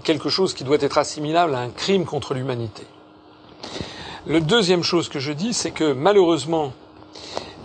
quelque 0.04 0.30
chose 0.30 0.54
qui 0.54 0.64
doit 0.64 0.78
être 0.80 0.98
assimilable 0.98 1.56
à 1.56 1.60
un 1.60 1.70
crime 1.70 2.06
contre 2.06 2.34
l'humanité. 2.34 2.84
La 4.26 4.40
deuxième 4.40 4.84
chose 4.84 5.10
que 5.10 5.20
je 5.20 5.32
dis, 5.32 5.54
c'est 5.54 5.72
que 5.72 5.94
malheureusement, 5.94 6.74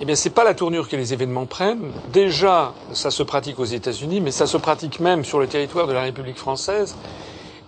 eh 0.00 0.04
bien, 0.04 0.14
c'est 0.14 0.30
pas 0.30 0.44
la 0.44 0.54
tournure 0.54 0.88
que 0.88 0.96
les 0.96 1.12
événements 1.12 1.46
prennent. 1.46 1.90
Déjà, 2.12 2.74
ça 2.92 3.10
se 3.10 3.22
pratique 3.22 3.58
aux 3.58 3.64
États-Unis, 3.64 4.20
mais 4.20 4.30
ça 4.30 4.46
se 4.46 4.56
pratique 4.56 5.00
même 5.00 5.24
sur 5.24 5.38
le 5.38 5.46
territoire 5.46 5.86
de 5.86 5.92
la 5.92 6.02
République 6.02 6.38
française. 6.38 6.96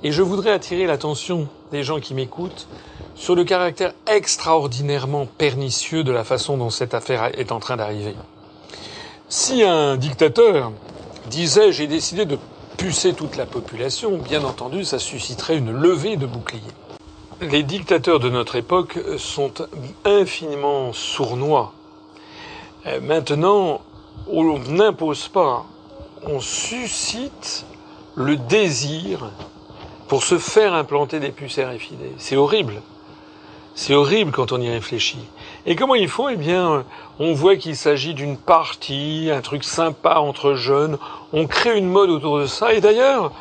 Et 0.03 0.13
je 0.13 0.23
voudrais 0.23 0.51
attirer 0.51 0.87
l'attention 0.87 1.49
des 1.73 1.83
gens 1.83 2.01
qui 2.01 2.15
m'écoutent 2.15 2.67
sur 3.15 3.35
le 3.35 3.45
caractère 3.45 3.95
extraordinairement 4.07 5.27
pernicieux 5.27 6.05
de 6.05 6.13
la 6.13 6.25
façon 6.25 6.57
dont 6.57 6.71
cette 6.71 6.95
affaire 6.95 7.31
est 7.39 7.53
en 7.53 7.61
train 7.61 7.77
d'arriver. 7.77 8.15
Si 9.29 9.63
un 9.63 9.97
dictateur 9.97 10.73
disait 11.31 11.73
j'ai 11.73 11.87
décidé 11.87 12.27
de 12.27 12.39
pucer 12.77 13.15
toute 13.15 13.37
la 13.37 13.47
population, 13.47 14.19
bien 14.19 14.45
entendu, 14.45 14.85
ça 14.85 14.99
susciterait 14.99 15.57
une 15.57 15.73
levée 15.73 16.17
de 16.17 16.27
boucliers. 16.27 16.61
Les 17.41 17.63
dictateurs 17.63 18.21
de 18.21 18.31
notre 18.31 18.57
époque 18.57 18.99
sont 19.19 19.53
infiniment 20.05 20.93
sournois 20.93 21.75
euh, 22.87 23.01
maintenant, 23.01 23.81
on 24.29 24.59
n'impose 24.59 25.29
pas, 25.29 25.65
on 26.27 26.41
suscite 26.41 27.65
le 28.15 28.37
désir 28.37 29.31
pour 30.09 30.23
se 30.23 30.39
faire 30.39 30.75
implanter 30.75 31.19
des 31.19 31.31
puces 31.31 31.59
RFID. 31.59 31.99
C'est 32.19 32.37
horrible. 32.37 32.83
C'est 33.75 33.95
horrible 33.95 34.33
quand 34.33 34.53
on 34.53 34.61
y 34.61 34.71
réfléchit. 34.71 35.27
Et 35.67 35.77
comment 35.77 35.95
ils 35.95 36.09
font 36.09 36.29
Eh 36.29 36.37
bien, 36.37 36.85
on 37.19 37.33
voit 37.33 37.57
qu'il 37.57 37.77
s'agit 37.77 38.15
d'une 38.15 38.37
partie, 38.37 39.31
un 39.33 39.41
truc 39.41 39.65
sympa 39.65 40.17
entre 40.17 40.55
jeunes. 40.55 40.99
On 41.33 41.47
crée 41.47 41.79
une 41.79 41.89
mode 41.89 42.11
autour 42.11 42.39
de 42.39 42.47
ça. 42.47 42.75
Et 42.75 42.81
d'ailleurs, 42.81 43.33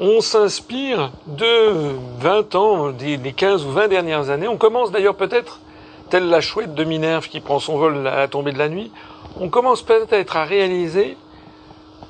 on 0.00 0.20
s'inspire 0.20 1.10
de 1.26 1.96
20 2.20 2.54
ans, 2.54 2.90
des 2.90 3.18
15 3.18 3.64
ou 3.64 3.72
20 3.72 3.88
dernières 3.88 4.30
années. 4.30 4.48
On 4.48 4.56
commence 4.56 4.90
d'ailleurs 4.90 5.16
peut-être 5.16 5.60
telle 6.08 6.28
la 6.28 6.40
chouette 6.40 6.74
de 6.74 6.84
Minerve 6.84 7.28
qui 7.28 7.40
prend 7.40 7.58
son 7.58 7.76
vol 7.76 8.06
à 8.06 8.16
la 8.16 8.28
tombée 8.28 8.52
de 8.52 8.58
la 8.58 8.68
nuit, 8.68 8.92
on 9.40 9.48
commence 9.48 9.82
peut-être 9.82 10.36
à 10.36 10.44
réaliser 10.44 11.16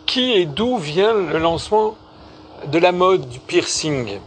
qui 0.04 0.32
et 0.32 0.46
d'où 0.46 0.76
vient 0.76 1.14
le 1.14 1.38
lancement 1.38 1.96
de 2.66 2.78
la 2.78 2.92
mode 2.92 3.28
du 3.28 3.40
piercing. 3.40 4.18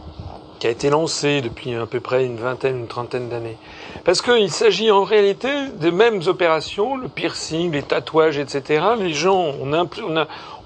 qui 0.58 0.66
a 0.66 0.70
été 0.70 0.90
lancé 0.90 1.40
depuis 1.40 1.74
à 1.74 1.86
peu 1.86 2.00
près 2.00 2.26
une 2.26 2.36
vingtaine, 2.36 2.80
une 2.80 2.86
trentaine 2.86 3.30
d'années. 3.30 3.56
Parce 4.04 4.22
qu'il 4.22 4.50
s'agit 4.50 4.90
en 4.90 5.04
réalité 5.04 5.48
des 5.74 5.90
mêmes 5.90 6.20
opérations, 6.26 6.96
le 6.96 7.08
piercing, 7.08 7.72
les 7.72 7.82
tatouages, 7.82 8.38
etc. 8.38 8.82
Les 8.98 9.12
gens, 9.12 9.52
on, 9.60 9.72
a, 9.72 9.86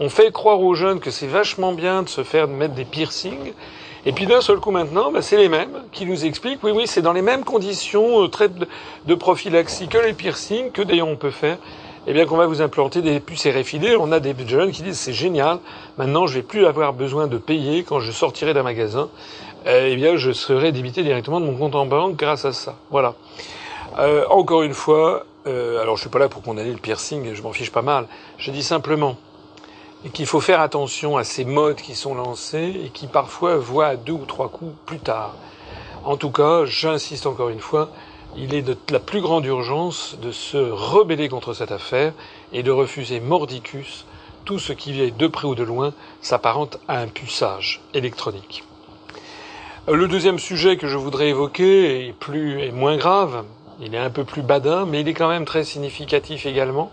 on, 0.00 0.08
fait 0.08 0.32
croire 0.32 0.60
aux 0.60 0.74
jeunes 0.74 1.00
que 1.00 1.10
c'est 1.10 1.26
vachement 1.26 1.72
bien 1.72 2.02
de 2.02 2.08
se 2.08 2.22
faire 2.22 2.48
mettre 2.48 2.74
des 2.74 2.84
piercings. 2.84 3.52
Et 4.06 4.12
puis 4.12 4.26
d'un 4.26 4.40
seul 4.40 4.58
coup 4.58 4.70
maintenant, 4.70 5.10
bah, 5.10 5.22
c'est 5.22 5.38
les 5.38 5.48
mêmes 5.48 5.82
qui 5.90 6.06
nous 6.06 6.26
expliquent, 6.26 6.62
oui, 6.62 6.72
oui, 6.74 6.86
c'est 6.86 7.02
dans 7.02 7.14
les 7.14 7.22
mêmes 7.22 7.44
conditions 7.44 8.24
euh, 8.24 8.28
de, 8.28 8.66
de 9.06 9.14
prophylaxie 9.14 9.88
que 9.88 9.98
les 9.98 10.12
piercings, 10.12 10.70
que 10.70 10.82
d'ailleurs 10.82 11.08
on 11.08 11.16
peut 11.16 11.30
faire 11.30 11.56
eh 12.06 12.12
bien 12.12 12.26
qu'on 12.26 12.36
va 12.36 12.46
vous 12.46 12.60
implanter 12.60 13.02
des 13.02 13.20
puces 13.20 13.46
RFID. 13.46 13.96
On 13.98 14.12
a 14.12 14.20
des 14.20 14.34
jeunes 14.46 14.70
qui 14.70 14.82
disent 14.82 14.98
c'est 14.98 15.12
génial, 15.12 15.58
maintenant 15.98 16.26
je 16.26 16.34
vais 16.34 16.42
plus 16.42 16.66
avoir 16.66 16.92
besoin 16.92 17.26
de 17.26 17.38
payer 17.38 17.82
quand 17.82 18.00
je 18.00 18.12
sortirai 18.12 18.54
d'un 18.54 18.62
magasin. 18.62 19.08
Eh 19.66 19.96
bien 19.96 20.16
je 20.16 20.30
serai 20.30 20.72
débité 20.72 21.02
directement 21.02 21.40
de 21.40 21.46
mon 21.46 21.56
compte 21.56 21.74
en 21.74 21.86
banque 21.86 22.16
grâce 22.16 22.44
à 22.44 22.52
ça. 22.52 22.76
Voilà. 22.90 23.14
Euh, 23.98 24.26
encore 24.28 24.62
une 24.62 24.74
fois, 24.74 25.24
euh, 25.46 25.80
alors 25.80 25.96
je 25.96 26.02
suis 26.02 26.10
pas 26.10 26.18
là 26.18 26.28
pour 26.28 26.42
condamner 26.42 26.70
le 26.70 26.78
piercing, 26.78 27.32
je 27.32 27.42
m'en 27.42 27.52
fiche 27.52 27.72
pas 27.72 27.80
mal. 27.80 28.06
Je 28.36 28.50
dis 28.50 28.62
simplement 28.62 29.16
qu'il 30.12 30.26
faut 30.26 30.40
faire 30.40 30.60
attention 30.60 31.16
à 31.16 31.24
ces 31.24 31.46
modes 31.46 31.76
qui 31.76 31.94
sont 31.94 32.14
lancés 32.14 32.74
et 32.84 32.90
qui 32.90 33.06
parfois 33.06 33.56
voient 33.56 33.96
deux 33.96 34.12
ou 34.12 34.26
trois 34.26 34.50
coups 34.50 34.74
plus 34.84 34.98
tard. 34.98 35.34
En 36.04 36.18
tout 36.18 36.30
cas, 36.30 36.66
j'insiste 36.66 37.24
encore 37.24 37.48
une 37.48 37.60
fois, 37.60 37.88
il 38.36 38.52
est 38.52 38.62
de 38.62 38.76
la 38.90 39.00
plus 39.00 39.22
grande 39.22 39.46
urgence 39.46 40.18
de 40.20 40.30
se 40.30 40.58
rebeller 40.58 41.30
contre 41.30 41.54
cette 41.54 41.72
affaire 41.72 42.12
et 42.52 42.62
de 42.62 42.70
refuser 42.70 43.18
mordicus 43.20 44.04
tout 44.44 44.58
ce 44.58 44.74
qui 44.74 44.92
vient 44.92 45.08
de 45.16 45.26
près 45.26 45.46
ou 45.46 45.54
de 45.54 45.62
loin 45.62 45.94
s'apparente 46.20 46.78
à 46.86 46.98
un 46.98 47.06
puçage 47.06 47.80
électronique. 47.94 48.64
Le 49.86 50.08
deuxième 50.08 50.38
sujet 50.38 50.78
que 50.78 50.88
je 50.88 50.96
voudrais 50.96 51.28
évoquer 51.28 52.08
est 52.08 52.12
plus 52.12 52.58
et 52.62 52.72
moins 52.72 52.96
grave. 52.96 53.44
Il 53.80 53.94
est 53.94 53.98
un 53.98 54.08
peu 54.08 54.24
plus 54.24 54.40
badin, 54.40 54.86
mais 54.86 55.02
il 55.02 55.08
est 55.08 55.12
quand 55.12 55.28
même 55.28 55.44
très 55.44 55.62
significatif 55.62 56.46
également. 56.46 56.90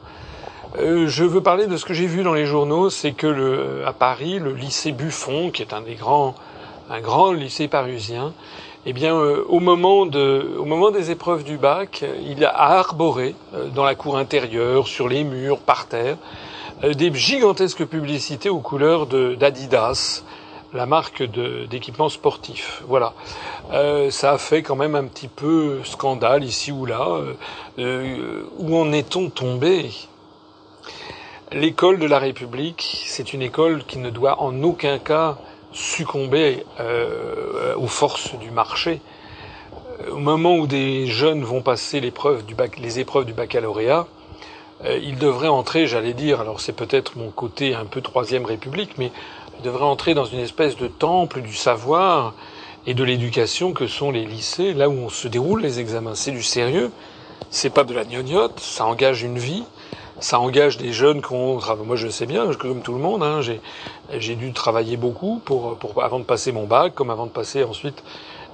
Euh, 0.78 1.08
je 1.08 1.24
veux 1.24 1.42
parler 1.42 1.68
de 1.68 1.78
ce 1.78 1.86
que 1.86 1.94
j'ai 1.94 2.06
vu 2.06 2.24
dans 2.24 2.34
les 2.34 2.46
journaux, 2.46 2.90
c'est 2.90 3.14
que 3.14 3.28
le, 3.28 3.88
à 3.88 3.94
Paris, 3.94 4.40
le 4.40 4.54
lycée 4.54 4.92
Buffon, 4.92 5.52
qui 5.52 5.62
est 5.62 5.74
un 5.74 5.80
des 5.80 5.96
grands, 5.96 6.36
un 6.90 7.00
grand 7.00 7.32
lycée 7.32 7.70
parisien, 7.70 8.34
eh 8.86 8.92
bien, 8.92 9.16
euh, 9.16 9.46
au, 9.48 9.62
moment 9.62 10.00
au 10.02 10.66
moment 10.66 10.92
des 10.92 11.12
épreuves 11.12 11.46
du 11.46 11.58
bac, 11.58 12.04
il 12.28 12.44
a 12.44 12.50
arboré 12.50 13.36
euh, 13.54 13.68
dans 13.70 13.86
la 13.86 13.96
cour 13.96 14.18
intérieure, 14.18 14.88
sur 14.88 15.08
les 15.08 15.24
murs, 15.24 15.60
par 15.60 15.88
terre, 15.88 16.18
euh, 16.84 16.94
des 16.94 17.14
gigantesques 17.14 17.86
publicités 17.86 18.50
aux 18.50 18.60
couleurs 18.60 19.06
d'Adidas, 19.06 20.24
la 20.74 20.86
marque 20.86 21.24
d'équipements 21.24 22.10
sportifs. 22.10 22.84
Voilà. 22.88 23.14
ça 24.10 24.32
a 24.32 24.38
fait 24.38 24.64
quand 24.64 24.76
même 24.76 24.96
un 24.96 25.06
petit 25.06 25.28
peu 25.28 25.84
scandale 25.84 26.44
ici 26.44 26.72
ou 26.72 26.86
là. 26.86 27.08
où 27.78 28.78
en 28.78 28.92
est-on 28.92 29.30
tombé? 29.30 29.90
L'école 31.54 32.00
de 32.00 32.06
la 32.06 32.18
République, 32.18 33.04
c'est 33.08 33.34
une 33.34 33.42
école 33.42 33.84
qui 33.84 33.98
ne 33.98 34.10
doit 34.10 34.42
en 34.42 34.64
aucun 34.64 35.00
cas 35.00 35.38
succomber 35.74 36.66
euh, 36.80 37.76
aux 37.76 37.88
forces 37.88 38.36
du 38.36 38.52
marché. 38.52 39.02
Au 40.10 40.18
moment 40.18 40.56
où 40.56 40.66
des 40.66 41.08
jeunes 41.08 41.44
vont 41.44 41.62
passer 41.62 42.00
les 42.00 42.08
épreuves 42.08 43.26
du 43.26 43.34
baccalauréat, 43.34 44.08
euh, 44.86 44.98
ils 45.04 45.18
devraient 45.18 45.48
entrer, 45.50 45.88
j'allais 45.88 46.14
dire, 46.14 46.40
alors 46.40 46.62
c'est 46.62 46.76
peut-être 46.76 47.18
mon 47.18 47.30
côté 47.30 47.76
un 47.76 47.86
peu 47.86 48.02
troisième 48.02 48.46
république, 48.46 48.98
mais 48.98 49.12
ils 49.62 49.66
devraient 49.66 49.86
entrer 49.86 50.14
dans 50.16 50.26
une 50.26 50.40
espèce 50.40 50.76
de 50.76 50.88
temple 50.88 51.42
du 51.42 51.54
savoir 51.54 52.34
et 52.88 52.96
de 52.96 53.04
l'éducation 53.04 53.74
que 53.74 53.86
sont 53.86 54.10
les 54.10 54.26
lycées, 54.26 54.74
là 54.74 54.90
où 54.90 54.94
on 54.94 55.10
se 55.10 55.28
déroule 55.28 55.62
les 55.62 55.80
examens. 55.80 56.16
C'est 56.16 56.32
du 56.32 56.42
sérieux, 56.42 56.92
c'est 57.52 57.70
pas 57.70 57.84
de 57.84 57.94
la 57.94 58.04
gnognotte, 58.04 58.60
ça 58.60 58.86
engage 58.86 59.22
une 59.22 59.38
vie, 59.38 59.64
ça 60.20 60.40
engage 60.40 60.78
des 60.78 60.92
jeunes 60.92 61.22
qui 61.22 61.34
ont... 61.34 61.60
Moi, 61.86 61.96
je 61.96 62.08
sais 62.08 62.26
bien, 62.26 62.52
comme 62.56 62.82
tout 62.82 62.94
le 62.94 63.00
monde, 63.00 63.22
hein, 63.22 63.42
j'ai 64.18 64.36
dû 64.36 64.52
travailler 64.52 64.98
beaucoup 64.98 65.40
pour, 65.46 65.78
pour, 65.78 66.04
avant 66.04 66.20
de 66.20 66.26
passer 66.26 66.52
mon 66.52 66.66
bac, 66.66 66.96
comme 66.96 67.12
avant 67.12 67.28
de 67.28 67.32
passer 67.32 67.64
ensuite 67.64 68.04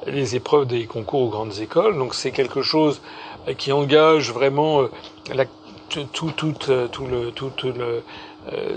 les 0.05 0.35
épreuves 0.35 0.65
des 0.65 0.85
concours 0.87 1.21
aux 1.21 1.29
grandes 1.29 1.59
écoles. 1.59 1.97
Donc, 1.97 2.15
c'est 2.15 2.31
quelque 2.31 2.61
chose 2.61 3.01
qui 3.57 3.71
engage 3.71 4.31
vraiment 4.31 4.81
euh, 4.81 4.91
la, 5.33 5.45
tout, 5.89 6.31
tout, 6.31 6.53
euh, 6.69 6.87
tout, 6.87 7.05
le, 7.05 7.31
tout, 7.31 7.51
le, 7.63 7.73
euh, 7.81 7.99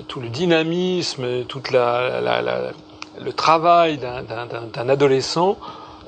tout 0.08 0.20
le 0.20 0.28
dynamisme, 0.28 1.44
toute 1.44 1.70
la, 1.70 2.20
la, 2.20 2.42
la 2.42 2.72
le 3.20 3.32
travail 3.32 3.98
d'un 3.98 4.88
adolescent. 4.88 5.58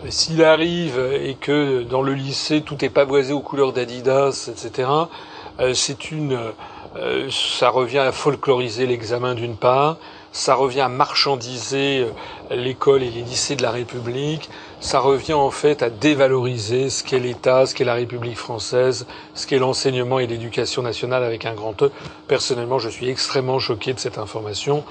S'il 0.09 0.43
arrive 0.43 0.99
et 0.99 1.35
que 1.35 1.83
dans 1.83 2.03
le 2.03 2.15
lycée 2.15 2.63
tout 2.63 2.85
est 2.85 2.89
pavoisé 2.89 3.33
aux 3.33 3.41
couleurs 3.41 3.73
d'Adidas, 3.73 4.49
etc., 4.51 4.89
c'est 5.75 6.11
une 6.11 6.39
euh, 6.97 7.31
ça 7.31 7.71
revient 7.71 7.99
à 7.99 8.13
folkloriser 8.13 8.87
l'examen 8.87 9.35
d'une 9.35 9.57
part, 9.57 9.97
ça 10.31 10.55
revient 10.55 10.83
à 10.83 10.89
marchandiser 10.89 12.05
euh, 12.05 12.55
l'école 12.55 13.03
et 13.03 13.11
les 13.11 13.23
lycées 13.23 13.57
de 13.57 13.63
la 13.63 13.71
République, 13.71 14.51
ça 14.83 14.99
revient 14.99 15.33
en 15.33 15.51
fait 15.51 15.83
à 15.83 15.89
dévaloriser 15.89 16.91
ce 16.91 17.05
qu'est 17.05 17.21
l'État, 17.21 17.65
ce 17.67 17.75
qu'est 17.75 17.85
la 17.85 17.95
République 17.95 18.37
française, 18.37 19.07
ce 19.35 19.47
qu'est 19.47 19.59
l'enseignement 19.59 20.19
et 20.19 20.27
l'éducation 20.27 20.83
nationale 20.83 21.23
avec 21.23 21.47
un 21.47 21.55
grand 21.55 21.81
E. 21.83 21.91
Personnellement, 22.27 22.79
je 22.79 22.89
suis 22.89 23.09
extrêmement 23.09 23.61
choqué 23.61 23.95
de 23.95 24.01
cette 24.01 24.19
information. 24.19 24.85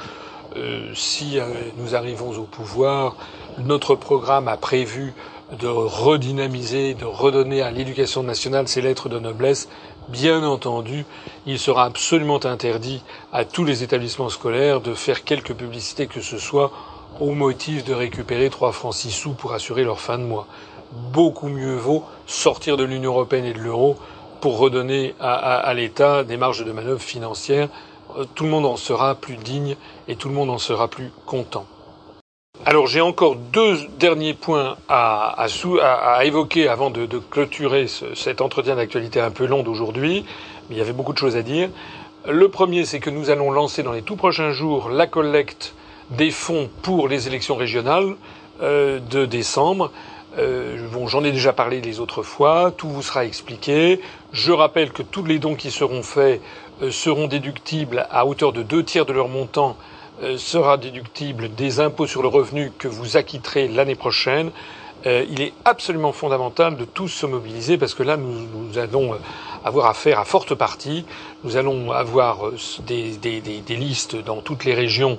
Euh, 0.55 0.91
si 0.95 1.37
nous 1.77 1.93
arrivons 1.93 2.31
au 2.31 2.43
pouvoir, 2.43 3.15
notre 3.59 3.95
programme 3.95 4.47
a 4.47 4.57
prévu 4.57 5.13
de 5.59 5.67
redynamiser, 5.67 6.93
de 6.93 7.05
redonner 7.05 7.61
à 7.61 7.71
l'éducation 7.71 8.23
nationale 8.23 8.69
ses 8.69 8.81
lettres 8.81 9.09
de 9.09 9.19
noblesse 9.19 9.67
Bien 10.09 10.43
entendu, 10.43 11.05
il 11.45 11.59
sera 11.59 11.85
absolument 11.85 12.43
interdit 12.43 13.03
à 13.31 13.45
tous 13.45 13.63
les 13.63 13.83
établissements 13.83 14.29
scolaires 14.29 14.81
de 14.81 14.93
faire 14.93 15.23
quelque 15.23 15.53
publicité 15.53 16.07
que 16.07 16.21
ce 16.21 16.37
soit 16.37 16.71
au 17.19 17.31
motif 17.31 17.83
de 17.83 17.93
récupérer 17.93 18.49
3 18.49 18.71
francs 18.71 18.93
6 18.93 19.11
sous 19.11 19.33
pour 19.33 19.53
assurer 19.53 19.83
leur 19.83 19.99
fin 19.99 20.17
de 20.17 20.23
mois. 20.23 20.47
Beaucoup 20.91 21.47
mieux 21.47 21.75
vaut 21.75 22.03
sortir 22.25 22.77
de 22.77 22.83
l'Union 22.83 23.11
européenne 23.11 23.45
et 23.45 23.53
de 23.53 23.59
l'euro 23.59 23.97
pour 24.41 24.57
redonner 24.57 25.13
à, 25.19 25.71
l'État 25.73 26.23
des 26.23 26.35
marges 26.35 26.65
de 26.65 26.71
manœuvre 26.71 27.01
financières. 27.01 27.69
Euh, 28.17 28.25
tout 28.35 28.43
le 28.43 28.49
monde 28.49 28.65
en 28.65 28.75
sera 28.75 29.15
plus 29.15 29.37
digne 29.37 29.75
et 30.07 30.15
tout 30.15 30.27
le 30.27 30.33
monde 30.33 30.49
en 30.49 30.57
sera 30.57 30.87
plus 30.87 31.11
content. 31.25 31.65
Alors 32.65 32.87
j'ai 32.87 33.01
encore 33.01 33.35
deux 33.35 33.77
derniers 33.97 34.33
points 34.33 34.75
à, 34.87 35.47
évoquer 36.23 36.67
avant 36.67 36.89
de, 36.91 37.07
clôturer 37.17 37.87
cet 37.87 38.41
entretien 38.41 38.75
d'actualité 38.75 39.19
un 39.19 39.31
peu 39.31 39.45
long 39.45 39.63
d'aujourd'hui, 39.63 40.25
il 40.69 40.77
y 40.77 40.81
avait 40.81 40.93
beaucoup 40.93 41.13
de 41.13 41.17
choses 41.17 41.37
à 41.37 41.41
dire. 41.41 41.69
Le 42.27 42.49
premier, 42.49 42.85
c'est 42.85 42.99
que 42.99 43.09
nous 43.09 43.31
allons 43.31 43.49
lancer 43.49 43.81
dans 43.81 43.93
les 43.93 44.03
tout 44.03 44.15
prochains 44.15 44.51
jours 44.51 44.89
la 44.89 45.07
collecte 45.07 45.73
des 46.11 46.31
fonds 46.31 46.69
pour 46.81 47.07
les 47.07 47.27
élections 47.27 47.55
régionales 47.55 48.15
euh, 48.61 48.99
de 48.99 49.25
décembre. 49.25 49.91
Euh, 50.37 50.87
bon, 50.91 51.07
j'en 51.07 51.23
ai 51.23 51.31
déjà 51.31 51.51
parlé 51.51 51.81
les 51.81 51.99
autres 51.99 52.23
fois, 52.23 52.71
tout 52.75 52.89
vous 52.89 53.01
sera 53.01 53.25
expliqué. 53.25 53.99
Je 54.31 54.51
rappelle 54.51 54.91
que 54.91 55.03
tous 55.03 55.25
les 55.25 55.39
dons 55.39 55.55
qui 55.55 55.71
seront 55.71 56.03
faits 56.03 56.41
euh, 56.81 56.91
seront 56.91 57.27
déductibles 57.27 58.07
à 58.11 58.25
hauteur 58.25 58.53
de 58.53 58.63
deux 58.63 58.83
tiers 58.83 59.05
de 59.05 59.13
leur 59.13 59.27
montant 59.27 59.75
euh, 60.23 60.37
sera 60.37 60.77
déductible 60.77 61.49
des 61.55 61.79
impôts 61.79 62.05
sur 62.05 62.21
le 62.21 62.27
revenu 62.27 62.71
que 62.77 62.87
vous 62.87 63.17
acquitterez 63.17 63.67
l'année 63.67 63.95
prochaine. 63.95 64.51
Euh, 65.07 65.25
il 65.31 65.41
est 65.41 65.53
absolument 65.65 66.11
fondamental 66.11 66.77
de 66.77 66.85
tous 66.85 67.07
se 67.07 67.25
mobiliser 67.25 67.79
parce 67.79 67.95
que 67.95 68.03
là, 68.03 68.17
nous, 68.17 68.77
allons 68.77 69.13
euh, 69.13 69.17
avoir 69.65 69.87
affaire 69.87 70.19
à 70.19 70.25
forte 70.25 70.53
partie. 70.53 71.05
Nous 71.43 71.57
allons 71.57 71.91
avoir 71.91 72.51
des, 72.85 73.17
listes 73.69 74.15
dans 74.15 74.41
toutes 74.41 74.63
les 74.63 74.75
régions, 74.75 75.17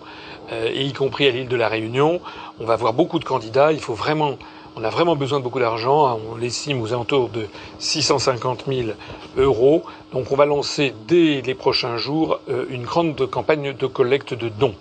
et 0.51 0.85
y 0.85 0.93
compris 0.93 1.27
à 1.29 1.31
l'île 1.31 1.49
de 1.49 1.57
la 1.57 1.69
Réunion. 1.69 2.21
On 2.61 2.65
va 2.65 2.75
avoir 2.75 2.93
beaucoup 2.93 3.19
de 3.19 3.25
candidats. 3.25 3.73
Il 3.73 3.81
faut 3.81 3.95
vraiment 3.95 4.37
on 4.75 4.83
a 4.85 4.89
vraiment 4.89 5.17
besoin 5.17 5.39
de 5.39 5.45
beaucoup 5.45 5.61
d'argent. 5.61 6.19
On 6.33 6.37
l'estime 6.37 6.81
aux 6.81 6.93
alentours 6.93 7.29
de 7.29 7.47
650 7.79 8.65
000 8.67 8.89
euros. 9.37 9.85
Donc 10.13 10.33
on 10.33 10.37
va 10.37 10.47
lancer 10.47 10.95
dès 11.07 11.43
les 11.43 11.55
prochains 11.55 11.97
jours 11.97 12.41
une 12.71 12.85
grande 12.85 13.27
campagne 13.31 13.73
de 13.73 13.87
collecte 13.87 14.35
de 14.35 14.49
dons 14.49 14.75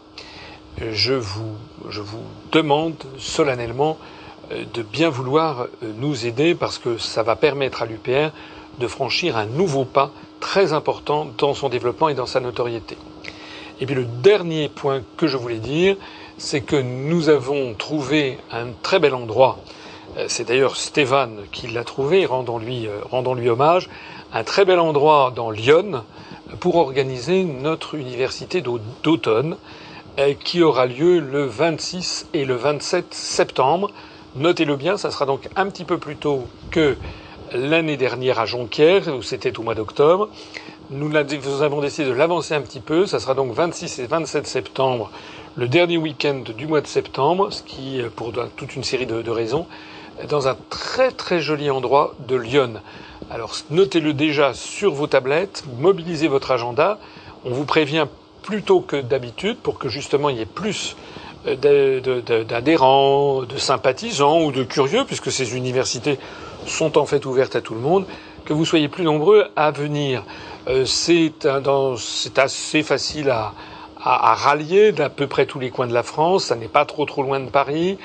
je 0.91 1.13
vous, 1.13 1.55
je 1.89 2.01
vous 2.01 2.23
demande 2.51 2.95
solennellement 3.17 3.97
euh, 4.51 4.63
de 4.73 4.81
bien 4.81 5.09
vouloir 5.09 5.61
euh, 5.61 5.91
nous 5.97 6.25
aider 6.25 6.55
parce 6.55 6.77
que 6.77 6.97
ça 6.97 7.23
va 7.23 7.35
permettre 7.35 7.81
à 7.81 7.85
l'UPR 7.85 8.31
de 8.79 8.87
franchir 8.87 9.37
un 9.37 9.45
nouveau 9.45 9.85
pas 9.85 10.11
très 10.39 10.73
important 10.73 11.27
dans 11.37 11.53
son 11.53 11.69
développement 11.69 12.09
et 12.09 12.15
dans 12.15 12.25
sa 12.25 12.39
notoriété. 12.39 12.97
Et 13.81 13.87
puis 13.87 13.95
le 13.95 14.05
dernier 14.05 14.69
point 14.69 15.01
que 15.17 15.27
je 15.27 15.35
voulais 15.37 15.57
dire, 15.57 15.97
c'est 16.37 16.61
que 16.61 16.75
nous 16.75 17.29
avons 17.29 17.73
trouvé 17.73 18.37
un 18.51 18.67
très 18.83 18.99
bel 18.99 19.15
endroit. 19.15 19.57
Euh, 20.17 20.25
c'est 20.27 20.47
d'ailleurs 20.47 20.77
Stéphane 20.77 21.39
qui 21.51 21.67
l'a 21.67 21.83
trouvé, 21.83 22.25
rendons-lui 22.25 22.87
rendons 23.09 23.35
-lui 23.35 23.49
hommage. 23.49 23.89
Un 24.33 24.43
très 24.43 24.65
bel 24.65 24.79
endroit 24.79 25.33
dans 25.35 25.49
Lyon 25.49 26.03
pour 26.59 26.75
organiser 26.75 27.43
notre 27.43 27.95
université 27.95 28.61
d'automne 29.03 29.57
euh, 30.19 30.33
qui 30.33 30.61
aura 30.61 30.85
lieu 30.85 31.19
le 31.19 31.45
26 31.45 32.27
et 32.33 32.45
le 32.45 32.55
27 32.55 33.13
septembre. 33.13 33.89
Notez-le 34.35 34.75
bien, 34.75 34.95
ça 34.95 35.09
sera 35.09 35.25
donc 35.25 35.49
un 35.55 35.67
petit 35.67 35.85
peu 35.85 35.97
plus 35.97 36.17
tôt 36.17 36.47
que 36.69 36.97
l'année 37.53 37.97
dernière 37.97 38.39
à 38.39 38.45
Jonquière, 38.45 39.07
où 39.07 39.21
c'était 39.21 39.57
au 39.59 39.63
mois 39.63 39.75
d'octobre. 39.75 40.29
Nous 40.93 41.15
avons 41.15 41.79
décidé 41.79 42.09
de 42.09 42.13
l'avancer 42.13 42.53
un 42.53 42.59
petit 42.59 42.81
peu. 42.81 43.05
Ça 43.05 43.21
sera 43.21 43.33
donc 43.33 43.53
26 43.53 43.99
et 43.99 44.07
27 44.07 44.45
septembre, 44.45 45.09
le 45.55 45.69
dernier 45.69 45.95
week-end 45.95 46.43
du 46.57 46.67
mois 46.67 46.81
de 46.81 46.87
septembre, 46.87 47.47
ce 47.53 47.63
qui, 47.63 48.01
pour 48.17 48.33
toute 48.57 48.75
une 48.75 48.83
série 48.83 49.05
de, 49.05 49.29
raisons, 49.29 49.67
est 50.21 50.27
dans 50.27 50.49
un 50.49 50.57
très 50.69 51.11
très 51.11 51.39
joli 51.39 51.69
endroit 51.69 52.13
de 52.27 52.35
Lyon. 52.35 52.73
Alors 53.29 53.55
notez-le 53.69 54.11
déjà 54.11 54.53
sur 54.53 54.93
vos 54.93 55.07
tablettes, 55.07 55.63
mobilisez 55.79 56.27
votre 56.27 56.51
agenda. 56.51 56.99
On 57.45 57.51
vous 57.51 57.63
prévient 57.63 58.07
plus 58.43 58.61
tôt 58.61 58.81
que 58.81 58.97
d'habitude 58.97 59.59
pour 59.63 59.79
que 59.79 59.87
justement 59.87 60.27
il 60.27 60.39
y 60.39 60.41
ait 60.41 60.45
plus 60.45 60.97
euh, 61.47 62.43
d'adhérents, 62.43 63.43
de 63.43 63.57
sympathisants 63.57 64.41
ou 64.41 64.51
de 64.51 64.63
curieux, 64.63 65.05
puisque 65.05 65.31
ces 65.31 65.55
universités 65.55 66.19
sont 66.65 66.97
en 66.97 67.05
fait 67.05 67.25
ouvertes 67.25 67.55
à 67.55 67.61
tout 67.61 67.75
le 67.75 67.79
monde, 67.79 68.05
que 68.43 68.51
vous 68.53 68.65
soyez 68.65 68.89
plus 68.89 69.05
nombreux 69.05 69.45
à 69.55 69.71
venir. 69.71 70.25
Euh, 70.67 70.85
c'est 70.85 72.37
assez 72.37 72.83
facile 72.83 73.29
à, 73.29 73.53
à, 74.03 74.33
rallier 74.35 74.91
d'à 74.91 75.09
peu 75.09 75.27
près 75.27 75.45
tous 75.45 75.59
les 75.59 75.69
coins 75.69 75.87
de 75.87 75.93
la 75.93 76.03
France. 76.03 76.45
Ça 76.45 76.55
n'est 76.55 76.67
pas 76.67 76.85
trop 76.85 77.05
trop 77.05 77.23
loin 77.23 77.39
de 77.39 77.49
Paris. 77.49 77.97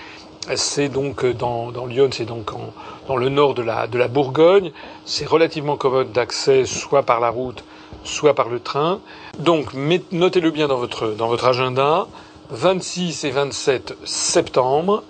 C'est 0.54 0.88
donc 0.88 1.24
euh, 1.24 1.34
dans, 1.34 1.72
dans 1.72 1.86
Lyon, 1.86 2.09
c'est 2.12 2.24
donc 2.24 2.52
en, 2.52 2.72
dans 3.09 3.16
le 3.16 3.28
nord 3.28 3.54
de 3.54 3.62
la, 3.62 3.86
de 3.86 3.98
la 3.98 4.09
Bourgogne. 4.09 4.72
C'est 5.04 5.26
relativement 5.26 5.76
commode 5.76 6.12
d'accès, 6.12 6.64
soit 6.64 7.02
par 7.02 7.20
la 7.20 7.30
route, 7.30 7.64
soit 8.04 8.34
par 8.34 8.48
le 8.48 8.61
train. 8.61 9.00
Donc 9.38 9.72
notez-le 10.12 10.50
bien 10.50 10.68
dans 10.68 10.78
votre, 10.78 11.09
dans 11.09 11.28
votre 11.28 11.46
agenda. 11.46 12.07
26 12.50 13.24
et 13.24 13.30
27 13.30 13.96
septembre, 14.04 15.02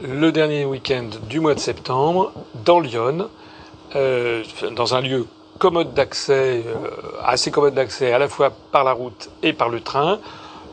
le 0.00 0.32
dernier 0.32 0.64
week-end 0.64 1.10
du 1.28 1.38
mois 1.38 1.54
de 1.54 1.60
septembre, 1.60 2.32
dans 2.64 2.80
Lyon, 2.80 3.28
euh, 3.94 4.42
dans 4.74 4.94
un 4.94 5.02
lieu 5.02 5.26
commode 5.58 5.94
d'accès, 5.94 6.62
euh, 6.66 6.88
assez 7.24 7.50
commode 7.50 7.74
d'accès 7.74 8.12
à 8.12 8.18
la 8.18 8.28
fois 8.28 8.52
par 8.72 8.84
la 8.84 8.92
route 8.92 9.30
et 9.42 9.52
par 9.52 9.68
le 9.68 9.80
train, 9.80 10.18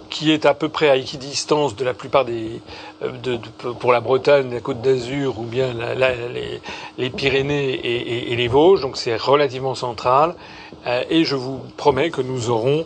qui 0.09 0.31
est 0.31 0.45
à 0.45 0.53
peu 0.53 0.69
près 0.69 0.89
à 0.89 0.95
équidistance 0.95 1.75
de 1.75 1.83
la 1.83 1.93
plupart 1.93 2.25
des, 2.25 2.61
euh, 3.03 3.11
de, 3.23 3.37
pour 3.79 3.91
la 3.91 3.99
Bretagne, 3.99 4.53
la 4.53 4.61
Côte 4.61 4.81
d'Azur 4.81 5.39
ou 5.39 5.43
bien 5.43 5.73
les, 6.97 7.09
Pyrénées 7.09 7.73
et, 7.73 8.31
et, 8.31 8.35
les 8.35 8.47
Vosges, 8.47 8.81
donc 8.81 8.97
c'est 8.97 9.15
relativement 9.15 9.75
central. 9.75 10.35
Euh, 10.87 11.03
et 11.09 11.23
je 11.23 11.35
vous 11.35 11.61
promets 11.77 12.11
que 12.11 12.21
nous 12.21 12.49
aurons 12.49 12.85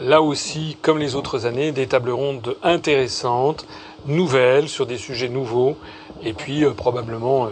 là 0.00 0.22
aussi, 0.22 0.76
comme 0.82 0.98
les 0.98 1.16
autres 1.16 1.46
années, 1.46 1.72
des 1.72 1.86
tables 1.86 2.10
rondes 2.10 2.56
intéressantes, 2.62 3.66
nouvelles, 4.06 4.68
sur 4.68 4.86
des 4.86 4.98
sujets 4.98 5.28
nouveaux, 5.28 5.76
et 6.22 6.32
puis 6.32 6.64
euh, 6.64 6.72
probablement 6.72 7.46
euh, 7.46 7.48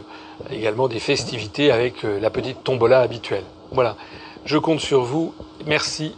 également 0.51 0.89
des 0.89 1.01
festivités 1.01 1.73
avec 1.73 2.05
la 2.05 2.31
petite 2.31 2.63
tombola 2.63 3.01
habituelle. 3.01 3.45
Voilà, 3.71 3.97
je 4.45 4.57
compte 4.57 4.81
sur 4.81 5.03
vous, 5.03 5.35
merci 5.67 6.15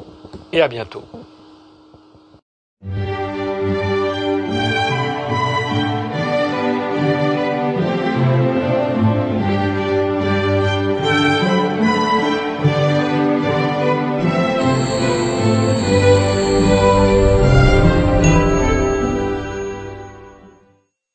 et 0.52 0.62
à 0.62 0.68
bientôt. 0.68 1.02